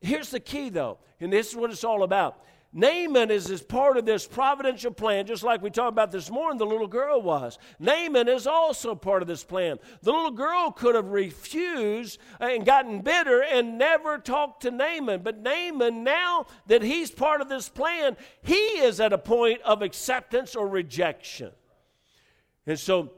Here's 0.00 0.30
the 0.30 0.40
key, 0.40 0.70
though, 0.70 0.98
and 1.20 1.32
this 1.32 1.50
is 1.50 1.56
what 1.56 1.70
it's 1.70 1.84
all 1.84 2.02
about. 2.02 2.42
Naaman 2.72 3.32
is 3.32 3.50
as 3.50 3.62
part 3.62 3.96
of 3.96 4.06
this 4.06 4.28
providential 4.28 4.92
plan, 4.92 5.26
just 5.26 5.42
like 5.42 5.60
we 5.60 5.70
talked 5.70 5.92
about 5.92 6.12
this 6.12 6.30
morning, 6.30 6.56
the 6.56 6.66
little 6.66 6.86
girl 6.86 7.20
was. 7.20 7.58
Naaman 7.80 8.28
is 8.28 8.46
also 8.46 8.94
part 8.94 9.22
of 9.22 9.28
this 9.28 9.42
plan. 9.42 9.78
The 10.02 10.12
little 10.12 10.30
girl 10.30 10.70
could 10.70 10.94
have 10.94 11.08
refused 11.08 12.20
and 12.38 12.64
gotten 12.64 13.00
bitter 13.00 13.42
and 13.42 13.76
never 13.76 14.18
talked 14.18 14.62
to 14.62 14.70
Naaman. 14.70 15.22
But 15.22 15.40
Naaman, 15.40 16.04
now 16.04 16.46
that 16.68 16.82
he's 16.82 17.10
part 17.10 17.40
of 17.40 17.48
this 17.48 17.68
plan, 17.68 18.16
he 18.42 18.54
is 18.54 19.00
at 19.00 19.12
a 19.12 19.18
point 19.18 19.60
of 19.62 19.82
acceptance 19.82 20.54
or 20.54 20.68
rejection. 20.68 21.50
And 22.66 22.78
so, 22.78 23.10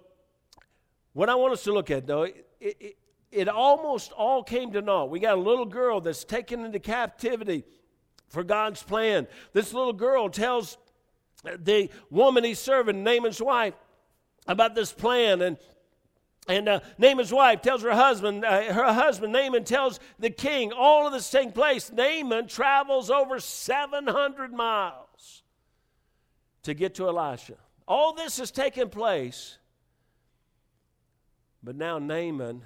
what 1.12 1.28
I 1.28 1.34
want 1.34 1.52
us 1.52 1.64
to 1.64 1.74
look 1.74 1.90
at, 1.90 2.06
though, 2.06 2.22
it, 2.22 2.46
it, 2.58 2.96
it 3.32 3.48
almost 3.48 4.12
all 4.12 4.44
came 4.44 4.72
to 4.72 4.82
naught. 4.82 5.10
We 5.10 5.18
got 5.18 5.38
a 5.38 5.40
little 5.40 5.64
girl 5.64 6.00
that's 6.00 6.22
taken 6.22 6.64
into 6.64 6.78
captivity 6.78 7.64
for 8.28 8.44
God's 8.44 8.82
plan. 8.82 9.26
This 9.52 9.72
little 9.72 9.94
girl 9.94 10.28
tells 10.28 10.76
the 11.42 11.90
woman 12.10 12.44
he's 12.44 12.58
serving, 12.58 13.02
Naaman's 13.02 13.40
wife, 13.40 13.74
about 14.46 14.74
this 14.74 14.92
plan. 14.92 15.40
And 15.40 15.56
and 16.48 16.68
uh, 16.68 16.80
Naaman's 16.98 17.32
wife 17.32 17.62
tells 17.62 17.82
her 17.82 17.92
husband, 17.92 18.44
uh, 18.44 18.72
her 18.72 18.92
husband 18.92 19.32
Naaman 19.32 19.62
tells 19.62 20.00
the 20.18 20.30
king 20.30 20.72
all 20.72 21.06
of 21.06 21.12
this 21.12 21.30
taking 21.30 21.52
place. 21.52 21.90
Naaman 21.92 22.48
travels 22.48 23.10
over 23.10 23.38
700 23.38 24.52
miles 24.52 25.44
to 26.64 26.74
get 26.74 26.96
to 26.96 27.06
Elisha. 27.06 27.54
All 27.86 28.12
this 28.12 28.38
has 28.38 28.50
taken 28.50 28.88
place, 28.88 29.58
but 31.62 31.76
now 31.76 31.98
Naaman 32.00 32.62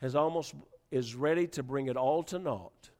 has 0.00 0.14
almost 0.14 0.54
is 0.90 1.14
ready 1.14 1.46
to 1.46 1.62
bring 1.62 1.88
it 1.88 1.96
all 1.96 2.22
to 2.22 2.38
naught 2.38 2.90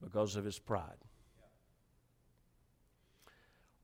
because 0.00 0.36
of 0.36 0.44
his 0.44 0.58
pride 0.58 0.96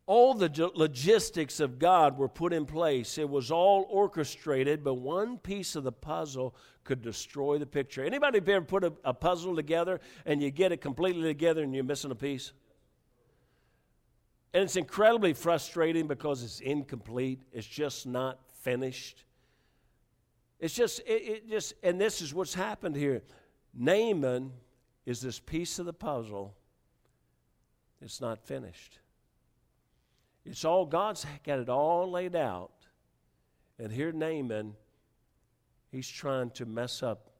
all 0.07 0.35
the 0.35 0.71
logistics 0.75 1.61
of 1.61 1.79
God 1.79 2.19
were 2.19 2.29
put 2.29 2.53
in 2.53 2.67
place. 2.67 3.19
It 3.19 3.29
was 3.29 3.51
all 3.51 3.87
orchestrated, 3.89 4.83
but 4.83 4.95
one 4.95 5.39
piece 5.39 5.77
of 5.77 5.85
the 5.85 5.93
puzzle 5.93 6.55
could 6.85 7.03
destroy 7.03 7.59
the 7.59 7.67
picture. 7.67 8.05
Anybody 8.05 8.41
ever 8.53 8.61
put 8.61 8.85
a, 8.85 8.93
a 9.05 9.15
puzzle 9.15 9.55
together 9.55 10.01
and 10.27 10.43
you 10.43 10.51
get 10.51 10.73
it 10.73 10.83
completely 10.83 11.23
together 11.23 11.63
and 11.63 11.75
you're 11.75 11.85
missing 11.85 12.11
a 12.11 12.17
piece? 12.17 12.53
And 14.53 14.65
it's 14.65 14.77
incredibly 14.77 15.33
frustrating 15.33 16.09
because 16.09 16.43
it's 16.43 16.61
incomplete. 16.61 17.41
It's 17.53 17.67
just 17.67 18.07
not 18.07 18.39
finished. 18.61 19.25
It's 20.63 20.73
just, 20.73 21.01
it, 21.01 21.11
it 21.11 21.51
just, 21.51 21.75
and 21.83 22.01
this 22.01 22.23
is 22.23 22.33
what's 22.33 22.55
happened 22.55 22.95
here. 22.95 23.23
Naaman 23.75 24.53
is 25.05 25.21
this 25.21 25.41
piece 25.41 25.81
of 25.81 25.87
the 25.87 25.93
puzzle. 25.93 26.55
It's 28.01 28.21
not 28.21 28.39
finished. 28.39 29.01
It's 30.47 30.65
all 30.65 30.87
God's 30.87 31.27
got 31.45 31.59
it 31.59 31.69
all 31.69 32.09
laid 32.09 32.37
out. 32.37 32.71
And 33.81 33.93
here 33.93 34.13
Naaman, 34.13 34.75
he's 35.91 36.09
trying 36.09 36.51
to 36.51 36.65
mess 36.65 37.03
up 37.03 37.31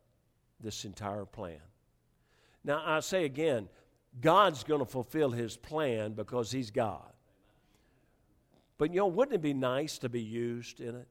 this 0.61 0.85
entire 0.85 1.25
plan. 1.25 1.61
Now, 2.65 2.83
I 2.85 2.99
say 3.01 3.25
again, 3.25 3.69
God's 4.21 4.65
going 4.65 4.81
to 4.81 4.85
fulfill 4.87 5.31
his 5.31 5.57
plan 5.57 6.15
because 6.15 6.51
he's 6.51 6.73
God. 6.73 7.13
But 8.79 8.91
you 8.91 8.97
know, 8.97 9.07
wouldn't 9.07 9.37
it 9.37 9.43
be 9.43 9.55
nice 9.55 9.99
to 9.99 10.09
be 10.09 10.21
used 10.21 10.81
in 10.81 10.97
it? 10.97 11.07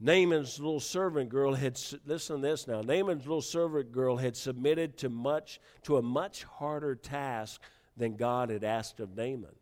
Naaman's 0.00 0.60
little 0.60 0.80
servant 0.80 1.28
girl 1.28 1.54
had 1.54 1.78
listen 2.06 2.36
to 2.36 2.42
this 2.42 2.68
now. 2.68 2.82
Naaman's 2.82 3.24
little 3.24 3.42
servant 3.42 3.90
girl 3.90 4.16
had 4.16 4.36
submitted 4.36 4.96
to 4.98 5.08
much 5.08 5.60
to 5.82 5.96
a 5.96 6.02
much 6.02 6.44
harder 6.44 6.94
task 6.94 7.60
than 7.96 8.14
God 8.14 8.50
had 8.50 8.62
asked 8.62 9.00
of 9.00 9.16
Naaman. 9.16 9.56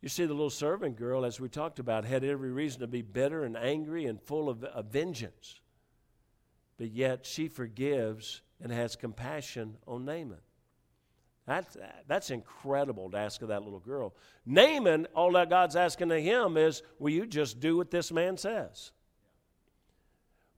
You 0.00 0.08
see, 0.08 0.24
the 0.24 0.32
little 0.32 0.50
servant 0.50 0.96
girl, 0.96 1.24
as 1.24 1.38
we 1.38 1.48
talked 1.48 1.78
about, 1.78 2.04
had 2.04 2.24
every 2.24 2.50
reason 2.50 2.80
to 2.80 2.86
be 2.86 3.02
bitter 3.02 3.44
and 3.44 3.56
angry 3.56 4.06
and 4.06 4.20
full 4.20 4.48
of, 4.48 4.64
of 4.64 4.86
vengeance. 4.86 5.60
But 6.78 6.90
yet 6.90 7.24
she 7.26 7.48
forgives 7.48 8.40
and 8.60 8.72
has 8.72 8.96
compassion 8.96 9.76
on 9.86 10.04
Naaman. 10.04 10.40
That's, 11.46 11.76
that's 12.06 12.30
incredible 12.30 13.10
to 13.10 13.16
ask 13.16 13.42
of 13.42 13.48
that 13.48 13.62
little 13.64 13.80
girl. 13.80 14.14
Naaman, 14.46 15.08
all 15.14 15.32
that 15.32 15.50
God's 15.50 15.74
asking 15.74 16.12
of 16.12 16.18
him 16.20 16.56
is, 16.56 16.82
Will 16.98 17.10
you 17.10 17.26
just 17.26 17.58
do 17.58 17.76
what 17.76 17.90
this 17.90 18.12
man 18.12 18.36
says? 18.36 18.92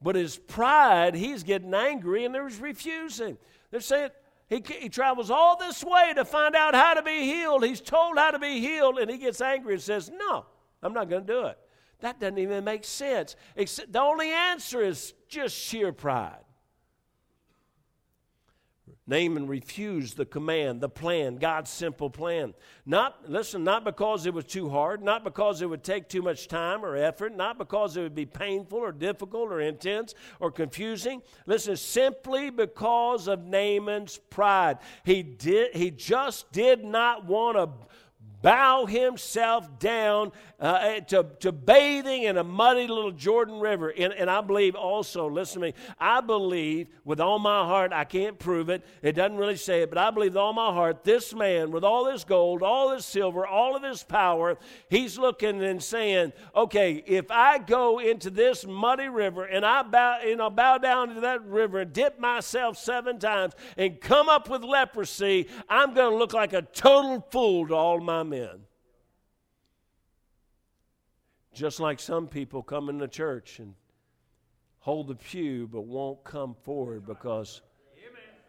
But 0.02 0.16
his 0.16 0.36
pride, 0.36 1.14
he's 1.14 1.42
getting 1.42 1.72
angry 1.72 2.26
and 2.26 2.34
there's 2.34 2.58
refusing. 2.58 3.38
They're 3.70 3.80
saying, 3.80 4.10
he, 4.48 4.62
he 4.80 4.88
travels 4.90 5.30
all 5.30 5.56
this 5.56 5.82
way 5.82 6.12
to 6.14 6.24
find 6.24 6.54
out 6.54 6.74
how 6.74 6.94
to 6.94 7.02
be 7.02 7.24
healed. 7.24 7.64
He's 7.64 7.80
told 7.80 8.18
how 8.18 8.30
to 8.30 8.38
be 8.38 8.60
healed, 8.60 8.98
and 8.98 9.10
he 9.10 9.16
gets 9.16 9.40
angry 9.40 9.74
and 9.74 9.82
says, 9.82 10.10
No, 10.10 10.44
I'm 10.82 10.92
not 10.92 11.08
going 11.08 11.26
to 11.26 11.32
do 11.32 11.46
it. 11.46 11.58
That 12.00 12.20
doesn't 12.20 12.38
even 12.38 12.64
make 12.64 12.84
sense. 12.84 13.36
Except 13.56 13.92
the 13.92 14.00
only 14.00 14.30
answer 14.30 14.82
is 14.82 15.14
just 15.28 15.56
sheer 15.56 15.92
pride. 15.92 16.44
Naaman 19.06 19.46
refused 19.46 20.16
the 20.16 20.24
command, 20.24 20.80
the 20.80 20.88
plan, 20.88 21.36
God's 21.36 21.70
simple 21.70 22.08
plan. 22.08 22.54
Not, 22.86 23.28
listen, 23.28 23.62
not 23.62 23.84
because 23.84 24.24
it 24.24 24.32
was 24.32 24.46
too 24.46 24.70
hard, 24.70 25.02
not 25.02 25.24
because 25.24 25.60
it 25.60 25.68
would 25.68 25.84
take 25.84 26.08
too 26.08 26.22
much 26.22 26.48
time 26.48 26.82
or 26.84 26.96
effort, 26.96 27.36
not 27.36 27.58
because 27.58 27.98
it 27.98 28.02
would 28.02 28.14
be 28.14 28.24
painful 28.24 28.78
or 28.78 28.92
difficult 28.92 29.50
or 29.50 29.60
intense 29.60 30.14
or 30.40 30.50
confusing. 30.50 31.20
Listen, 31.44 31.76
simply 31.76 32.48
because 32.48 33.28
of 33.28 33.44
Naaman's 33.44 34.16
pride. 34.16 34.78
He, 35.04 35.22
did, 35.22 35.74
he 35.74 35.90
just 35.90 36.50
did 36.52 36.82
not 36.82 37.26
want 37.26 37.58
to 37.58 37.68
bow 38.44 38.84
himself 38.84 39.78
down 39.78 40.30
uh, 40.60 40.78
eh, 40.82 41.00
to, 41.00 41.26
to 41.40 41.50
bathing 41.50 42.24
in 42.24 42.36
a 42.36 42.44
muddy 42.44 42.86
little 42.86 43.10
Jordan 43.10 43.58
River. 43.58 43.88
And, 43.88 44.12
and 44.12 44.30
I 44.30 44.42
believe 44.42 44.74
also, 44.74 45.30
listen 45.30 45.62
to 45.62 45.68
me, 45.68 45.74
I 45.98 46.20
believe 46.20 46.88
with 47.06 47.20
all 47.20 47.38
my 47.38 47.64
heart, 47.64 47.94
I 47.94 48.04
can't 48.04 48.38
prove 48.38 48.68
it, 48.68 48.84
it 49.00 49.12
doesn't 49.12 49.38
really 49.38 49.56
say 49.56 49.80
it, 49.80 49.88
but 49.88 49.96
I 49.96 50.10
believe 50.10 50.32
with 50.32 50.36
all 50.36 50.52
my 50.52 50.72
heart, 50.74 51.04
this 51.04 51.34
man 51.34 51.70
with 51.70 51.84
all 51.84 52.04
this 52.04 52.22
gold, 52.22 52.62
all 52.62 52.90
this 52.90 53.06
silver, 53.06 53.46
all 53.46 53.76
of 53.76 53.80
this 53.80 54.04
power, 54.04 54.58
he's 54.90 55.18
looking 55.18 55.62
and 55.62 55.82
saying, 55.82 56.34
okay, 56.54 57.02
if 57.06 57.30
I 57.30 57.56
go 57.56 57.98
into 57.98 58.28
this 58.28 58.66
muddy 58.66 59.08
river 59.08 59.44
and 59.44 59.64
I 59.64 59.82
bow, 59.82 60.18
you 60.22 60.36
know, 60.36 60.50
bow 60.50 60.76
down 60.76 61.14
to 61.14 61.20
that 61.22 61.42
river 61.46 61.80
and 61.80 61.94
dip 61.94 62.20
myself 62.20 62.76
seven 62.76 63.18
times 63.18 63.54
and 63.78 63.98
come 64.02 64.28
up 64.28 64.50
with 64.50 64.62
leprosy, 64.62 65.48
I'm 65.66 65.94
going 65.94 66.12
to 66.12 66.18
look 66.18 66.34
like 66.34 66.52
a 66.52 66.60
total 66.60 67.26
fool 67.30 67.68
to 67.68 67.74
all 67.74 68.00
my 68.00 68.22
men. 68.22 68.33
Just 71.52 71.78
like 71.78 72.00
some 72.00 72.26
people 72.26 72.62
come 72.62 72.88
into 72.88 73.06
church 73.06 73.60
and 73.60 73.74
hold 74.80 75.08
the 75.08 75.14
pew 75.14 75.68
but 75.68 75.82
won't 75.82 76.24
come 76.24 76.54
forward 76.54 77.06
because 77.06 77.62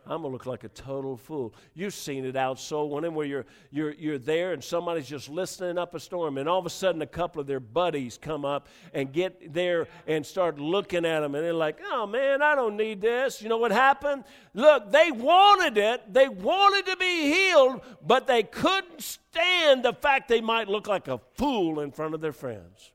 I'm 0.08 0.22
gonna 0.22 0.28
look 0.28 0.45
like 0.45 0.64
a 0.64 0.70
total 0.70 1.18
fool. 1.18 1.53
You've 1.74 1.93
seen 1.93 2.26
it 2.26 2.36
out 2.36 2.60
so 2.60 2.86
when 2.86 3.12
where 3.14 3.26
you're 3.26 3.45
you're 3.72 3.93
you're 3.93 4.18
there 4.20 4.53
and 4.53 4.64
somebody's 4.64 5.08
just 5.08 5.30
listening 5.30 5.78
up 5.78 5.95
a 5.95 5.99
storm, 5.99 6.38
and 6.38 6.47
all 6.47 6.60
of 6.60 6.66
a 6.66 6.70
sudden 6.70 7.01
a 7.01 7.08
couple 7.08 7.41
of 7.41 7.47
their 7.47 7.60
buddies 7.60 8.20
come 8.22 8.45
up 8.45 8.68
and 8.93 9.12
get 9.12 9.53
there 9.53 9.88
and 10.06 10.26
start 10.26 10.60
looking 10.60 11.06
at 11.06 11.22
them, 11.22 11.34
and 11.34 11.43
they're 11.43 11.53
like, 11.53 11.80
"Oh 11.91 12.06
man, 12.06 12.41
I 12.41 12.53
don't 12.53 12.78
need 12.78 13.01
this." 13.01 13.41
You 13.41 13.49
know 13.49 13.58
what 13.58 13.72
happened? 13.72 14.24
Look, 14.53 14.91
they 14.91 15.12
wanted 15.12 15.78
it, 15.78 16.14
they 16.14 16.30
wanted 16.30 16.86
to 16.86 16.97
be 16.97 17.34
healed, 17.34 17.82
but 18.06 18.28
they 18.28 18.43
couldn't 18.43 19.01
stand 19.01 19.84
the 19.84 19.93
fact 19.93 20.28
they 20.28 20.41
might 20.41 20.68
look 20.68 20.88
like 20.88 21.08
a 21.08 21.20
fool 21.34 21.80
in 21.80 21.91
front 21.91 22.14
of 22.14 22.22
their 22.22 22.34
friends. 22.34 22.91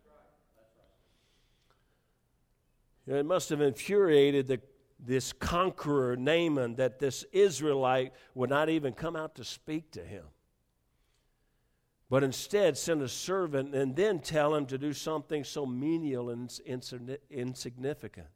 It 3.06 3.26
must 3.26 3.48
have 3.48 3.60
infuriated 3.60 4.46
the, 4.46 4.60
this 5.04 5.32
conqueror, 5.32 6.16
Naaman, 6.16 6.76
that 6.76 6.98
this 6.98 7.24
Israelite 7.32 8.12
would 8.34 8.50
not 8.50 8.68
even 8.68 8.92
come 8.92 9.16
out 9.16 9.34
to 9.36 9.44
speak 9.44 9.90
to 9.92 10.04
him, 10.04 10.24
but 12.08 12.22
instead 12.22 12.76
send 12.76 13.02
a 13.02 13.08
servant 13.08 13.74
and 13.74 13.96
then 13.96 14.18
tell 14.20 14.54
him 14.54 14.66
to 14.66 14.78
do 14.78 14.92
something 14.92 15.44
so 15.44 15.64
menial 15.64 16.30
and 16.30 16.60
insignificant. 17.30 18.26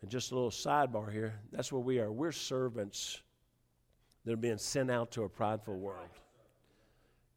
And 0.00 0.10
just 0.10 0.30
a 0.30 0.34
little 0.34 0.50
sidebar 0.50 1.12
here 1.12 1.40
that's 1.52 1.72
what 1.72 1.84
we 1.84 1.98
are. 1.98 2.10
We're 2.10 2.32
servants 2.32 3.20
that 4.24 4.32
are 4.32 4.36
being 4.36 4.58
sent 4.58 4.90
out 4.90 5.10
to 5.12 5.22
a 5.24 5.28
prideful 5.28 5.76
world. 5.76 6.08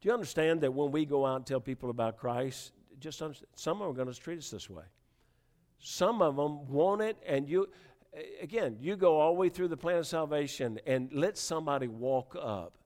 Do 0.00 0.08
you 0.08 0.14
understand 0.14 0.60
that 0.62 0.72
when 0.72 0.90
we 0.90 1.04
go 1.04 1.24
out 1.24 1.36
and 1.36 1.46
tell 1.46 1.60
people 1.60 1.90
about 1.90 2.16
Christ, 2.16 2.72
just 2.98 3.22
some 3.54 3.82
are 3.82 3.92
going 3.92 4.12
to 4.12 4.18
treat 4.18 4.38
us 4.38 4.50
this 4.50 4.70
way. 4.70 4.84
Some 5.84 6.22
of 6.22 6.36
them 6.36 6.68
want 6.68 7.02
it, 7.02 7.16
and 7.26 7.48
you, 7.48 7.68
again, 8.40 8.76
you 8.80 8.94
go 8.94 9.18
all 9.20 9.34
the 9.34 9.40
way 9.40 9.48
through 9.48 9.66
the 9.66 9.76
plan 9.76 9.96
of 9.96 10.06
salvation 10.06 10.78
and 10.86 11.12
let 11.12 11.36
somebody 11.36 11.88
walk 11.88 12.36
up 12.40 12.78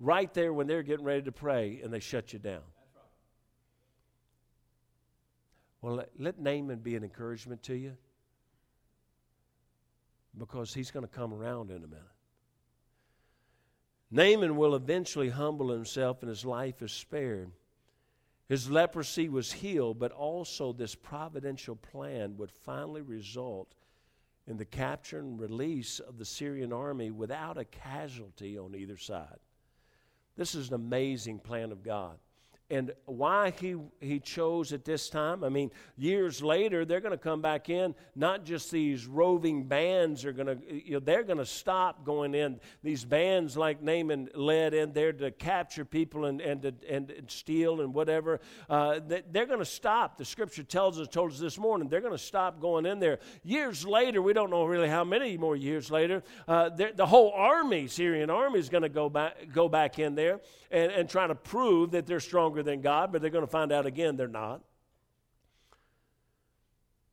right 0.00 0.32
there 0.32 0.54
when 0.54 0.66
they're 0.66 0.82
getting 0.82 1.04
ready 1.04 1.20
to 1.22 1.32
pray 1.32 1.80
and 1.84 1.92
they 1.92 2.00
shut 2.00 2.32
you 2.32 2.38
down. 2.38 2.62
Well, 5.82 5.96
let, 5.96 6.08
let 6.18 6.38
Naaman 6.40 6.78
be 6.78 6.96
an 6.96 7.04
encouragement 7.04 7.62
to 7.64 7.74
you 7.74 7.98
because 10.38 10.72
he's 10.72 10.90
going 10.90 11.06
to 11.06 11.12
come 11.12 11.34
around 11.34 11.70
in 11.70 11.84
a 11.84 11.86
minute. 11.86 12.02
Naaman 14.10 14.56
will 14.56 14.74
eventually 14.74 15.28
humble 15.28 15.70
himself 15.70 16.22
and 16.22 16.30
his 16.30 16.46
life 16.46 16.80
is 16.80 16.92
spared. 16.92 17.50
His 18.48 18.70
leprosy 18.70 19.28
was 19.28 19.52
healed, 19.52 19.98
but 19.98 20.10
also 20.10 20.72
this 20.72 20.94
providential 20.94 21.76
plan 21.76 22.36
would 22.38 22.50
finally 22.50 23.02
result 23.02 23.74
in 24.46 24.56
the 24.56 24.64
capture 24.64 25.18
and 25.18 25.38
release 25.38 26.00
of 26.00 26.16
the 26.16 26.24
Syrian 26.24 26.72
army 26.72 27.10
without 27.10 27.58
a 27.58 27.66
casualty 27.66 28.56
on 28.56 28.74
either 28.74 28.96
side. 28.96 29.38
This 30.36 30.54
is 30.54 30.68
an 30.68 30.74
amazing 30.74 31.40
plan 31.40 31.72
of 31.72 31.82
God. 31.82 32.18
And 32.70 32.92
why 33.06 33.50
he, 33.58 33.76
he 34.00 34.20
chose 34.20 34.72
at 34.74 34.84
this 34.84 35.08
time. 35.08 35.42
I 35.42 35.48
mean, 35.48 35.70
years 35.96 36.42
later, 36.42 36.84
they're 36.84 37.00
going 37.00 37.12
to 37.12 37.16
come 37.16 37.40
back 37.40 37.70
in. 37.70 37.94
Not 38.14 38.44
just 38.44 38.70
these 38.70 39.06
roving 39.06 39.64
bands 39.64 40.24
are 40.26 40.32
going 40.32 40.46
to, 40.48 40.58
you 40.70 40.92
know, 40.92 41.00
they're 41.00 41.22
going 41.22 41.38
to 41.38 41.46
stop 41.46 42.04
going 42.04 42.34
in. 42.34 42.60
These 42.82 43.06
bands 43.06 43.56
like 43.56 43.82
Naaman 43.82 44.28
led 44.34 44.74
in 44.74 44.92
there 44.92 45.14
to 45.14 45.30
capture 45.30 45.86
people 45.86 46.26
and, 46.26 46.42
and, 46.42 46.64
and, 46.88 47.10
and 47.10 47.30
steal 47.30 47.80
and 47.80 47.94
whatever. 47.94 48.40
Uh, 48.68 49.00
they, 49.06 49.22
they're 49.30 49.46
going 49.46 49.60
to 49.60 49.64
stop. 49.64 50.18
The 50.18 50.26
scripture 50.26 50.62
tells 50.62 51.00
us, 51.00 51.08
told 51.08 51.32
us 51.32 51.38
this 51.38 51.58
morning, 51.58 51.88
they're 51.88 52.02
going 52.02 52.12
to 52.12 52.18
stop 52.18 52.60
going 52.60 52.84
in 52.84 53.00
there. 53.00 53.18
Years 53.42 53.86
later, 53.86 54.20
we 54.20 54.34
don't 54.34 54.50
know 54.50 54.64
really 54.64 54.88
how 54.88 55.04
many 55.04 55.38
more 55.38 55.56
years 55.56 55.90
later, 55.90 56.22
uh, 56.46 56.68
the 56.68 57.06
whole 57.06 57.32
army, 57.34 57.86
Syrian 57.86 58.28
army, 58.28 58.58
is 58.58 58.68
going 58.68 58.82
to 58.82 58.88
go 58.90 59.08
back, 59.08 59.52
go 59.54 59.70
back 59.70 59.98
in 59.98 60.14
there 60.14 60.40
and, 60.70 60.92
and 60.92 61.08
try 61.08 61.26
to 61.26 61.34
prove 61.34 61.92
that 61.92 62.06
they're 62.06 62.20
stronger 62.20 62.57
than 62.62 62.80
God, 62.80 63.12
but 63.12 63.22
they're 63.22 63.30
going 63.30 63.44
to 63.44 63.50
find 63.50 63.72
out 63.72 63.86
again 63.86 64.16
they're 64.16 64.28
not. 64.28 64.62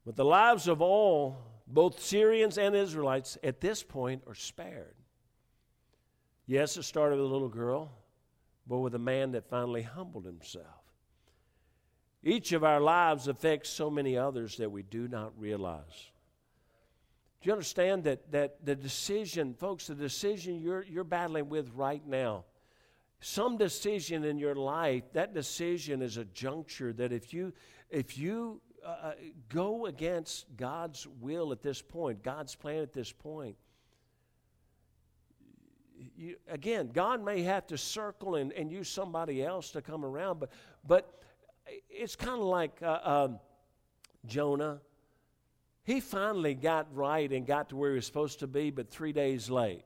But 0.06 0.16
the 0.16 0.26
lives 0.26 0.68
of 0.68 0.82
all, 0.82 1.38
both 1.68 2.00
Syrians 2.02 2.58
and 2.58 2.76
Israelites, 2.76 3.38
at 3.44 3.60
this 3.60 3.82
point 3.82 4.22
are 4.28 4.36
spared. 4.36 4.96
Yes, 6.46 6.78
it 6.78 6.84
started 6.84 7.16
with 7.16 7.26
a 7.26 7.34
little 7.34 7.50
girl, 7.50 7.92
but 8.68 8.78
with 8.78 8.94
a 8.94 9.00
man 9.00 9.32
that 9.32 9.50
finally 9.50 9.82
humbled 9.82 10.26
himself. 10.26 10.66
Each 12.24 12.52
of 12.52 12.64
our 12.64 12.80
lives 12.80 13.28
affects 13.28 13.70
so 13.70 13.90
many 13.90 14.18
others 14.18 14.58
that 14.58 14.72
we 14.72 14.84
do 14.84 15.08
not 15.08 15.40
realize. 15.40 16.12
Do 17.42 17.50
you 17.50 17.54
understand 17.54 18.04
that, 18.06 18.32
that 18.32 18.66
the 18.66 18.76
decision, 18.76 19.54
folks, 19.54 19.88
the 19.88 19.96
decision 19.96 20.60
you're, 20.60 20.84
you're 20.84 21.04
battling 21.04 21.50
with 21.50 21.72
right 21.76 22.02
now, 22.06 22.46
some 23.26 23.58
decision 23.58 24.24
in 24.24 24.38
your 24.38 24.54
life, 24.54 25.02
that 25.14 25.34
decision 25.34 26.04
is 26.04 26.18
a 26.18 26.26
juncture 26.26 26.94
that 26.94 27.12
if 27.12 27.34
you, 27.34 27.52
if 27.90 28.20
you 28.20 28.62
uh, 28.86 28.90
uh, 28.90 29.14
go 29.50 29.88
against 29.88 30.46
God's 30.56 31.08
will 31.20 31.52
at 31.52 31.64
this 31.64 31.82
point, 31.82 32.22
God's 32.22 32.54
plan 32.54 32.84
at 32.84 32.94
this 32.94 33.12
point, 33.12 33.56
you, 36.16 36.36
again, 36.48 36.92
God 36.94 37.26
may 37.26 37.42
have 37.42 37.66
to 37.68 37.80
circle 37.80 38.36
and, 38.36 38.54
and 38.54 38.72
use 38.72 38.90
somebody 38.90 39.44
else 39.44 39.72
to 39.72 39.82
come 39.82 40.06
around, 40.06 40.40
but, 40.40 40.52
but 40.86 41.24
it's 41.90 42.16
kind 42.16 42.40
of 42.40 42.46
like 42.46 42.78
uh, 42.84 43.00
um, 43.04 43.40
Jonah. 44.28 44.82
He 45.84 46.00
finally 46.00 46.54
got 46.54 46.96
right 46.96 47.32
and 47.32 47.48
got 47.48 47.70
to 47.70 47.76
where 47.76 47.90
he 47.90 47.96
was 47.96 48.06
supposed 48.06 48.38
to 48.42 48.48
be, 48.48 48.70
but 48.70 48.92
three 48.92 49.14
days 49.14 49.50
late. 49.50 49.84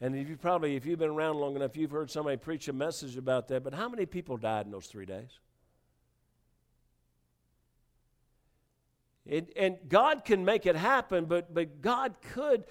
And 0.00 0.14
if 0.14 0.28
you 0.28 0.36
probably, 0.36 0.76
if 0.76 0.84
you've 0.84 0.98
been 0.98 1.10
around 1.10 1.36
long 1.36 1.56
enough, 1.56 1.76
you've 1.76 1.90
heard 1.90 2.10
somebody 2.10 2.36
preach 2.36 2.68
a 2.68 2.72
message 2.72 3.16
about 3.16 3.48
that. 3.48 3.64
But 3.64 3.72
how 3.72 3.88
many 3.88 4.04
people 4.04 4.36
died 4.36 4.66
in 4.66 4.72
those 4.72 4.86
three 4.86 5.06
days? 5.06 5.38
It, 9.24 9.52
and 9.56 9.76
God 9.88 10.24
can 10.24 10.44
make 10.44 10.66
it 10.66 10.76
happen, 10.76 11.24
but, 11.24 11.52
but 11.52 11.80
God 11.80 12.14
could 12.32 12.64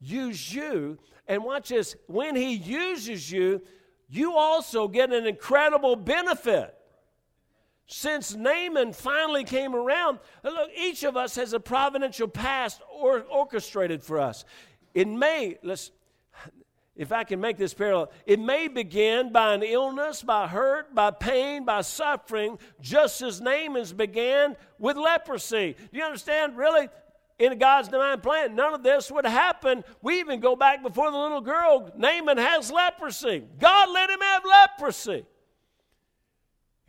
use 0.00 0.52
you. 0.52 0.98
And 1.28 1.44
watch 1.44 1.68
this 1.68 1.96
when 2.06 2.34
He 2.34 2.54
uses 2.54 3.30
you, 3.30 3.62
you 4.08 4.34
also 4.36 4.88
get 4.88 5.12
an 5.12 5.26
incredible 5.26 5.94
benefit. 5.94 6.74
Since 7.86 8.34
Naaman 8.34 8.92
finally 8.92 9.44
came 9.44 9.74
around, 9.74 10.20
look, 10.44 10.70
each 10.76 11.02
of 11.02 11.16
us 11.16 11.34
has 11.36 11.52
a 11.52 11.60
providential 11.60 12.28
past 12.28 12.80
or, 12.92 13.22
orchestrated 13.22 14.02
for 14.02 14.20
us. 14.20 14.44
In 14.94 15.18
May, 15.18 15.58
let's 15.62 15.90
if 17.00 17.12
I 17.12 17.24
can 17.24 17.40
make 17.40 17.56
this 17.56 17.72
parallel, 17.72 18.10
it 18.26 18.38
may 18.38 18.68
begin 18.68 19.32
by 19.32 19.54
an 19.54 19.62
illness, 19.62 20.22
by 20.22 20.46
hurt, 20.46 20.94
by 20.94 21.10
pain, 21.10 21.64
by 21.64 21.80
suffering, 21.80 22.58
just 22.78 23.22
as 23.22 23.40
Naaman's 23.40 23.94
began 23.94 24.54
with 24.78 24.98
leprosy. 24.98 25.76
Do 25.90 25.98
you 25.98 26.04
understand? 26.04 26.58
Really, 26.58 26.90
in 27.38 27.58
God's 27.58 27.88
divine 27.88 28.20
plan, 28.20 28.54
none 28.54 28.74
of 28.74 28.82
this 28.82 29.10
would 29.10 29.24
happen. 29.24 29.82
We 30.02 30.20
even 30.20 30.40
go 30.40 30.54
back 30.54 30.82
before 30.82 31.10
the 31.10 31.16
little 31.16 31.40
girl, 31.40 31.90
Naaman 31.96 32.36
has 32.36 32.70
leprosy. 32.70 33.44
God 33.58 33.88
let 33.88 34.10
him 34.10 34.20
have 34.20 34.42
leprosy. 34.44 35.24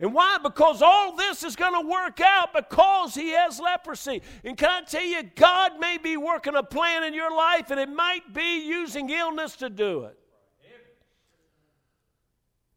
And 0.02 0.12
why? 0.12 0.36
Because 0.42 0.82
all 0.82 1.14
this 1.14 1.44
is 1.44 1.54
going 1.54 1.80
to 1.80 1.88
work 1.88 2.20
out 2.20 2.52
because 2.52 3.14
he 3.14 3.30
has 3.30 3.60
leprosy. 3.60 4.20
And 4.42 4.56
can 4.56 4.68
I 4.68 4.80
tell 4.84 5.04
you, 5.04 5.22
God 5.22 5.78
may 5.78 5.96
be 5.96 6.16
working 6.16 6.56
a 6.56 6.62
plan 6.64 7.04
in 7.04 7.14
your 7.14 7.30
life 7.30 7.70
and 7.70 7.78
it 7.78 7.88
might 7.88 8.34
be 8.34 8.66
using 8.66 9.08
illness 9.10 9.54
to 9.56 9.70
do 9.70 10.06
it. 10.06 10.18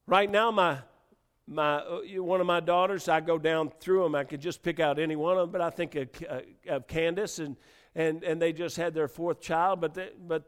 Right 0.06 0.30
now, 0.30 0.52
my, 0.52 0.78
my, 1.48 1.78
uh, 1.78 2.02
one 2.22 2.42
of 2.42 2.46
my 2.46 2.60
daughters, 2.60 3.10
I 3.10 3.22
go 3.22 3.40
down 3.40 3.72
through 3.80 4.04
them. 4.04 4.14
I 4.14 4.24
could 4.24 4.40
just 4.40 4.62
pick 4.62 4.80
out 4.80 5.00
any 5.00 5.16
one 5.16 5.36
of 5.36 5.48
them, 5.48 5.52
but 5.52 5.62
I 5.62 5.72
think 5.72 5.96
of, 5.96 6.10
of 6.70 6.86
Candace, 6.88 7.40
and, 7.40 7.56
and, 7.96 8.24
and 8.24 8.40
they 8.40 8.54
just 8.54 8.78
had 8.78 8.94
their 8.94 9.08
fourth 9.08 9.42
child, 9.42 9.82
but, 9.82 9.96
they, 9.96 10.12
but 10.28 10.48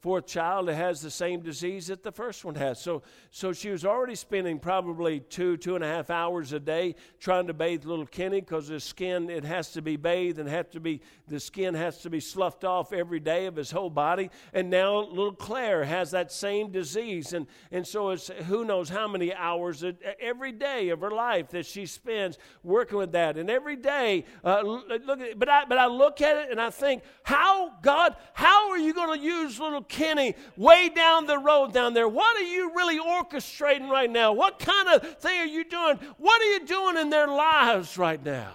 fourth 0.00 0.26
child 0.26 0.68
that 0.68 0.76
has 0.76 1.00
the 1.00 1.10
same 1.10 1.40
disease 1.40 1.88
that 1.88 2.02
the 2.02 2.12
first 2.12 2.44
one 2.44 2.54
has. 2.54 2.80
So, 2.80 3.02
so 3.30 3.52
she 3.52 3.70
was 3.70 3.84
already 3.84 4.14
spending 4.14 4.60
probably 4.60 5.20
two, 5.20 5.56
two 5.56 5.74
and 5.74 5.82
a 5.82 5.88
half 5.88 6.08
hours 6.08 6.52
a 6.52 6.60
day 6.60 6.94
trying 7.18 7.48
to 7.48 7.54
bathe 7.54 7.84
little 7.84 8.06
Kenny 8.06 8.40
because 8.40 8.68
his 8.68 8.84
skin, 8.84 9.28
it 9.28 9.44
has 9.44 9.72
to 9.72 9.82
be 9.82 9.96
bathed 9.96 10.38
and 10.38 10.48
have 10.48 10.70
to 10.70 10.80
be, 10.80 11.00
the 11.26 11.40
skin 11.40 11.74
has 11.74 11.98
to 12.02 12.10
be 12.10 12.20
sloughed 12.20 12.64
off 12.64 12.92
every 12.92 13.18
day 13.18 13.46
of 13.46 13.56
his 13.56 13.72
whole 13.72 13.90
body. 13.90 14.30
And 14.52 14.70
now 14.70 14.98
little 14.98 15.32
Claire 15.32 15.84
has 15.84 16.12
that 16.12 16.30
same 16.30 16.70
disease. 16.70 17.32
And, 17.32 17.46
and 17.72 17.84
so 17.84 18.10
it's 18.10 18.28
who 18.46 18.64
knows 18.64 18.88
how 18.88 19.08
many 19.08 19.34
hours 19.34 19.84
every 20.20 20.52
day 20.52 20.90
of 20.90 21.00
her 21.00 21.10
life 21.10 21.48
that 21.50 21.66
she 21.66 21.86
spends 21.86 22.38
working 22.62 22.98
with 22.98 23.12
that. 23.12 23.36
And 23.36 23.50
every 23.50 23.76
day, 23.76 24.24
uh, 24.44 24.62
look 24.62 25.18
but 25.36 25.48
I, 25.48 25.64
but 25.64 25.78
I 25.78 25.86
look 25.86 26.20
at 26.20 26.36
it 26.36 26.50
and 26.50 26.60
I 26.60 26.70
think, 26.70 27.02
how, 27.24 27.72
God, 27.82 28.14
how 28.32 28.70
are 28.70 28.78
you 28.78 28.94
going 28.94 29.18
to 29.18 29.24
use 29.24 29.58
little 29.58 29.82
Kenny 29.88 30.34
way 30.56 30.88
down 30.88 31.26
the 31.26 31.38
road 31.38 31.72
down 31.72 31.94
there. 31.94 32.08
What 32.08 32.36
are 32.36 32.42
you 32.42 32.72
really 32.74 32.98
orchestrating 32.98 33.88
right 33.88 34.10
now? 34.10 34.32
What 34.32 34.58
kind 34.58 34.88
of 34.88 35.18
thing 35.18 35.40
are 35.40 35.46
you 35.46 35.64
doing? 35.64 35.98
What 36.18 36.40
are 36.40 36.52
you 36.52 36.66
doing 36.66 36.96
in 36.96 37.10
their 37.10 37.26
lives 37.26 37.96
right 37.98 38.22
now? 38.24 38.52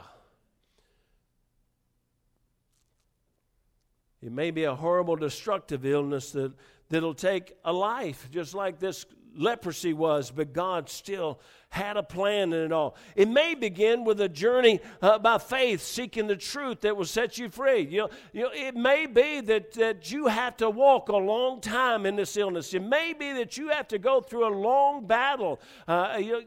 It 4.21 4.31
may 4.31 4.51
be 4.51 4.63
a 4.63 4.75
horrible, 4.75 5.17
destructive 5.17 5.85
illness 5.85 6.31
that, 6.31 6.53
that'll 6.89 7.13
take 7.13 7.53
a 7.65 7.73
life, 7.73 8.29
just 8.31 8.53
like 8.53 8.79
this 8.79 9.05
leprosy 9.35 9.91
was, 9.91 10.31
but 10.31 10.53
God 10.53 10.89
still 10.89 11.39
had 11.73 11.97
a 11.97 12.03
plan 12.03 12.53
in 12.53 12.65
it 12.65 12.71
all. 12.71 12.95
It 13.15 13.27
may 13.27 13.55
begin 13.55 14.03
with 14.03 14.21
a 14.21 14.29
journey 14.29 14.79
uh, 15.01 15.17
by 15.17 15.39
faith, 15.39 15.81
seeking 15.81 16.27
the 16.27 16.35
truth 16.35 16.81
that 16.81 16.95
will 16.95 17.03
set 17.03 17.39
you 17.39 17.49
free. 17.49 17.81
You 17.81 18.01
know, 18.01 18.09
you 18.31 18.43
know, 18.43 18.51
it 18.53 18.75
may 18.75 19.07
be 19.07 19.41
that, 19.41 19.73
that 19.73 20.11
you 20.11 20.27
have 20.27 20.55
to 20.57 20.69
walk 20.69 21.09
a 21.09 21.17
long 21.17 21.61
time 21.61 22.05
in 22.05 22.15
this 22.15 22.37
illness. 22.37 22.75
It 22.75 22.83
may 22.83 23.13
be 23.13 23.33
that 23.33 23.57
you 23.57 23.69
have 23.69 23.87
to 23.87 23.97
go 23.97 24.21
through 24.21 24.47
a 24.47 24.53
long 24.55 25.07
battle. 25.07 25.59
Uh, 25.87 26.19
you 26.21 26.43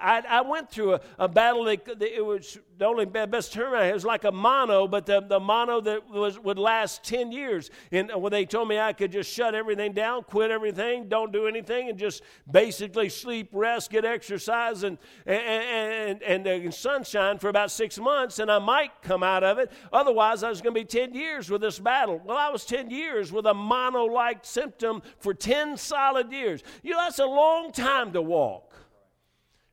I, 0.00 0.22
I, 0.28 0.40
went 0.42 0.70
through 0.70 0.94
a, 0.94 1.00
a 1.18 1.28
battle 1.28 1.64
that, 1.64 1.84
that, 1.84 2.16
it 2.16 2.24
was 2.24 2.58
the 2.78 2.84
only 2.84 3.04
best 3.04 3.52
term 3.52 3.74
I 3.74 3.86
had 3.86 3.94
was 3.94 4.04
like 4.04 4.22
a 4.22 4.30
mono, 4.30 4.86
but 4.86 5.06
the, 5.06 5.20
the 5.20 5.40
mono 5.40 5.80
that 5.80 6.08
was, 6.08 6.38
would 6.38 6.58
last 6.58 7.02
10 7.02 7.32
years. 7.32 7.70
And 7.90 8.12
when 8.14 8.30
they 8.30 8.46
told 8.46 8.68
me 8.68 8.78
I 8.78 8.92
could 8.92 9.10
just 9.10 9.32
shut 9.32 9.56
everything 9.56 9.92
down, 9.92 10.22
quit 10.22 10.52
everything, 10.52 11.08
don't 11.08 11.32
do 11.32 11.48
anything, 11.48 11.88
and 11.88 11.98
just 11.98 12.22
basically 12.48 13.08
sleep, 13.08 13.48
rest, 13.52 13.90
get 13.90 14.04
exercise 14.04 14.67
and, 14.82 14.98
and, 15.26 16.22
and, 16.22 16.46
and, 16.46 16.74
sunshine 16.74 17.38
for 17.38 17.48
about 17.48 17.70
six 17.70 17.98
months, 17.98 18.38
and 18.38 18.50
I 18.50 18.58
might 18.58 19.02
come 19.02 19.22
out 19.22 19.44
of 19.44 19.58
it. 19.58 19.72
Otherwise, 19.92 20.42
I 20.42 20.48
was 20.48 20.60
going 20.60 20.74
to 20.74 20.80
be 20.80 20.84
10 20.84 21.14
years 21.14 21.50
with 21.50 21.60
this 21.60 21.78
battle. 21.78 22.20
Well, 22.24 22.36
I 22.36 22.50
was 22.50 22.64
10 22.64 22.90
years 22.90 23.32
with 23.32 23.46
a 23.46 23.54
mono 23.54 24.04
like 24.04 24.44
symptom 24.44 25.02
for 25.18 25.34
10 25.34 25.76
solid 25.76 26.30
years. 26.32 26.62
You 26.82 26.92
know, 26.92 26.98
that's 26.98 27.18
a 27.18 27.26
long 27.26 27.72
time 27.72 28.12
to 28.12 28.22
walk. 28.22 28.74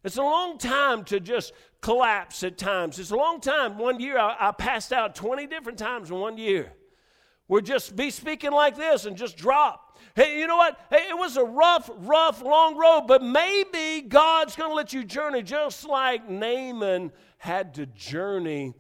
It's 0.04 0.18
a 0.18 0.24
long 0.24 0.58
time 0.58 1.04
to 1.06 1.20
just 1.20 1.54
collapse 1.82 2.44
at 2.44 2.58
times. 2.58 3.00
It's 3.00 3.12
a 3.12 3.16
long 3.16 3.42
time. 3.42 3.78
One 3.78 4.00
year, 4.00 4.18
I, 4.18 4.36
I 4.40 4.52
passed 4.52 4.94
out 4.94 5.16
20 5.16 5.48
different 5.48 5.80
times 5.80 6.12
in 6.12 6.20
one 6.20 6.38
year. 6.38 6.74
We're 7.48 7.62
just 7.62 7.96
be 7.96 8.10
speaking 8.10 8.52
like 8.52 8.76
this 8.76 9.06
and 9.06 9.18
just 9.18 9.38
drop. 9.38 9.85
Hey, 10.16 10.40
you 10.40 10.48
know 10.48 10.56
what? 10.56 10.80
Hey, 10.90 11.08
it 11.10 11.18
was 11.18 11.36
a 11.36 11.44
rough, 11.44 11.90
rough, 11.94 12.42
long 12.42 12.78
road, 12.78 13.04
but 13.06 13.22
maybe 13.22 14.02
God's 14.02 14.56
going 14.56 14.70
to 14.70 14.76
let 14.76 14.94
you 14.94 15.04
journey 15.04 15.44
just 15.44 15.86
like 15.86 16.30
Naaman 16.30 17.12
had 17.38 17.74
to 17.74 17.86
journey 17.86 18.76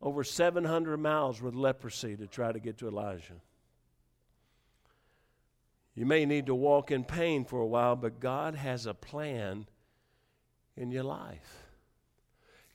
over 0.00 0.22
700 0.22 0.96
miles 0.98 1.42
with 1.42 1.54
leprosy 1.54 2.16
to 2.16 2.28
try 2.28 2.52
to 2.52 2.60
get 2.60 2.78
to 2.78 2.86
Elijah. 2.86 3.34
You 5.96 6.06
may 6.06 6.24
need 6.24 6.46
to 6.46 6.54
walk 6.54 6.92
in 6.92 7.02
pain 7.02 7.44
for 7.44 7.60
a 7.60 7.66
while, 7.66 7.96
but 7.96 8.20
God 8.20 8.54
has 8.54 8.86
a 8.86 8.94
plan 8.94 9.66
in 10.76 10.92
your 10.92 11.02
life. 11.02 11.67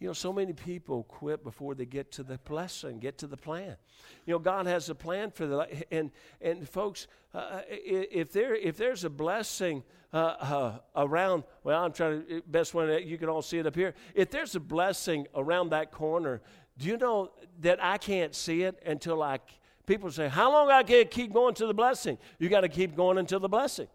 You 0.03 0.09
know, 0.09 0.13
so 0.13 0.33
many 0.33 0.51
people 0.51 1.03
quit 1.03 1.45
before 1.45 1.75
they 1.75 1.85
get 1.85 2.11
to 2.11 2.23
the 2.23 2.37
blessing, 2.39 2.99
get 2.99 3.17
to 3.19 3.25
the 3.25 3.37
plan. 3.37 3.77
You 4.25 4.33
know, 4.33 4.39
God 4.39 4.65
has 4.65 4.89
a 4.89 4.95
plan 4.95 5.31
for 5.31 5.47
the 5.47 5.65
and 5.91 6.11
and 6.41 6.67
folks, 6.67 7.07
uh, 7.33 7.61
if 7.69 8.33
there 8.33 8.53
if 8.53 8.75
there's 8.75 9.05
a 9.05 9.09
blessing 9.09 9.81
uh, 10.11 10.17
uh, 10.17 10.79
around, 10.97 11.45
well, 11.63 11.81
I'm 11.81 11.93
trying 11.93 12.25
to 12.27 12.41
best 12.45 12.73
one 12.73 12.87
that 12.87 13.05
you 13.05 13.17
can 13.17 13.29
all 13.29 13.41
see 13.41 13.59
it 13.59 13.65
up 13.65 13.75
here. 13.75 13.93
If 14.13 14.29
there's 14.29 14.55
a 14.55 14.59
blessing 14.59 15.25
around 15.35 15.69
that 15.69 15.89
corner, 15.89 16.41
do 16.77 16.89
you 16.89 16.97
know 16.97 17.31
that 17.61 17.81
I 17.81 17.97
can't 17.97 18.35
see 18.35 18.63
it 18.63 18.83
until 18.85 19.23
I? 19.23 19.39
People 19.85 20.11
say, 20.11 20.27
"How 20.27 20.51
long 20.51 20.69
I 20.69 20.83
can 20.83 21.07
keep 21.07 21.31
going 21.31 21.55
to 21.55 21.65
the 21.65 21.73
blessing?" 21.73 22.17
You 22.39 22.49
got 22.49 22.61
to 22.61 22.69
keep 22.69 22.93
going 22.93 23.17
until 23.17 23.39
the 23.39 23.47
blessing. 23.47 23.87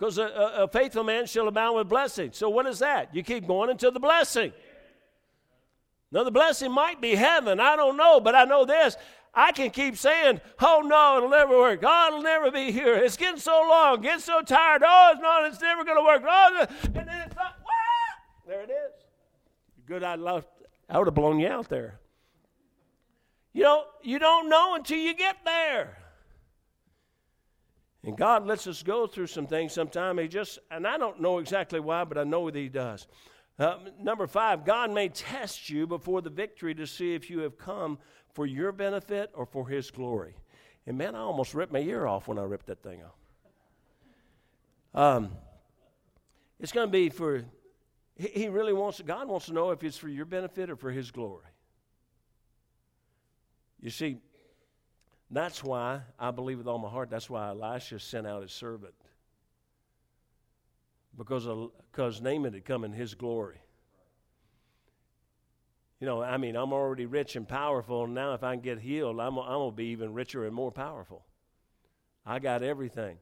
Because 0.00 0.16
a, 0.16 0.24
a, 0.56 0.66
faithful 0.66 1.04
man 1.04 1.26
shall 1.26 1.46
abound 1.46 1.76
with 1.76 1.86
blessing. 1.86 2.30
So, 2.32 2.48
what 2.48 2.64
is 2.64 2.78
that? 2.78 3.14
You 3.14 3.22
keep 3.22 3.46
going 3.46 3.68
until 3.68 3.92
the 3.92 4.00
blessing. 4.00 4.50
Now, 6.10 6.24
the 6.24 6.30
blessing 6.30 6.72
might 6.72 7.02
be 7.02 7.14
heaven. 7.14 7.60
I 7.60 7.76
don't 7.76 7.98
know, 7.98 8.18
but 8.18 8.34
I 8.34 8.44
know 8.44 8.64
this. 8.64 8.96
I 9.34 9.52
can 9.52 9.68
keep 9.68 9.98
saying, 9.98 10.40
oh 10.58 10.82
no, 10.84 11.18
it'll 11.18 11.28
never 11.28 11.56
work. 11.56 11.80
Oh, 11.84 12.06
it'll 12.08 12.22
never 12.22 12.50
be 12.50 12.72
here. 12.72 12.94
It's 12.94 13.18
getting 13.18 13.38
so 13.38 13.60
long, 13.68 14.00
getting 14.00 14.20
so 14.20 14.40
tired. 14.40 14.82
Oh, 14.84 15.10
it's 15.12 15.20
not, 15.20 15.44
it's 15.44 15.60
never 15.60 15.84
going 15.84 15.98
to 15.98 16.02
work. 16.02 16.22
Oh, 16.26 16.66
and 16.84 16.94
then 16.94 17.22
it's 17.26 17.36
not, 17.36 17.56
what? 17.62 18.48
There 18.48 18.62
it 18.62 18.70
is. 18.70 19.04
Good, 19.86 20.02
I 20.02 20.14
love, 20.14 20.46
I 20.88 20.96
would 20.96 21.08
have 21.08 21.14
blown 21.14 21.38
you 21.38 21.48
out 21.48 21.68
there. 21.68 22.00
You 23.52 23.64
know, 23.64 23.84
you 24.02 24.18
don't 24.18 24.48
know 24.48 24.76
until 24.76 24.98
you 24.98 25.14
get 25.14 25.36
there. 25.44 25.99
And 28.04 28.16
God 28.16 28.46
lets 28.46 28.66
us 28.66 28.82
go 28.82 29.06
through 29.06 29.26
some 29.26 29.46
things 29.46 29.72
sometime. 29.72 30.18
He 30.18 30.26
just, 30.26 30.58
and 30.70 30.86
I 30.86 30.96
don't 30.96 31.20
know 31.20 31.38
exactly 31.38 31.80
why, 31.80 32.04
but 32.04 32.16
I 32.16 32.24
know 32.24 32.50
that 32.50 32.58
He 32.58 32.68
does. 32.68 33.06
Uh, 33.58 33.76
number 34.00 34.26
five, 34.26 34.64
God 34.64 34.90
may 34.90 35.10
test 35.10 35.68
you 35.68 35.86
before 35.86 36.22
the 36.22 36.30
victory 36.30 36.74
to 36.76 36.86
see 36.86 37.14
if 37.14 37.28
you 37.28 37.40
have 37.40 37.58
come 37.58 37.98
for 38.32 38.46
your 38.46 38.72
benefit 38.72 39.30
or 39.34 39.44
for 39.44 39.68
His 39.68 39.90
glory. 39.90 40.34
And 40.86 40.96
man, 40.96 41.14
I 41.14 41.18
almost 41.18 41.52
ripped 41.52 41.72
my 41.72 41.80
ear 41.80 42.06
off 42.06 42.26
when 42.26 42.38
I 42.38 42.42
ripped 42.42 42.66
that 42.66 42.82
thing 42.82 43.02
off. 43.02 43.16
Um, 44.94 45.30
it's 46.58 46.72
going 46.72 46.88
to 46.88 46.92
be 46.92 47.10
for, 47.10 47.44
He 48.16 48.48
really 48.48 48.72
wants, 48.72 49.02
God 49.02 49.28
wants 49.28 49.46
to 49.46 49.52
know 49.52 49.72
if 49.72 49.84
it's 49.84 49.98
for 49.98 50.08
your 50.08 50.24
benefit 50.24 50.70
or 50.70 50.76
for 50.76 50.90
His 50.90 51.10
glory. 51.10 51.44
You 53.78 53.90
see, 53.90 54.18
that's 55.30 55.62
why 55.62 56.00
I 56.18 56.32
believe 56.32 56.58
with 56.58 56.66
all 56.66 56.78
my 56.78 56.88
heart, 56.88 57.10
that's 57.10 57.30
why 57.30 57.48
Elisha 57.48 58.00
sent 58.00 58.26
out 58.26 58.42
his 58.42 58.52
servant. 58.52 58.94
Because, 61.16 61.46
because 61.92 62.20
Naaman 62.20 62.52
had 62.52 62.64
come 62.64 62.84
in 62.84 62.92
his 62.92 63.14
glory. 63.14 63.60
You 66.00 66.06
know, 66.06 66.22
I 66.22 66.38
mean, 66.38 66.56
I'm 66.56 66.72
already 66.72 67.06
rich 67.06 67.36
and 67.36 67.46
powerful, 67.46 68.04
and 68.04 68.14
now 68.14 68.32
if 68.32 68.42
I 68.42 68.54
can 68.54 68.62
get 68.62 68.80
healed, 68.80 69.20
I'm, 69.20 69.38
I'm 69.38 69.46
going 69.46 69.70
to 69.70 69.76
be 69.76 69.86
even 69.86 70.14
richer 70.14 70.46
and 70.46 70.54
more 70.54 70.72
powerful. 70.72 71.24
I 72.24 72.38
got 72.38 72.62
everything. 72.62 73.18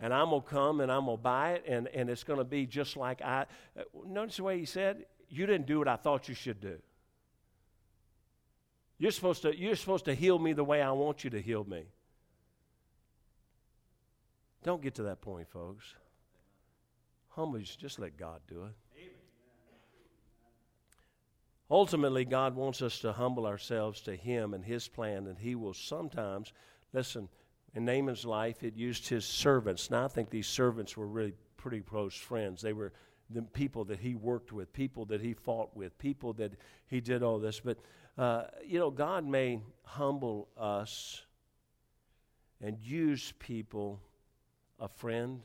And 0.00 0.12
I'm 0.12 0.30
going 0.30 0.42
to 0.42 0.48
come 0.48 0.80
and 0.80 0.90
I'm 0.90 1.04
going 1.04 1.18
to 1.18 1.22
buy 1.22 1.52
it, 1.52 1.64
and, 1.68 1.86
and 1.88 2.10
it's 2.10 2.24
going 2.24 2.38
to 2.38 2.44
be 2.44 2.66
just 2.66 2.96
like 2.96 3.22
I. 3.22 3.46
Uh, 3.78 3.82
notice 4.06 4.38
the 4.38 4.42
way 4.42 4.58
he 4.58 4.64
said, 4.64 5.04
You 5.28 5.46
didn't 5.46 5.66
do 5.66 5.78
what 5.78 5.88
I 5.88 5.96
thought 5.96 6.28
you 6.28 6.34
should 6.34 6.60
do. 6.60 6.78
You're 9.00 9.10
supposed 9.10 9.42
to, 9.42 9.56
you're 9.56 9.74
supposed 9.74 10.04
to 10.04 10.14
heal 10.14 10.38
me 10.38 10.52
the 10.52 10.62
way 10.62 10.82
I 10.82 10.92
want 10.92 11.24
you 11.24 11.30
to 11.30 11.40
heal 11.40 11.64
me. 11.64 11.86
Don't 14.62 14.82
get 14.82 14.94
to 14.96 15.04
that 15.04 15.22
point, 15.22 15.48
folks. 15.48 15.94
Humble, 17.30 17.60
just 17.60 17.98
let 17.98 18.18
God 18.18 18.40
do 18.46 18.64
it. 18.64 18.74
Ultimately, 21.70 22.26
God 22.26 22.54
wants 22.54 22.82
us 22.82 22.98
to 23.00 23.12
humble 23.12 23.46
ourselves 23.46 24.02
to 24.02 24.14
Him 24.14 24.52
and 24.52 24.62
His 24.64 24.86
plan, 24.86 25.26
and 25.28 25.38
He 25.38 25.54
will 25.54 25.72
sometimes, 25.72 26.52
listen, 26.92 27.28
in 27.74 27.86
Naaman's 27.86 28.26
life, 28.26 28.62
it 28.62 28.76
used 28.76 29.08
his 29.08 29.24
servants. 29.24 29.90
Now, 29.90 30.04
I 30.04 30.08
think 30.08 30.28
these 30.30 30.48
servants 30.48 30.96
were 30.96 31.06
really 31.06 31.34
pretty 31.56 31.80
close 31.80 32.14
friends. 32.14 32.60
They 32.60 32.72
were 32.72 32.92
the 33.30 33.42
people 33.42 33.84
that 33.84 34.00
he 34.00 34.16
worked 34.16 34.52
with, 34.52 34.72
people 34.72 35.04
that 35.06 35.20
he 35.20 35.34
fought 35.34 35.76
with, 35.76 35.96
people 35.98 36.32
that 36.34 36.52
he 36.88 37.00
did 37.00 37.22
all 37.22 37.38
this. 37.38 37.60
But 37.60 37.78
uh, 38.18 38.44
you 38.66 38.78
know, 38.78 38.90
God 38.90 39.26
may 39.26 39.60
humble 39.84 40.48
us 40.56 41.22
and 42.60 42.78
use 42.78 43.32
people, 43.38 44.00
a 44.78 44.88
friend, 44.88 45.40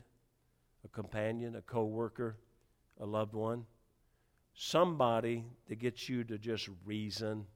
a 0.84 0.88
companion, 0.88 1.56
a 1.56 1.62
co 1.62 1.84
worker, 1.84 2.36
a 3.00 3.06
loved 3.06 3.34
one, 3.34 3.64
somebody 4.54 5.44
that 5.68 5.78
gets 5.78 6.08
you 6.08 6.24
to 6.24 6.38
just 6.38 6.68
reason. 6.84 7.46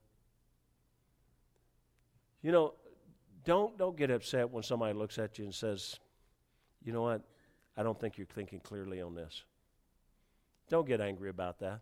You 2.43 2.53
know, 2.53 2.75
don't, 3.45 3.77
don't 3.77 3.97
get 3.97 4.11
upset 4.11 4.51
when 4.51 4.63
somebody 4.63 4.95
looks 4.95 5.19
at 5.19 5.39
you 5.39 5.45
and 5.45 5.55
says, 5.55 5.99
you 6.83 6.93
know 6.93 7.03
what, 7.03 7.23
I 7.77 7.83
don't 7.83 7.99
think 7.99 8.17
you're 8.17 8.27
thinking 8.27 8.61
clearly 8.61 9.01
on 9.01 9.15
this. 9.15 9.45
Don't 10.69 10.87
get 10.87 11.01
angry 11.01 11.31
about 11.31 11.59
that. 11.61 11.81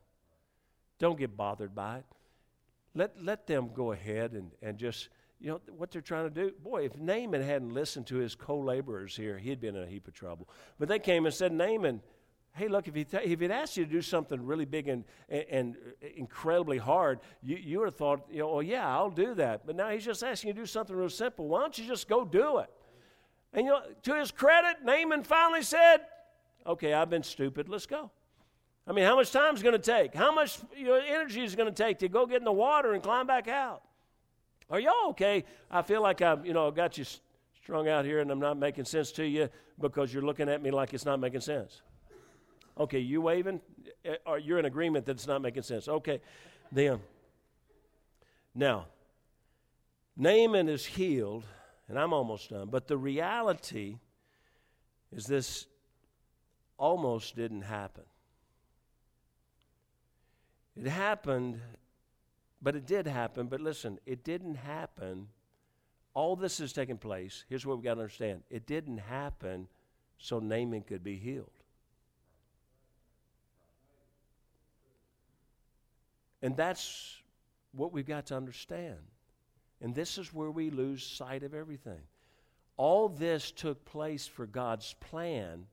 Don't 0.99 1.19
get 1.19 1.37
bothered 1.37 1.75
by 1.75 1.99
it. 1.99 2.05
Let, 2.95 3.23
let 3.23 3.47
them 3.47 3.71
go 3.75 3.93
ahead 3.93 4.33
and, 4.33 4.51
and 4.63 4.79
just, 4.79 5.09
you 5.41 5.51
know, 5.51 5.61
what 5.77 5.91
they're 5.91 6.03
trying 6.03 6.25
to 6.25 6.35
do. 6.35 6.53
Boy, 6.63 6.85
if 6.85 6.97
Naaman 6.97 7.43
hadn't 7.43 7.73
listened 7.73 8.07
to 8.09 8.17
his 8.17 8.35
co 8.35 8.59
laborers 8.59 9.17
here, 9.17 9.39
he'd 9.39 9.61
been 9.61 9.77
in 9.77 9.83
a 9.83 9.87
heap 9.87 10.09
of 10.09 10.15
trouble. 10.15 10.49
But 10.79 10.89
they 10.89 10.99
came 10.99 11.27
and 11.27 11.35
said, 11.35 11.53
Naaman, 11.53 12.01
hey, 12.55 12.69
look, 12.69 12.89
if, 12.89 12.95
he 12.95 13.05
t- 13.05 13.19
if 13.19 13.41
he'd 13.41 13.51
asked 13.51 13.77
you 13.77 13.85
to 13.85 13.91
do 13.91 14.03
something 14.03 14.45
really 14.45 14.65
big 14.65 14.89
and, 14.89 15.05
and, 15.29 15.45
and 15.51 15.77
uh, 16.03 16.07
incredibly 16.17 16.79
hard, 16.79 17.21
you, 17.43 17.57
you 17.57 17.79
would 17.79 17.87
have 17.87 17.97
thought, 17.97 18.27
you 18.31 18.41
know, 18.41 18.51
oh, 18.51 18.61
yeah, 18.61 18.89
I'll 18.89 19.11
do 19.11 19.35
that. 19.35 19.67
But 19.67 19.77
now 19.77 19.91
he's 19.91 20.05
just 20.05 20.23
asking 20.25 20.49
you 20.49 20.55
to 20.55 20.61
do 20.61 20.67
something 20.67 20.97
real 20.97 21.09
simple. 21.09 21.47
Why 21.47 21.61
don't 21.61 21.79
you 21.79 21.87
just 21.87 22.09
go 22.09 22.25
do 22.25 22.59
it? 22.59 22.71
And, 23.53 23.67
you 23.67 23.73
know, 23.73 23.83
to 24.03 24.15
his 24.15 24.31
credit, 24.31 24.85
Naaman 24.85 25.23
finally 25.23 25.63
said, 25.63 25.99
okay, 26.67 26.93
I've 26.93 27.11
been 27.11 27.23
stupid. 27.23 27.69
Let's 27.69 27.87
go. 27.87 28.11
I 28.89 28.93
mean, 28.93 29.05
how 29.05 29.17
much 29.17 29.31
time 29.31 29.55
is 29.55 29.63
going 29.63 29.75
to 29.75 29.79
take? 29.79 30.15
How 30.15 30.35
much 30.35 30.59
you 30.75 30.87
know, 30.87 30.95
energy 30.95 31.45
is 31.45 31.55
going 31.55 31.73
to 31.73 31.85
take 31.85 31.99
to 31.99 32.09
go 32.09 32.25
get 32.25 32.39
in 32.39 32.45
the 32.45 32.53
water 32.53 32.95
and 32.95 33.03
climb 33.03 33.27
back 33.27 33.47
out? 33.47 33.83
Are 34.71 34.81
y'all 34.81 35.11
okay? 35.11 35.45
I 35.71 35.83
feel 35.83 36.03
like 36.03 36.23
I've 36.23 36.47
you 36.47 36.55
know 36.55 36.71
got 36.71 36.97
you 36.97 37.05
strung 37.63 37.87
out 37.89 38.07
here 38.07 38.21
and 38.21 38.31
I'm 38.31 38.41
not 38.41 38.57
making 38.57 38.87
sense 38.87 39.13
to 39.13 39.27
you 39.27 39.51
because 39.79 40.13
you're 40.13 40.23
looking 40.23 40.49
at 40.49 40.63
me 40.63 40.71
like 40.71 40.95
it's 40.95 41.05
not 41.05 41.21
making 41.21 41.41
sense. 41.41 41.83
Okay, 42.79 42.99
you 42.99 43.21
waving? 43.21 43.61
Eh, 44.05 44.17
or 44.25 44.39
you're 44.39 44.59
in 44.59 44.65
agreement 44.65 45.05
that 45.07 45.13
it's 45.13 45.27
not 45.27 45.43
making 45.43 45.63
sense. 45.63 45.87
Okay, 45.87 46.21
then. 46.73 47.01
Now, 48.55 48.87
Naaman 50.17 50.69
is 50.69 50.87
healed, 50.87 51.45
and 51.89 51.99
I'm 51.99 52.13
almost 52.13 52.51
done. 52.51 52.69
But 52.71 52.89
the 52.89 52.97
reality 52.97 53.99
is 55.13 55.27
this 55.27 55.67
almost 56.79 57.37
didn't 57.37 57.63
happen. 57.63 58.05
It 60.79 60.89
happened, 60.89 61.61
but 62.63 62.77
it 62.77 62.87
did 62.87 63.07
happen. 63.07 63.47
But 63.47 63.61
listen, 63.61 63.99
it 64.07 64.23
didn't 64.23 64.55
happen. 64.55 65.29
All 66.15 66.37
this 66.37 66.61
is 66.61 66.73
taking 66.73 66.99
place. 66.99 67.45
Here's 67.49 67.67
what 67.67 67.77
we've 67.77 67.85
got 67.85 67.95
to 67.95 68.01
understand 68.01 68.43
it 68.51 68.67
didn't 68.67 68.99
happen 68.99 69.69
so 70.19 70.39
Naaman 70.39 70.83
could 70.83 71.03
be 71.03 71.17
healed. 71.17 71.51
And 76.43 76.57
that's 76.57 77.17
what 77.73 77.93
we've 77.93 78.07
got 78.07 78.27
to 78.27 78.37
understand. 78.37 78.99
And 79.81 79.95
this 79.95 80.19
is 80.19 80.33
where 80.33 80.51
we 80.51 80.71
lose 80.71 81.05
sight 81.05 81.43
of 81.43 81.55
everything. 81.55 82.01
All 82.77 83.09
this 83.09 83.51
took 83.51 83.85
place 83.85 84.27
for 84.27 84.47
God's 84.47 84.95
plan. 85.01 85.67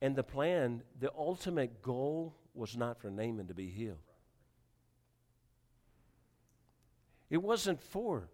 And 0.00 0.16
the 0.16 0.24
plan, 0.24 0.82
the 0.98 1.12
ultimate 1.16 1.82
goal 1.82 2.34
was 2.58 2.76
not 2.76 3.00
for 3.00 3.10
Naaman 3.10 3.46
to 3.46 3.54
be 3.54 3.68
healed. 3.68 3.96
It 7.30 7.42
wasn't 7.42 7.82
for 7.82 8.28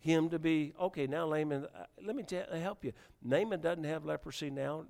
him 0.00 0.30
to 0.30 0.38
be, 0.38 0.72
okay, 0.80 1.06
now 1.06 1.28
Naaman, 1.28 1.66
uh, 1.74 1.84
let 2.04 2.16
me 2.16 2.22
tell, 2.22 2.44
help 2.52 2.84
you. 2.84 2.92
Naaman 3.22 3.60
doesn't 3.60 3.84
have 3.84 4.04
leprosy 4.04 4.50
now 4.50 4.84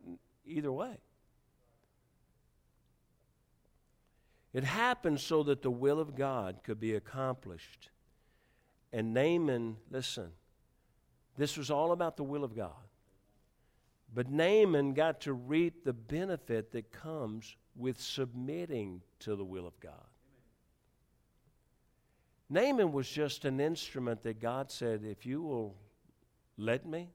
either 0.46 0.72
way. 0.72 0.98
It 4.52 4.64
happened 4.64 5.20
so 5.20 5.42
that 5.44 5.62
the 5.62 5.70
will 5.70 6.00
of 6.00 6.14
God 6.14 6.60
could 6.64 6.80
be 6.80 6.94
accomplished. 6.94 7.90
And 8.92 9.12
Naaman, 9.12 9.76
listen, 9.90 10.30
this 11.36 11.56
was 11.56 11.70
all 11.70 11.92
about 11.92 12.16
the 12.16 12.24
will 12.24 12.44
of 12.44 12.56
God. 12.56 12.72
But 14.12 14.30
Naaman 14.30 14.94
got 14.94 15.20
to 15.22 15.32
reap 15.32 15.84
the 15.84 15.92
benefit 15.92 16.72
that 16.72 16.90
comes 16.90 17.56
with 17.78 18.00
submitting 18.00 19.00
to 19.20 19.36
the 19.36 19.44
will 19.44 19.66
of 19.66 19.78
God. 19.80 19.92
Naaman 22.50 22.92
was 22.92 23.08
just 23.08 23.44
an 23.44 23.60
instrument 23.60 24.22
that 24.24 24.40
God 24.40 24.70
said, 24.70 25.04
if 25.04 25.24
you 25.24 25.40
will 25.40 25.76
let 26.56 26.84
me, 26.84 27.10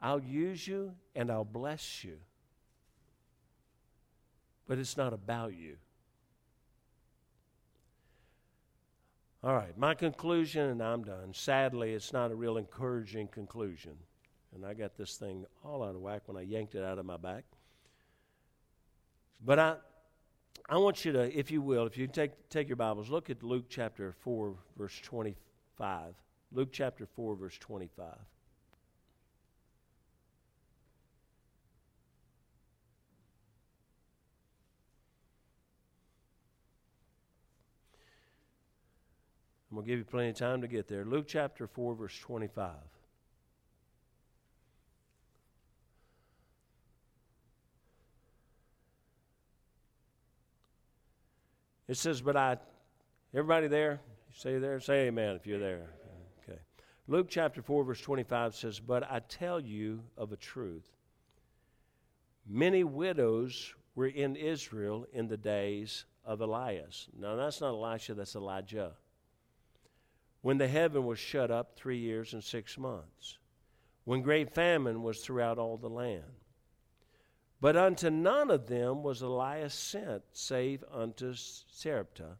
I'll 0.00 0.22
use 0.22 0.66
you 0.66 0.94
and 1.14 1.30
I'll 1.30 1.44
bless 1.44 2.04
you. 2.04 2.18
but 4.66 4.78
it's 4.78 4.96
not 4.96 5.12
about 5.12 5.54
you. 5.54 5.76
All 9.44 9.54
right, 9.54 9.76
my 9.78 9.94
conclusion, 9.94 10.70
and 10.70 10.82
I'm 10.82 11.04
done. 11.04 11.32
Sadly, 11.32 11.92
it's 11.92 12.12
not 12.12 12.32
a 12.32 12.34
real 12.34 12.56
encouraging 12.56 13.28
conclusion. 13.28 13.92
And 14.54 14.66
I 14.66 14.74
got 14.74 14.96
this 14.96 15.16
thing 15.16 15.46
all 15.64 15.84
out 15.84 15.94
of 15.94 16.00
whack 16.00 16.22
when 16.26 16.36
I 16.36 16.40
yanked 16.40 16.74
it 16.74 16.82
out 16.82 16.98
of 16.98 17.06
my 17.06 17.16
back. 17.16 17.44
But 19.44 19.58
I, 19.58 19.76
I 20.68 20.78
want 20.78 21.04
you 21.04 21.12
to, 21.12 21.38
if 21.38 21.50
you 21.50 21.62
will, 21.62 21.86
if 21.86 21.96
you 21.96 22.06
take, 22.06 22.48
take 22.48 22.68
your 22.68 22.76
Bibles, 22.76 23.10
look 23.10 23.30
at 23.30 23.42
Luke 23.42 23.66
chapter 23.68 24.12
4, 24.20 24.54
verse 24.76 24.98
25. 25.02 26.14
Luke 26.52 26.68
chapter 26.72 27.06
4, 27.06 27.36
verse 27.36 27.56
25. 27.58 28.06
I'm 39.70 39.76
going 39.76 39.84
to 39.84 39.92
give 39.92 39.98
you 39.98 40.04
plenty 40.04 40.30
of 40.30 40.36
time 40.36 40.62
to 40.62 40.68
get 40.68 40.88
there. 40.88 41.04
Luke 41.04 41.26
chapter 41.28 41.66
4, 41.66 41.94
verse 41.94 42.18
25. 42.18 42.72
It 51.88 51.96
says, 51.96 52.20
But 52.20 52.36
I, 52.36 52.56
everybody 53.34 53.68
there? 53.68 54.00
Say 54.32 54.58
there? 54.58 54.80
Say 54.80 55.06
amen 55.06 55.36
if 55.36 55.46
you're 55.46 55.58
there. 55.58 55.90
Okay. 56.42 56.58
Luke 57.06 57.28
chapter 57.30 57.62
4, 57.62 57.84
verse 57.84 58.00
25 58.00 58.54
says, 58.54 58.80
But 58.80 59.10
I 59.10 59.20
tell 59.20 59.60
you 59.60 60.02
of 60.16 60.32
a 60.32 60.36
truth. 60.36 60.88
Many 62.48 62.84
widows 62.84 63.74
were 63.94 64.06
in 64.06 64.36
Israel 64.36 65.06
in 65.12 65.26
the 65.28 65.36
days 65.36 66.04
of 66.24 66.40
Elias. 66.40 67.08
Now, 67.18 67.36
that's 67.36 67.60
not 67.60 67.68
Elisha, 67.68 68.14
that's 68.14 68.36
Elijah. 68.36 68.92
When 70.42 70.58
the 70.58 70.68
heaven 70.68 71.06
was 71.06 71.18
shut 71.18 71.50
up 71.50 71.76
three 71.76 71.98
years 71.98 72.34
and 72.34 72.44
six 72.44 72.76
months, 72.78 73.38
when 74.04 74.22
great 74.22 74.54
famine 74.54 75.02
was 75.02 75.20
throughout 75.20 75.58
all 75.58 75.76
the 75.76 75.88
land. 75.88 76.22
But 77.60 77.76
unto 77.76 78.10
none 78.10 78.50
of 78.50 78.66
them 78.66 79.02
was 79.02 79.22
Elias 79.22 79.74
sent, 79.74 80.22
save 80.32 80.84
unto 80.92 81.32
Sarepta, 81.34 82.36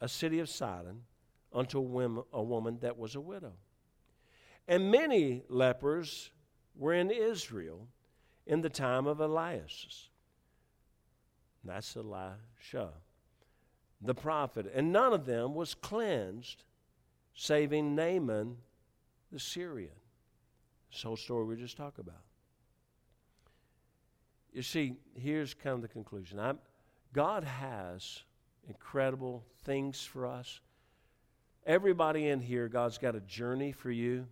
a 0.00 0.08
city 0.08 0.38
of 0.38 0.48
Sidon, 0.48 1.02
unto 1.52 1.78
a 1.78 1.82
woman, 1.82 2.22
a 2.32 2.42
woman 2.42 2.78
that 2.80 2.98
was 2.98 3.14
a 3.14 3.20
widow. 3.20 3.54
And 4.68 4.90
many 4.90 5.42
lepers 5.48 6.30
were 6.76 6.94
in 6.94 7.10
Israel 7.10 7.88
in 8.46 8.60
the 8.60 8.68
time 8.68 9.06
of 9.06 9.20
Elias. 9.20 10.08
That's 11.64 11.96
Elisha, 11.96 12.90
the 14.00 14.14
prophet. 14.14 14.70
And 14.72 14.92
none 14.92 15.12
of 15.12 15.26
them 15.26 15.54
was 15.54 15.74
cleansed, 15.74 16.62
saving 17.34 17.94
Naaman 17.94 18.58
the 19.32 19.40
Syrian. 19.40 19.90
This 20.92 21.02
whole 21.02 21.16
story 21.16 21.44
we 21.44 21.56
just 21.56 21.76
talked 21.76 21.98
about. 21.98 22.22
You 24.52 24.62
see, 24.62 24.94
here's 25.14 25.54
kind 25.54 25.76
of 25.76 25.82
the 25.82 25.88
conclusion. 25.88 26.38
I'm, 26.38 26.58
God 27.12 27.44
has 27.44 28.22
incredible 28.66 29.44
things 29.64 30.00
for 30.04 30.26
us. 30.26 30.60
Everybody 31.66 32.28
in 32.28 32.40
here, 32.40 32.68
God's 32.68 32.98
got 32.98 33.14
a 33.14 33.20
journey 33.20 33.72
for 33.72 33.90
you. 33.90 34.26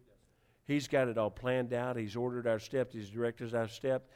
He's 0.66 0.88
got 0.88 1.08
it 1.08 1.18
all 1.18 1.30
planned 1.30 1.72
out. 1.72 1.96
He's 1.96 2.16
ordered 2.16 2.46
our 2.46 2.58
steps, 2.58 2.94
He's 2.94 3.10
directed 3.10 3.54
our 3.54 3.68
step. 3.68 4.10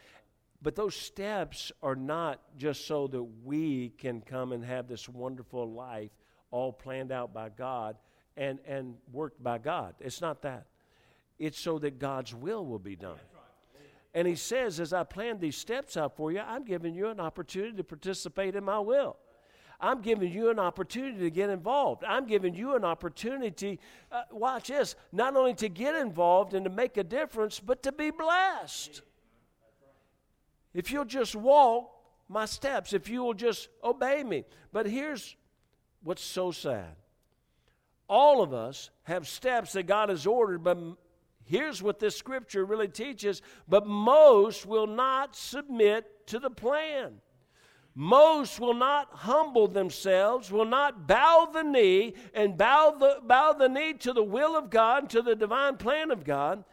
But 0.62 0.74
those 0.74 0.94
steps 0.94 1.72
are 1.82 1.96
not 1.96 2.40
just 2.58 2.86
so 2.86 3.06
that 3.06 3.22
we 3.22 3.90
can 3.90 4.20
come 4.20 4.52
and 4.52 4.62
have 4.64 4.88
this 4.88 5.08
wonderful 5.08 5.72
life 5.72 6.10
all 6.50 6.72
planned 6.72 7.12
out 7.12 7.32
by 7.32 7.48
God 7.48 7.96
and, 8.36 8.58
and 8.66 8.96
worked 9.10 9.42
by 9.42 9.58
God. 9.58 9.94
It's 10.00 10.20
not 10.20 10.42
that. 10.42 10.66
It's 11.38 11.58
so 11.58 11.78
that 11.78 11.98
God's 11.98 12.34
will 12.34 12.66
will 12.66 12.78
be 12.78 12.96
done. 12.96 13.16
And 14.14 14.26
he 14.26 14.34
says, 14.34 14.80
as 14.80 14.92
I 14.92 15.04
plan 15.04 15.38
these 15.38 15.56
steps 15.56 15.96
out 15.96 16.16
for 16.16 16.32
you, 16.32 16.40
I'm 16.40 16.64
giving 16.64 16.94
you 16.94 17.08
an 17.08 17.20
opportunity 17.20 17.76
to 17.76 17.84
participate 17.84 18.56
in 18.56 18.64
my 18.64 18.78
will. 18.78 19.16
I'm 19.80 20.02
giving 20.02 20.30
you 20.30 20.50
an 20.50 20.58
opportunity 20.58 21.20
to 21.20 21.30
get 21.30 21.48
involved. 21.48 22.04
I'm 22.04 22.26
giving 22.26 22.54
you 22.54 22.76
an 22.76 22.84
opportunity, 22.84 23.78
uh, 24.12 24.22
watch 24.30 24.68
this, 24.68 24.94
not 25.10 25.36
only 25.36 25.54
to 25.54 25.68
get 25.68 25.94
involved 25.94 26.54
and 26.54 26.64
to 26.64 26.70
make 26.70 26.96
a 26.96 27.04
difference, 27.04 27.60
but 27.60 27.82
to 27.84 27.92
be 27.92 28.10
blessed. 28.10 29.00
If 30.74 30.90
you'll 30.90 31.04
just 31.06 31.34
walk 31.34 31.90
my 32.28 32.44
steps, 32.44 32.92
if 32.92 33.08
you 33.08 33.22
will 33.22 33.34
just 33.34 33.68
obey 33.82 34.22
me. 34.22 34.44
But 34.72 34.86
here's 34.86 35.34
what's 36.02 36.22
so 36.22 36.50
sad 36.50 36.96
all 38.08 38.42
of 38.42 38.52
us 38.52 38.90
have 39.04 39.28
steps 39.28 39.72
that 39.74 39.84
God 39.84 40.08
has 40.08 40.26
ordered, 40.26 40.64
but 40.64 40.76
here's 41.50 41.82
what 41.82 41.98
this 41.98 42.16
scripture 42.16 42.64
really 42.64 42.88
teaches 42.88 43.42
but 43.68 43.86
most 43.86 44.64
will 44.64 44.86
not 44.86 45.34
submit 45.34 46.26
to 46.28 46.38
the 46.38 46.50
plan. 46.50 47.20
Most 47.94 48.60
will 48.60 48.74
not 48.74 49.08
humble 49.12 49.66
themselves, 49.66 50.52
will 50.52 50.64
not 50.64 51.08
bow 51.08 51.50
the 51.52 51.64
knee 51.64 52.14
and 52.32 52.56
bow 52.56 52.94
the, 52.98 53.18
bow 53.26 53.52
the 53.52 53.68
knee 53.68 53.94
to 53.94 54.12
the 54.12 54.22
will 54.22 54.56
of 54.56 54.70
God, 54.70 55.10
to 55.10 55.22
the 55.22 55.34
divine 55.34 55.76
plan 55.76 56.12
of 56.12 56.24
God. 56.24 56.64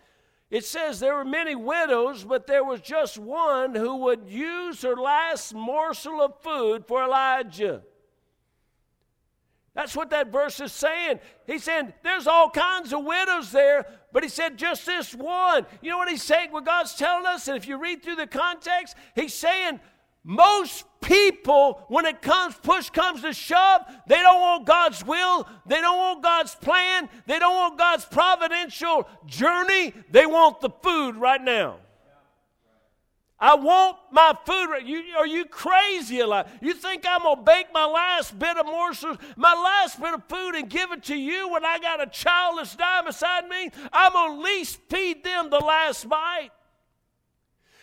It 0.50 0.64
says 0.64 1.00
there 1.00 1.16
were 1.16 1.26
many 1.26 1.56
widows, 1.56 2.24
but 2.24 2.48
there 2.48 2.64
was 2.64 2.80
just 2.82 3.18
one 3.18 3.76
who 3.76 3.96
would 3.98 4.30
use 4.30 4.82
her 4.84 4.96
last 4.96 5.54
morsel 5.54 6.22
of 6.22 6.40
food 6.42 6.86
for 6.86 7.04
Elijah. 7.04 7.82
That's 9.78 9.96
what 9.96 10.10
that 10.10 10.32
verse 10.32 10.60
is 10.60 10.72
saying. 10.72 11.20
He's 11.46 11.64
saying 11.64 11.94
there's 12.02 12.26
all 12.26 12.50
kinds 12.50 12.94
of 12.94 13.04
widows 13.04 13.52
there, 13.52 13.86
but 14.12 14.24
he 14.24 14.30
said 14.30 14.58
just 14.58 14.88
this 14.88 15.14
one. 15.14 15.68
You 15.84 15.92
know 15.92 16.00
what 16.00 16.10
he's 16.10 16.24
saying? 16.24 16.52
What 16.52 16.66
God's 16.66 16.96
telling 16.96 17.28
us, 17.28 17.48
and 17.48 17.56
if 17.56 17.68
you 17.68 17.78
read 17.78 18.02
through 18.02 18.16
the 18.16 18.26
context, 18.26 18.96
he's 19.14 19.36
saying 19.36 19.80
most 20.24 20.84
people, 21.00 21.86
when 21.90 22.08
it 22.08 22.24
comes, 22.24 22.56
push 22.56 22.90
comes 22.90 23.22
to 23.22 23.34
shove, 23.34 23.82
they 24.08 24.18
don't 24.18 24.42
want 24.42 24.66
God's 24.66 25.06
will, 25.06 25.48
they 25.68 25.80
don't 25.80 26.00
want 26.00 26.24
God's 26.24 26.56
plan, 26.56 27.08
they 27.28 27.38
don't 27.38 27.56
want 27.56 27.78
God's 27.78 28.06
providential 28.06 29.08
journey, 29.28 29.94
they 30.10 30.26
want 30.26 30.60
the 30.60 30.72
food 30.82 31.18
right 31.18 31.42
now. 31.42 31.76
I 33.40 33.56
want 33.56 33.98
my 34.12 34.36
food. 34.46 34.68
You, 34.84 35.04
are 35.16 35.28
you 35.28 35.46
crazy, 35.46 36.16
Eli? 36.16 36.44
You 36.60 36.74
think 36.74 37.06
I'm 37.08 37.22
going 37.22 37.38
to 37.38 37.44
bake 37.44 37.68
my 37.72 37.86
last 37.86 38.38
bit 38.38 38.58
of 38.58 38.66
morsels, 38.66 39.18
my 39.36 39.54
last 39.54 40.02
bit 40.02 40.14
of 40.14 40.24
food, 40.28 40.56
and 40.56 40.68
give 40.68 40.92
it 40.92 41.04
to 41.04 41.16
you 41.16 41.50
when 41.50 41.64
I 41.64 41.78
got 41.78 42.02
a 42.02 42.08
child 42.08 42.58
that's 42.58 42.76
dying 42.76 43.06
beside 43.06 43.48
me? 43.48 43.70
I'm 43.94 44.14
going 44.14 44.38
to 44.38 44.44
least 44.44 44.80
feed 44.90 45.24
them 45.24 45.52
the 45.52 45.60
last 45.60 46.10
bite. 46.10 46.50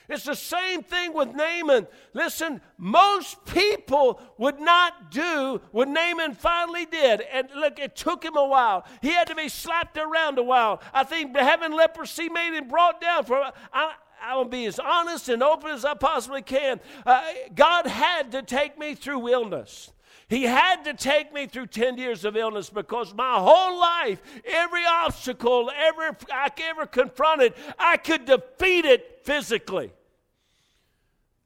It's 0.08 0.24
the 0.24 0.34
same 0.34 0.82
thing 0.82 1.14
with 1.14 1.34
Naaman. 1.34 1.86
Listen, 2.12 2.60
most 2.76 3.42
people 3.46 4.20
would 4.36 4.60
not 4.60 5.10
do 5.10 5.62
what 5.70 5.88
Naaman 5.88 6.34
finally 6.34 6.84
did. 6.84 7.22
And 7.22 7.48
look, 7.56 7.78
it 7.78 7.96
took 7.96 8.22
him 8.22 8.36
a 8.36 8.46
while. 8.46 8.84
He 9.00 9.12
had 9.12 9.28
to 9.28 9.34
be 9.34 9.48
slapped 9.48 9.96
around 9.96 10.38
a 10.38 10.42
while. 10.42 10.82
I 10.92 11.04
think 11.04 11.34
having 11.34 11.72
leprosy 11.72 12.28
made 12.28 12.54
him 12.54 12.68
brought 12.68 13.00
down 13.00 13.24
for. 13.24 13.50
I, 13.72 13.94
I 14.24 14.36
will 14.36 14.46
be 14.46 14.64
as 14.64 14.78
honest 14.78 15.28
and 15.28 15.42
open 15.42 15.70
as 15.70 15.84
I 15.84 15.92
possibly 15.92 16.40
can. 16.40 16.80
Uh, 17.04 17.22
God 17.54 17.86
had 17.86 18.32
to 18.32 18.42
take 18.42 18.78
me 18.78 18.94
through 18.94 19.28
illness. 19.28 19.92
He 20.28 20.44
had 20.44 20.84
to 20.84 20.94
take 20.94 21.34
me 21.34 21.46
through 21.46 21.66
10 21.66 21.98
years 21.98 22.24
of 22.24 22.34
illness 22.34 22.70
because 22.70 23.12
my 23.12 23.34
whole 23.38 23.78
life, 23.78 24.22
every 24.46 24.84
obstacle 24.86 25.70
ever 25.76 26.16
I 26.32 26.48
ever 26.62 26.86
confronted, 26.86 27.52
I 27.78 27.98
could 27.98 28.24
defeat 28.24 28.86
it 28.86 29.20
physically. 29.24 29.92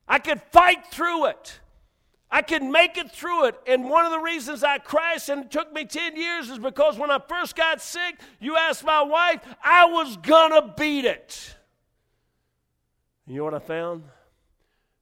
I 0.06 0.20
could 0.20 0.40
fight 0.52 0.86
through 0.86 1.26
it. 1.26 1.58
I 2.30 2.42
could 2.42 2.62
make 2.62 2.96
it 2.96 3.10
through 3.10 3.46
it. 3.46 3.56
And 3.66 3.90
one 3.90 4.04
of 4.04 4.12
the 4.12 4.20
reasons 4.20 4.62
I 4.62 4.78
crashed 4.78 5.30
and 5.30 5.46
it 5.46 5.50
took 5.50 5.72
me 5.72 5.84
10 5.84 6.14
years 6.16 6.48
is 6.48 6.58
because 6.58 6.96
when 6.96 7.10
I 7.10 7.18
first 7.18 7.56
got 7.56 7.82
sick, 7.82 8.20
you 8.38 8.56
asked 8.56 8.84
my 8.84 9.02
wife, 9.02 9.40
I 9.64 9.86
was 9.86 10.16
gonna 10.18 10.74
beat 10.76 11.04
it. 11.04 11.56
You 13.28 13.36
know 13.36 13.44
what 13.44 13.54
I 13.54 13.58
found? 13.58 14.04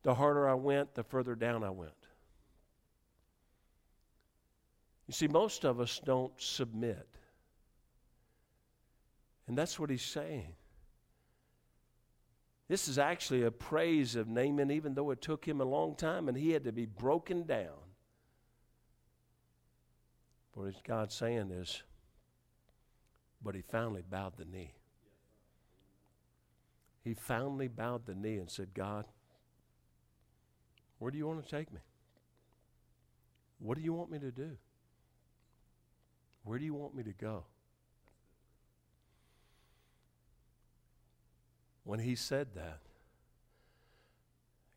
The 0.03 0.13
harder 0.13 0.49
I 0.49 0.55
went, 0.55 0.95
the 0.95 1.05
further 1.05 1.37
down 1.37 1.63
I 1.63 1.71
went. 1.71 1.93
You 5.07 5.15
see, 5.15 5.29
most 5.29 5.65
of 5.65 5.79
us 5.79 6.01
don't 6.05 6.33
submit. 6.37 7.07
And 9.47 9.57
that's 9.57 9.79
what 9.79 9.91
he's 9.91 10.03
saying. 10.03 10.55
This 12.69 12.89
is 12.89 12.99
actually 12.99 13.45
a 13.45 13.53
praise 13.53 14.17
of 14.17 14.27
Naaman, 14.27 14.73
even 14.73 14.95
though 14.95 15.13
it 15.13 15.23
took 15.23 15.47
him 15.47 15.61
a 15.61 15.65
long 15.65 15.95
time 15.95 16.29
and 16.29 16.37
he 16.37 16.51
had 16.51 16.65
to 16.65 16.73
be 16.73 16.85
broken 16.85 17.45
down. 17.45 17.79
What 20.55 20.75
God's 20.83 21.15
saying 21.15 21.53
is, 21.53 21.81
but 23.41 23.55
he 23.55 23.63
finally 23.63 24.03
bowed 24.03 24.37
the 24.37 24.47
knee 24.47 24.73
he 27.07 27.15
finally 27.15 27.69
bowed 27.69 28.05
the 28.05 28.17
knee 28.17 28.39
and 28.39 28.51
said, 28.51 28.75
God, 28.75 29.05
Where 30.99 31.13
do 31.13 31.17
you 31.17 31.29
want 31.29 31.45
to 31.45 31.49
take 31.49 31.73
me? 31.73 31.79
What 33.61 33.79
do 33.79 33.85
you 33.85 33.93
want 33.93 34.11
me 34.11 34.19
to 34.19 34.33
do? 34.33 34.57
Where 36.43 36.59
do 36.59 36.65
you 36.65 36.75
want 36.75 36.97
me 36.97 37.05
to 37.05 37.13
go? 37.13 37.45
When 41.85 42.01
he 42.01 42.17
said 42.17 42.49
that, 42.57 42.81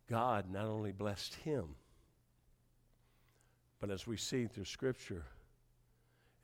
God 0.08 0.52
not 0.52 0.66
only 0.66 0.92
blessed 0.92 1.34
him, 1.34 1.70
but 3.80 3.90
as 3.90 4.06
we 4.06 4.18
see 4.18 4.46
through 4.46 4.66
Scripture, 4.66 5.26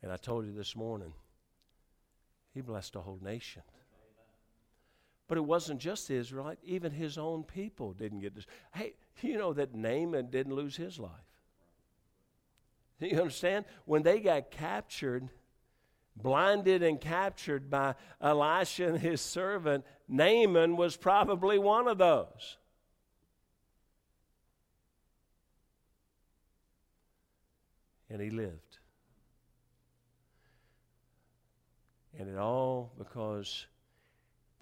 and 0.02 0.10
I 0.10 0.16
told 0.16 0.46
you 0.46 0.52
this 0.52 0.74
morning, 0.74 1.12
he 2.54 2.60
blessed 2.60 2.96
a 2.96 3.00
whole 3.00 3.20
nation. 3.22 3.62
But 5.28 5.38
it 5.38 5.44
wasn't 5.44 5.80
just 5.80 6.08
the 6.08 6.14
Israelite, 6.14 6.58
even 6.62 6.92
his 6.92 7.18
own 7.18 7.42
people 7.42 7.92
didn't 7.92 8.20
get 8.20 8.34
this. 8.34 8.46
Hey, 8.72 8.94
you 9.22 9.38
know 9.38 9.52
that 9.54 9.74
Naaman 9.74 10.30
didn't 10.30 10.54
lose 10.54 10.76
his 10.76 10.98
life. 10.98 11.10
You 13.00 13.18
understand? 13.18 13.64
When 13.84 14.02
they 14.02 14.20
got 14.20 14.50
captured, 14.50 15.28
blinded 16.14 16.82
and 16.82 17.00
captured 17.00 17.68
by 17.68 17.94
Elisha 18.20 18.88
and 18.88 18.98
his 18.98 19.20
servant, 19.20 19.84
Naaman 20.08 20.76
was 20.76 20.96
probably 20.96 21.58
one 21.58 21.88
of 21.88 21.98
those. 21.98 22.56
And 28.08 28.22
he 28.22 28.30
lived. 28.30 28.78
And 32.18 32.30
it 32.30 32.38
all 32.38 32.92
because 32.96 33.66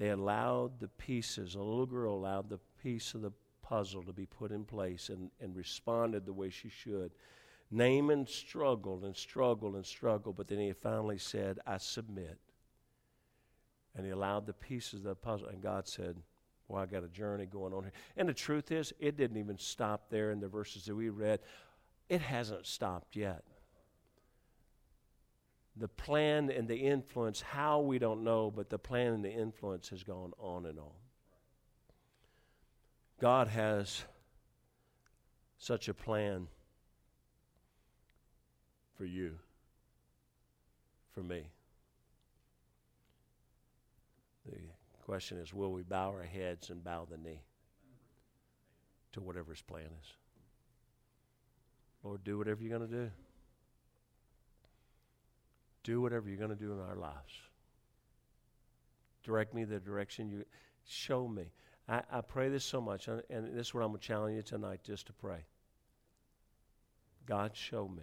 they 0.05 0.11
allowed 0.11 0.81
the 0.81 0.89
pieces, 0.89 1.55
a 1.55 1.63
little 1.63 1.87
girl 1.87 2.15
allowed 2.15 2.51
the 2.51 2.61
piece 2.83 3.15
of 3.15 3.23
the 3.23 3.33
puzzle 3.63 4.03
to 4.03 4.13
be 4.13 4.27
put 4.27 4.53
in 4.53 4.63
place 4.63 5.09
and, 5.09 5.31
and 5.41 5.57
responded 5.57 6.27
the 6.27 6.33
way 6.35 6.51
she 6.51 6.69
should. 6.69 7.13
Naaman 7.71 8.27
struggled 8.27 9.03
and 9.05 9.17
struggled 9.17 9.77
and 9.77 9.87
struggled, 9.87 10.37
but 10.37 10.47
then 10.47 10.59
he 10.59 10.75
finally 10.75 11.17
said, 11.17 11.59
I 11.67 11.79
submit. 11.79 12.39
And 13.97 14.05
he 14.05 14.13
allowed 14.13 14.45
the 14.45 14.53
pieces 14.53 15.01
of 15.01 15.05
the 15.05 15.15
puzzle, 15.15 15.49
and 15.49 15.63
God 15.63 15.89
said, 15.89 16.19
Well, 16.69 16.83
I 16.83 16.85
got 16.85 17.03
a 17.03 17.09
journey 17.09 17.47
going 17.47 17.73
on 17.73 17.85
here. 17.85 17.93
And 18.19 18.29
the 18.29 18.35
truth 18.35 18.73
is, 18.73 18.93
it 19.01 19.17
didn't 19.17 19.39
even 19.39 19.57
stop 19.57 20.11
there 20.11 20.33
in 20.33 20.41
the 20.41 20.49
verses 20.49 20.85
that 20.85 20.95
we 20.95 21.09
read. 21.09 21.41
It 22.11 22.21
hasn't 22.21 22.67
stopped 22.67 23.17
yet. 23.17 23.43
The 25.77 25.89
plan 25.89 26.51
and 26.51 26.69
the 26.69 26.77
influence, 26.77 27.41
how 27.41 27.81
we 27.81 27.99
don't 27.99 28.23
know, 28.23 28.53
but 28.55 28.71
the 28.71 28.79
plan 28.79 29.13
and 29.13 29.25
the 29.25 29.33
influence 29.33 29.89
has 29.89 30.05
gone 30.05 30.33
on 30.39 30.67
and 30.67 30.79
on. 30.79 30.93
God 33.21 33.49
has 33.49 34.05
such 35.59 35.89
a 35.89 35.95
plan 35.95 36.47
for 38.97 39.05
you, 39.05 39.39
for 41.13 41.23
me. 41.23 41.49
The 44.47 44.59
question 45.05 45.39
is 45.39 45.53
will 45.53 45.73
we 45.73 45.83
bow 45.83 46.11
our 46.11 46.23
heads 46.23 46.71
and 46.71 46.85
bow 46.85 47.07
the 47.11 47.17
knee 47.17 47.41
to 49.13 49.21
whatever 49.21 49.53
his 49.53 49.63
plan 49.63 49.89
is? 50.01 50.13
Lord, 52.03 52.23
do 52.23 52.37
whatever 52.37 52.63
you're 52.63 52.79
going 52.79 52.91
to 52.91 52.97
do. 52.97 53.11
Do 55.85 56.01
whatever 56.01 56.29
you're 56.29 56.39
going 56.39 56.51
to 56.51 56.57
do 56.57 56.73
in 56.73 56.81
our 56.81 56.97
lives. 56.97 57.33
Direct 59.23 59.55
me 59.55 59.65
the 59.65 59.79
direction 59.79 60.29
you 60.29 60.45
show 60.85 61.29
me. 61.29 61.53
I, 61.89 62.03
I 62.11 62.21
pray 62.23 62.49
this 62.49 62.65
so 62.65 62.81
much, 62.81 63.09
and 63.09 63.23
this 63.57 63.69
is 63.69 63.75
what 63.75 63.83
I'm 63.83 63.91
going 63.91 64.01
to 64.01 64.07
challenge 64.07 64.37
you 64.37 64.43
tonight 64.43 64.81
just 64.83 65.07
to 65.07 65.13
pray. 65.13 65.45
God, 67.27 67.53
show 67.55 67.89
me. 67.89 68.03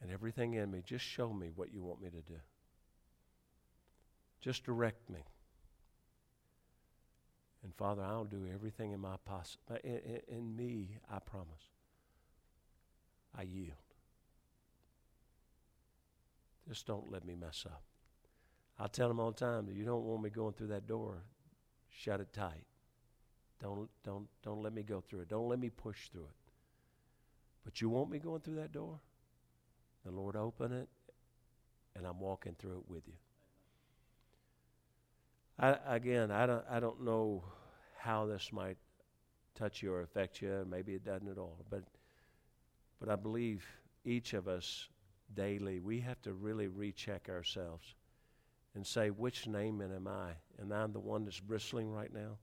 And 0.00 0.10
everything 0.10 0.54
in 0.54 0.70
me, 0.70 0.82
just 0.84 1.04
show 1.04 1.32
me 1.32 1.50
what 1.54 1.72
you 1.72 1.82
want 1.82 2.02
me 2.02 2.10
to 2.10 2.20
do. 2.20 2.38
Just 4.40 4.64
direct 4.64 5.08
me. 5.08 5.20
And 7.62 7.72
Father, 7.76 8.02
I'll 8.02 8.24
do 8.24 8.48
everything 8.52 8.90
in 8.90 8.98
my 8.98 9.14
poss- 9.24 9.58
in, 9.84 9.98
in, 9.98 10.20
in 10.28 10.56
me, 10.56 10.98
I 11.08 11.20
promise. 11.20 11.70
I 13.38 13.42
yield. 13.42 13.91
Just 16.68 16.86
don't 16.86 17.10
let 17.10 17.24
me 17.24 17.34
mess 17.34 17.64
up. 17.66 17.82
I 18.78 18.86
tell 18.86 19.08
them 19.08 19.20
all 19.20 19.30
the 19.30 19.38
time 19.38 19.68
you 19.72 19.84
don't 19.84 20.04
want 20.04 20.22
me 20.22 20.30
going 20.30 20.54
through 20.54 20.68
that 20.68 20.86
door, 20.86 21.22
shut 21.90 22.20
it 22.20 22.32
tight. 22.32 22.64
Don't, 23.60 23.88
don't, 24.04 24.26
don't 24.42 24.62
let 24.62 24.72
me 24.72 24.82
go 24.82 25.02
through 25.08 25.20
it. 25.20 25.28
Don't 25.28 25.48
let 25.48 25.58
me 25.58 25.70
push 25.70 26.08
through 26.08 26.22
it. 26.22 26.36
But 27.64 27.80
you 27.80 27.88
want 27.88 28.10
me 28.10 28.18
going 28.18 28.40
through 28.40 28.56
that 28.56 28.72
door? 28.72 28.98
The 30.04 30.10
Lord 30.10 30.34
open 30.34 30.72
it, 30.72 30.88
and 31.94 32.04
I'm 32.04 32.18
walking 32.18 32.56
through 32.58 32.78
it 32.78 32.90
with 32.90 33.06
you. 33.06 33.14
I, 35.58 35.76
again, 35.86 36.32
I 36.32 36.46
don't, 36.46 36.64
I 36.68 36.80
don't 36.80 37.04
know 37.04 37.44
how 37.98 38.26
this 38.26 38.52
might 38.52 38.78
touch 39.54 39.80
you 39.80 39.92
or 39.92 40.00
affect 40.00 40.42
you. 40.42 40.66
Maybe 40.68 40.94
it 40.94 41.04
doesn't 41.04 41.28
at 41.28 41.38
all. 41.38 41.64
But, 41.70 41.84
but 42.98 43.08
I 43.08 43.14
believe 43.14 43.64
each 44.04 44.32
of 44.32 44.48
us 44.48 44.88
daily, 45.34 45.80
we 45.80 46.00
have 46.00 46.20
to 46.22 46.32
really 46.32 46.68
recheck 46.68 47.28
ourselves 47.28 47.94
and 48.74 48.86
say, 48.86 49.10
which 49.10 49.46
Naaman 49.46 49.94
am 49.94 50.08
I? 50.08 50.30
And 50.58 50.72
I'm 50.72 50.92
the 50.92 51.00
one 51.00 51.24
that's 51.24 51.40
bristling 51.40 51.90
right 51.90 52.12
now? 52.12 52.38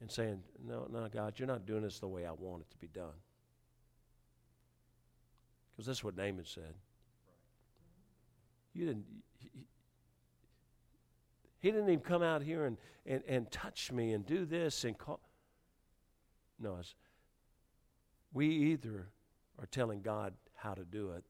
And 0.00 0.10
saying, 0.10 0.42
no, 0.64 0.86
no, 0.90 1.08
God, 1.08 1.34
you're 1.38 1.48
not 1.48 1.66
doing 1.66 1.82
this 1.82 1.98
the 1.98 2.08
way 2.08 2.26
I 2.26 2.32
want 2.32 2.62
it 2.62 2.70
to 2.70 2.76
be 2.76 2.88
done. 2.88 3.16
Because 5.72 5.86
that's 5.86 6.04
what 6.04 6.16
Naaman 6.16 6.44
said. 6.44 6.74
You 8.72 8.86
didn't. 8.86 9.04
He, 9.38 9.50
he 11.58 11.70
didn't 11.70 11.88
even 11.88 12.00
come 12.00 12.22
out 12.22 12.42
here 12.42 12.66
and, 12.66 12.76
and, 13.06 13.22
and 13.26 13.50
touch 13.50 13.90
me 13.90 14.12
and 14.12 14.24
do 14.24 14.44
this 14.44 14.84
and 14.84 14.96
call. 14.96 15.20
No, 16.58 16.78
we 18.32 18.48
either 18.48 19.08
are 19.58 19.66
telling 19.66 20.02
God 20.02 20.34
how 20.54 20.74
to 20.74 20.84
do 20.84 21.12
it 21.12 21.24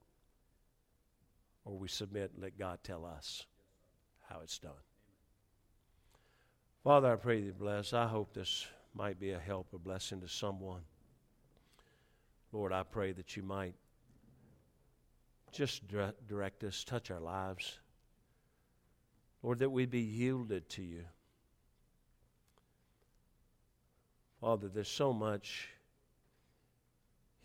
or 1.65 1.77
we 1.77 1.89
submit 1.89 2.31
and 2.35 2.43
let 2.43 2.59
God 2.59 2.79
tell 2.83 3.05
us 3.05 3.45
how 4.29 4.41
it's 4.43 4.59
done. 4.59 4.73
Father, 6.85 7.13
I 7.13 7.17
pray 7.17 7.41
you 7.41 7.53
bless. 7.53 7.93
I 7.93 8.07
hope 8.07 8.33
this 8.33 8.67
might 8.95 9.19
be 9.19 9.33
a 9.33 9.39
help, 9.39 9.69
a 9.75 9.79
blessing 9.79 10.21
to 10.21 10.29
someone. 10.29 10.83
Lord, 12.53 12.73
I 12.73 12.85
pray 12.85 13.13
that 13.13 13.37
you 13.37 13.43
might 13.43 13.75
just 15.53 15.83
direct 16.29 16.63
us, 16.65 16.85
touch 16.85 17.11
our 17.11 17.21
lives. 17.21 17.79
Lord, 19.43 19.59
that 19.59 19.71
we 19.71 19.87
be 19.87 20.01
yielded 20.01 20.69
to 20.71 20.83
you. 20.83 21.05
Father, 24.41 24.69
there's 24.69 24.89
so 24.89 25.13
much 25.13 25.69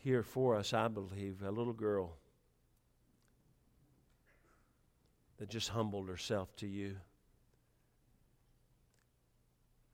here 0.03 0.23
for 0.23 0.55
us, 0.55 0.73
I 0.73 0.87
believe. 0.87 1.41
A 1.43 1.51
little 1.51 1.73
girl 1.73 2.17
that 5.37 5.49
just 5.49 5.69
humbled 5.69 6.07
herself 6.07 6.55
to 6.57 6.67
you, 6.67 6.97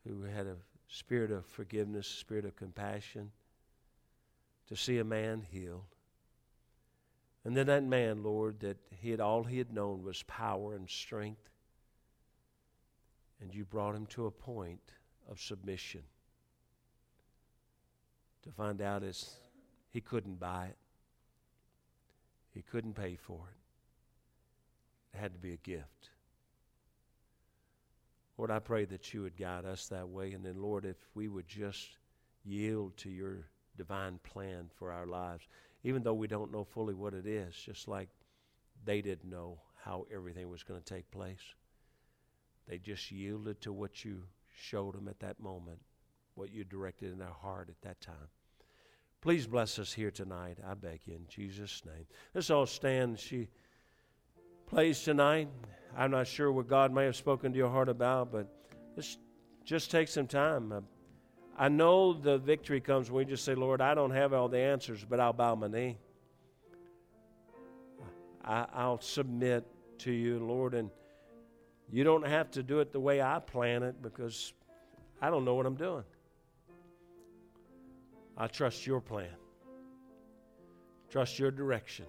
who 0.05 0.23
had 0.23 0.47
a 0.47 0.55
spirit 0.87 1.31
of 1.31 1.45
forgiveness, 1.45 2.07
a 2.07 2.17
spirit 2.17 2.45
of 2.45 2.55
compassion, 2.55 3.31
to 4.67 4.75
see 4.75 4.97
a 4.97 5.03
man 5.03 5.41
healed. 5.49 5.95
And 7.45 7.55
then 7.55 7.67
that 7.67 7.83
man, 7.83 8.23
Lord, 8.23 8.59
that 8.59 8.77
he 8.99 9.11
had 9.11 9.21
all 9.21 9.43
he 9.43 9.57
had 9.57 9.71
known 9.71 10.03
was 10.03 10.23
power 10.23 10.75
and 10.75 10.89
strength. 10.89 11.49
And 13.39 13.53
you 13.53 13.63
brought 13.63 13.95
him 13.95 14.05
to 14.07 14.25
a 14.25 14.31
point 14.31 14.91
of 15.29 15.39
submission. 15.39 16.03
To 18.43 18.51
find 18.51 18.81
out 18.81 19.03
as 19.03 19.37
he 19.91 20.01
couldn't 20.01 20.39
buy 20.39 20.67
it. 20.67 20.77
He 22.53 22.61
couldn't 22.61 22.93
pay 22.93 23.15
for 23.15 23.49
it. 23.51 25.17
It 25.17 25.21
had 25.21 25.33
to 25.33 25.39
be 25.39 25.53
a 25.53 25.57
gift. 25.57 26.09
Lord, 28.37 28.51
I 28.51 28.59
pray 28.59 28.85
that 28.85 29.13
you 29.13 29.23
would 29.23 29.37
guide 29.37 29.65
us 29.65 29.87
that 29.87 30.09
way. 30.09 30.33
And 30.33 30.45
then, 30.45 30.61
Lord, 30.61 30.85
if 30.85 30.97
we 31.15 31.27
would 31.27 31.47
just 31.47 31.97
yield 32.43 32.95
to 32.97 33.09
your 33.09 33.47
divine 33.77 34.19
plan 34.23 34.69
for 34.77 34.91
our 34.91 35.07
lives 35.07 35.47
even 35.83 36.03
though 36.03 36.13
we 36.13 36.27
don't 36.27 36.51
know 36.51 36.63
fully 36.63 36.93
what 36.93 37.13
it 37.13 37.25
is, 37.25 37.55
just 37.55 37.87
like 37.87 38.09
they 38.83 39.01
didn't 39.01 39.29
know 39.29 39.57
how 39.83 40.05
everything 40.13 40.49
was 40.49 40.63
going 40.63 40.79
to 40.81 40.93
take 40.93 41.09
place. 41.11 41.55
They 42.67 42.77
just 42.77 43.11
yielded 43.11 43.61
to 43.61 43.71
what 43.71 44.03
you 44.03 44.23
showed 44.53 44.95
them 44.95 45.07
at 45.07 45.19
that 45.21 45.39
moment, 45.39 45.79
what 46.35 46.51
you 46.51 46.63
directed 46.63 47.11
in 47.11 47.19
their 47.19 47.29
heart 47.29 47.69
at 47.69 47.81
that 47.83 48.01
time. 48.01 48.29
Please 49.27 49.45
bless 49.45 49.77
us 49.77 49.91
here 49.91 50.09
tonight, 50.09 50.57
I 50.65 50.73
beg 50.73 51.01
you, 51.03 51.13
in 51.15 51.25
Jesus' 51.27 51.83
name. 51.85 52.05
Let's 52.33 52.49
all 52.49 52.65
stand. 52.65 53.19
She 53.19 53.49
plays 54.67 55.03
tonight. 55.03 55.49
I'm 55.97 56.11
not 56.11 56.27
sure 56.27 56.49
what 56.49 56.69
God 56.69 56.93
may 56.93 57.03
have 57.03 57.17
spoken 57.17 57.51
to 57.51 57.57
your 57.57 57.67
heart 57.67 57.89
about, 57.89 58.31
but 58.31 58.47
let's 58.95 59.17
just 59.65 59.91
take 59.91 60.07
some 60.07 60.27
time. 60.27 60.73
I 61.57 61.67
know 61.67 62.13
the 62.13 62.37
victory 62.37 62.79
comes 62.79 63.11
when 63.11 63.25
we 63.25 63.29
just 63.29 63.43
say, 63.43 63.53
Lord, 63.53 63.81
I 63.81 63.93
don't 63.95 64.11
have 64.11 64.31
all 64.31 64.47
the 64.47 64.59
answers, 64.59 65.03
but 65.03 65.19
I'll 65.19 65.33
bow 65.33 65.55
my 65.55 65.67
knee. 65.67 65.97
I, 68.45 68.65
I'll 68.73 69.01
submit 69.01 69.67
to 69.97 70.11
you, 70.13 70.39
Lord, 70.39 70.73
and 70.73 70.89
you 71.91 72.05
don't 72.05 72.25
have 72.25 72.49
to 72.51 72.63
do 72.63 72.79
it 72.79 72.93
the 72.93 73.01
way 73.01 73.21
I 73.21 73.39
plan 73.39 73.83
it 73.83 74.01
because 74.01 74.53
I 75.21 75.29
don't 75.29 75.43
know 75.43 75.55
what 75.55 75.65
I'm 75.65 75.75
doing. 75.75 76.05
I 78.37 78.47
trust 78.47 78.85
your 78.85 79.01
plan, 79.01 79.35
trust 81.09 81.39
your 81.39 81.49
direction. 81.51 82.05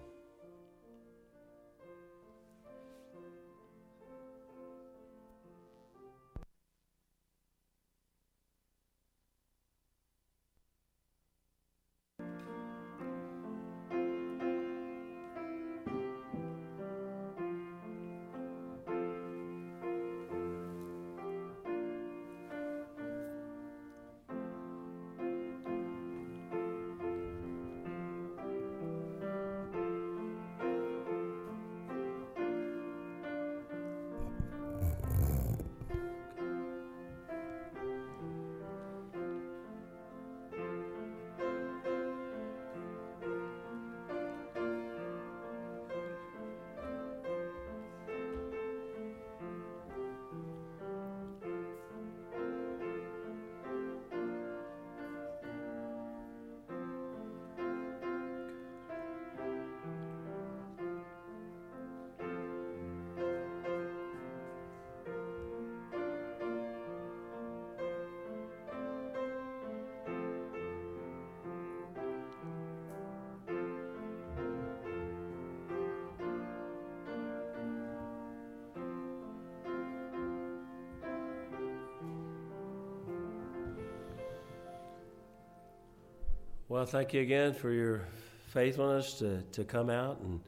Well, 86.69 86.85
thank 86.85 87.13
you 87.15 87.21
again 87.21 87.55
for 87.55 87.71
your 87.71 88.03
faithfulness 88.49 89.13
to, 89.15 89.41
to 89.53 89.63
come 89.63 89.89
out, 89.89 90.19
and 90.19 90.39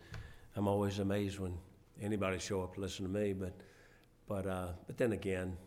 I'm 0.56 0.68
always 0.68 1.00
amazed 1.00 1.40
when 1.40 1.58
anybody 2.00 2.38
show 2.38 2.62
up 2.62 2.76
to 2.76 2.80
listen 2.80 3.06
to 3.06 3.12
me. 3.12 3.34
But, 3.34 3.54
but, 4.28 4.46
uh, 4.46 4.68
but 4.86 5.00
then 5.00 5.14
again, 5.14 5.58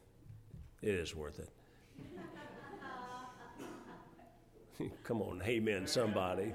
it 0.80 0.94
is 0.94 1.12
worth 1.16 1.40
it. 1.40 1.48
come 5.02 5.22
on, 5.22 5.42
amen, 5.44 5.88
somebody. 5.88 6.52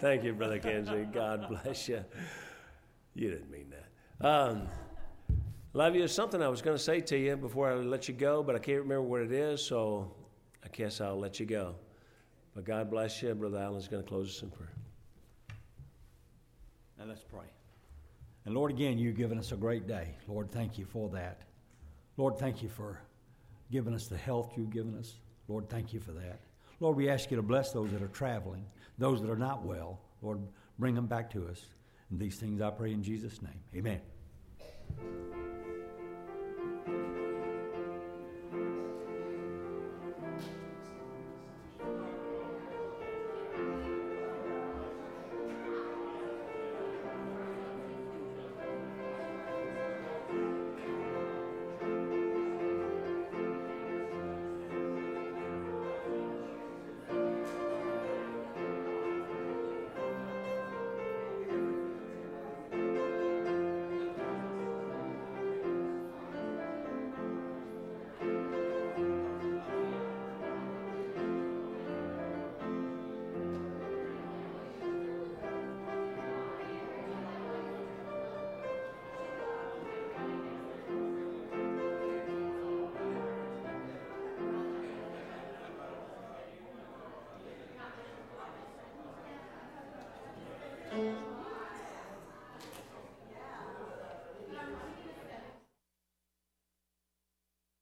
Thank 0.00 0.24
you, 0.24 0.32
Brother 0.32 0.58
Kenzie. 0.58 1.06
God 1.12 1.46
bless 1.48 1.88
you. 1.88 2.04
You 3.14 3.30
didn't 3.30 3.48
mean 3.52 3.70
that. 3.70 4.26
Um, 4.26 4.66
love 5.72 5.94
you. 5.94 6.08
Something 6.08 6.42
I 6.42 6.48
was 6.48 6.62
going 6.62 6.76
to 6.76 6.82
say 6.82 7.00
to 7.00 7.16
you 7.16 7.36
before 7.36 7.70
I 7.70 7.74
let 7.76 8.08
you 8.08 8.14
go, 8.14 8.42
but 8.42 8.56
I 8.56 8.58
can't 8.58 8.80
remember 8.80 9.02
what 9.02 9.20
it 9.20 9.30
is, 9.30 9.64
so 9.64 10.12
I 10.64 10.68
guess 10.72 11.00
I'll 11.00 11.20
let 11.20 11.38
you 11.38 11.46
go. 11.46 11.76
But 12.56 12.64
God 12.64 12.90
bless 12.90 13.22
you. 13.22 13.34
Brother 13.34 13.58
Allen's 13.58 13.86
going 13.86 14.02
to 14.02 14.08
close 14.08 14.30
us 14.30 14.42
in 14.42 14.50
prayer. 14.50 14.72
Now 16.98 17.04
let's 17.04 17.22
pray. 17.22 17.44
And 18.46 18.54
Lord, 18.54 18.70
again, 18.70 18.98
you've 18.98 19.16
given 19.16 19.38
us 19.38 19.52
a 19.52 19.56
great 19.56 19.86
day. 19.86 20.14
Lord, 20.26 20.50
thank 20.50 20.78
you 20.78 20.86
for 20.86 21.10
that. 21.10 21.42
Lord, 22.16 22.38
thank 22.38 22.62
you 22.62 22.70
for 22.70 22.98
giving 23.70 23.92
us 23.92 24.06
the 24.06 24.16
health 24.16 24.54
you've 24.56 24.70
given 24.70 24.96
us. 24.98 25.16
Lord, 25.48 25.68
thank 25.68 25.92
you 25.92 26.00
for 26.00 26.12
that. 26.12 26.40
Lord, 26.80 26.96
we 26.96 27.10
ask 27.10 27.30
you 27.30 27.36
to 27.36 27.42
bless 27.42 27.72
those 27.72 27.90
that 27.90 28.00
are 28.00 28.08
traveling, 28.08 28.64
those 28.96 29.20
that 29.20 29.30
are 29.30 29.36
not 29.36 29.62
well. 29.62 30.00
Lord, 30.22 30.40
bring 30.78 30.94
them 30.94 31.06
back 31.06 31.30
to 31.32 31.46
us. 31.48 31.60
And 32.10 32.18
these 32.18 32.36
things 32.36 32.62
I 32.62 32.70
pray 32.70 32.92
in 32.92 33.02
Jesus' 33.02 33.42
name. 33.42 33.60
Amen. 33.76 34.00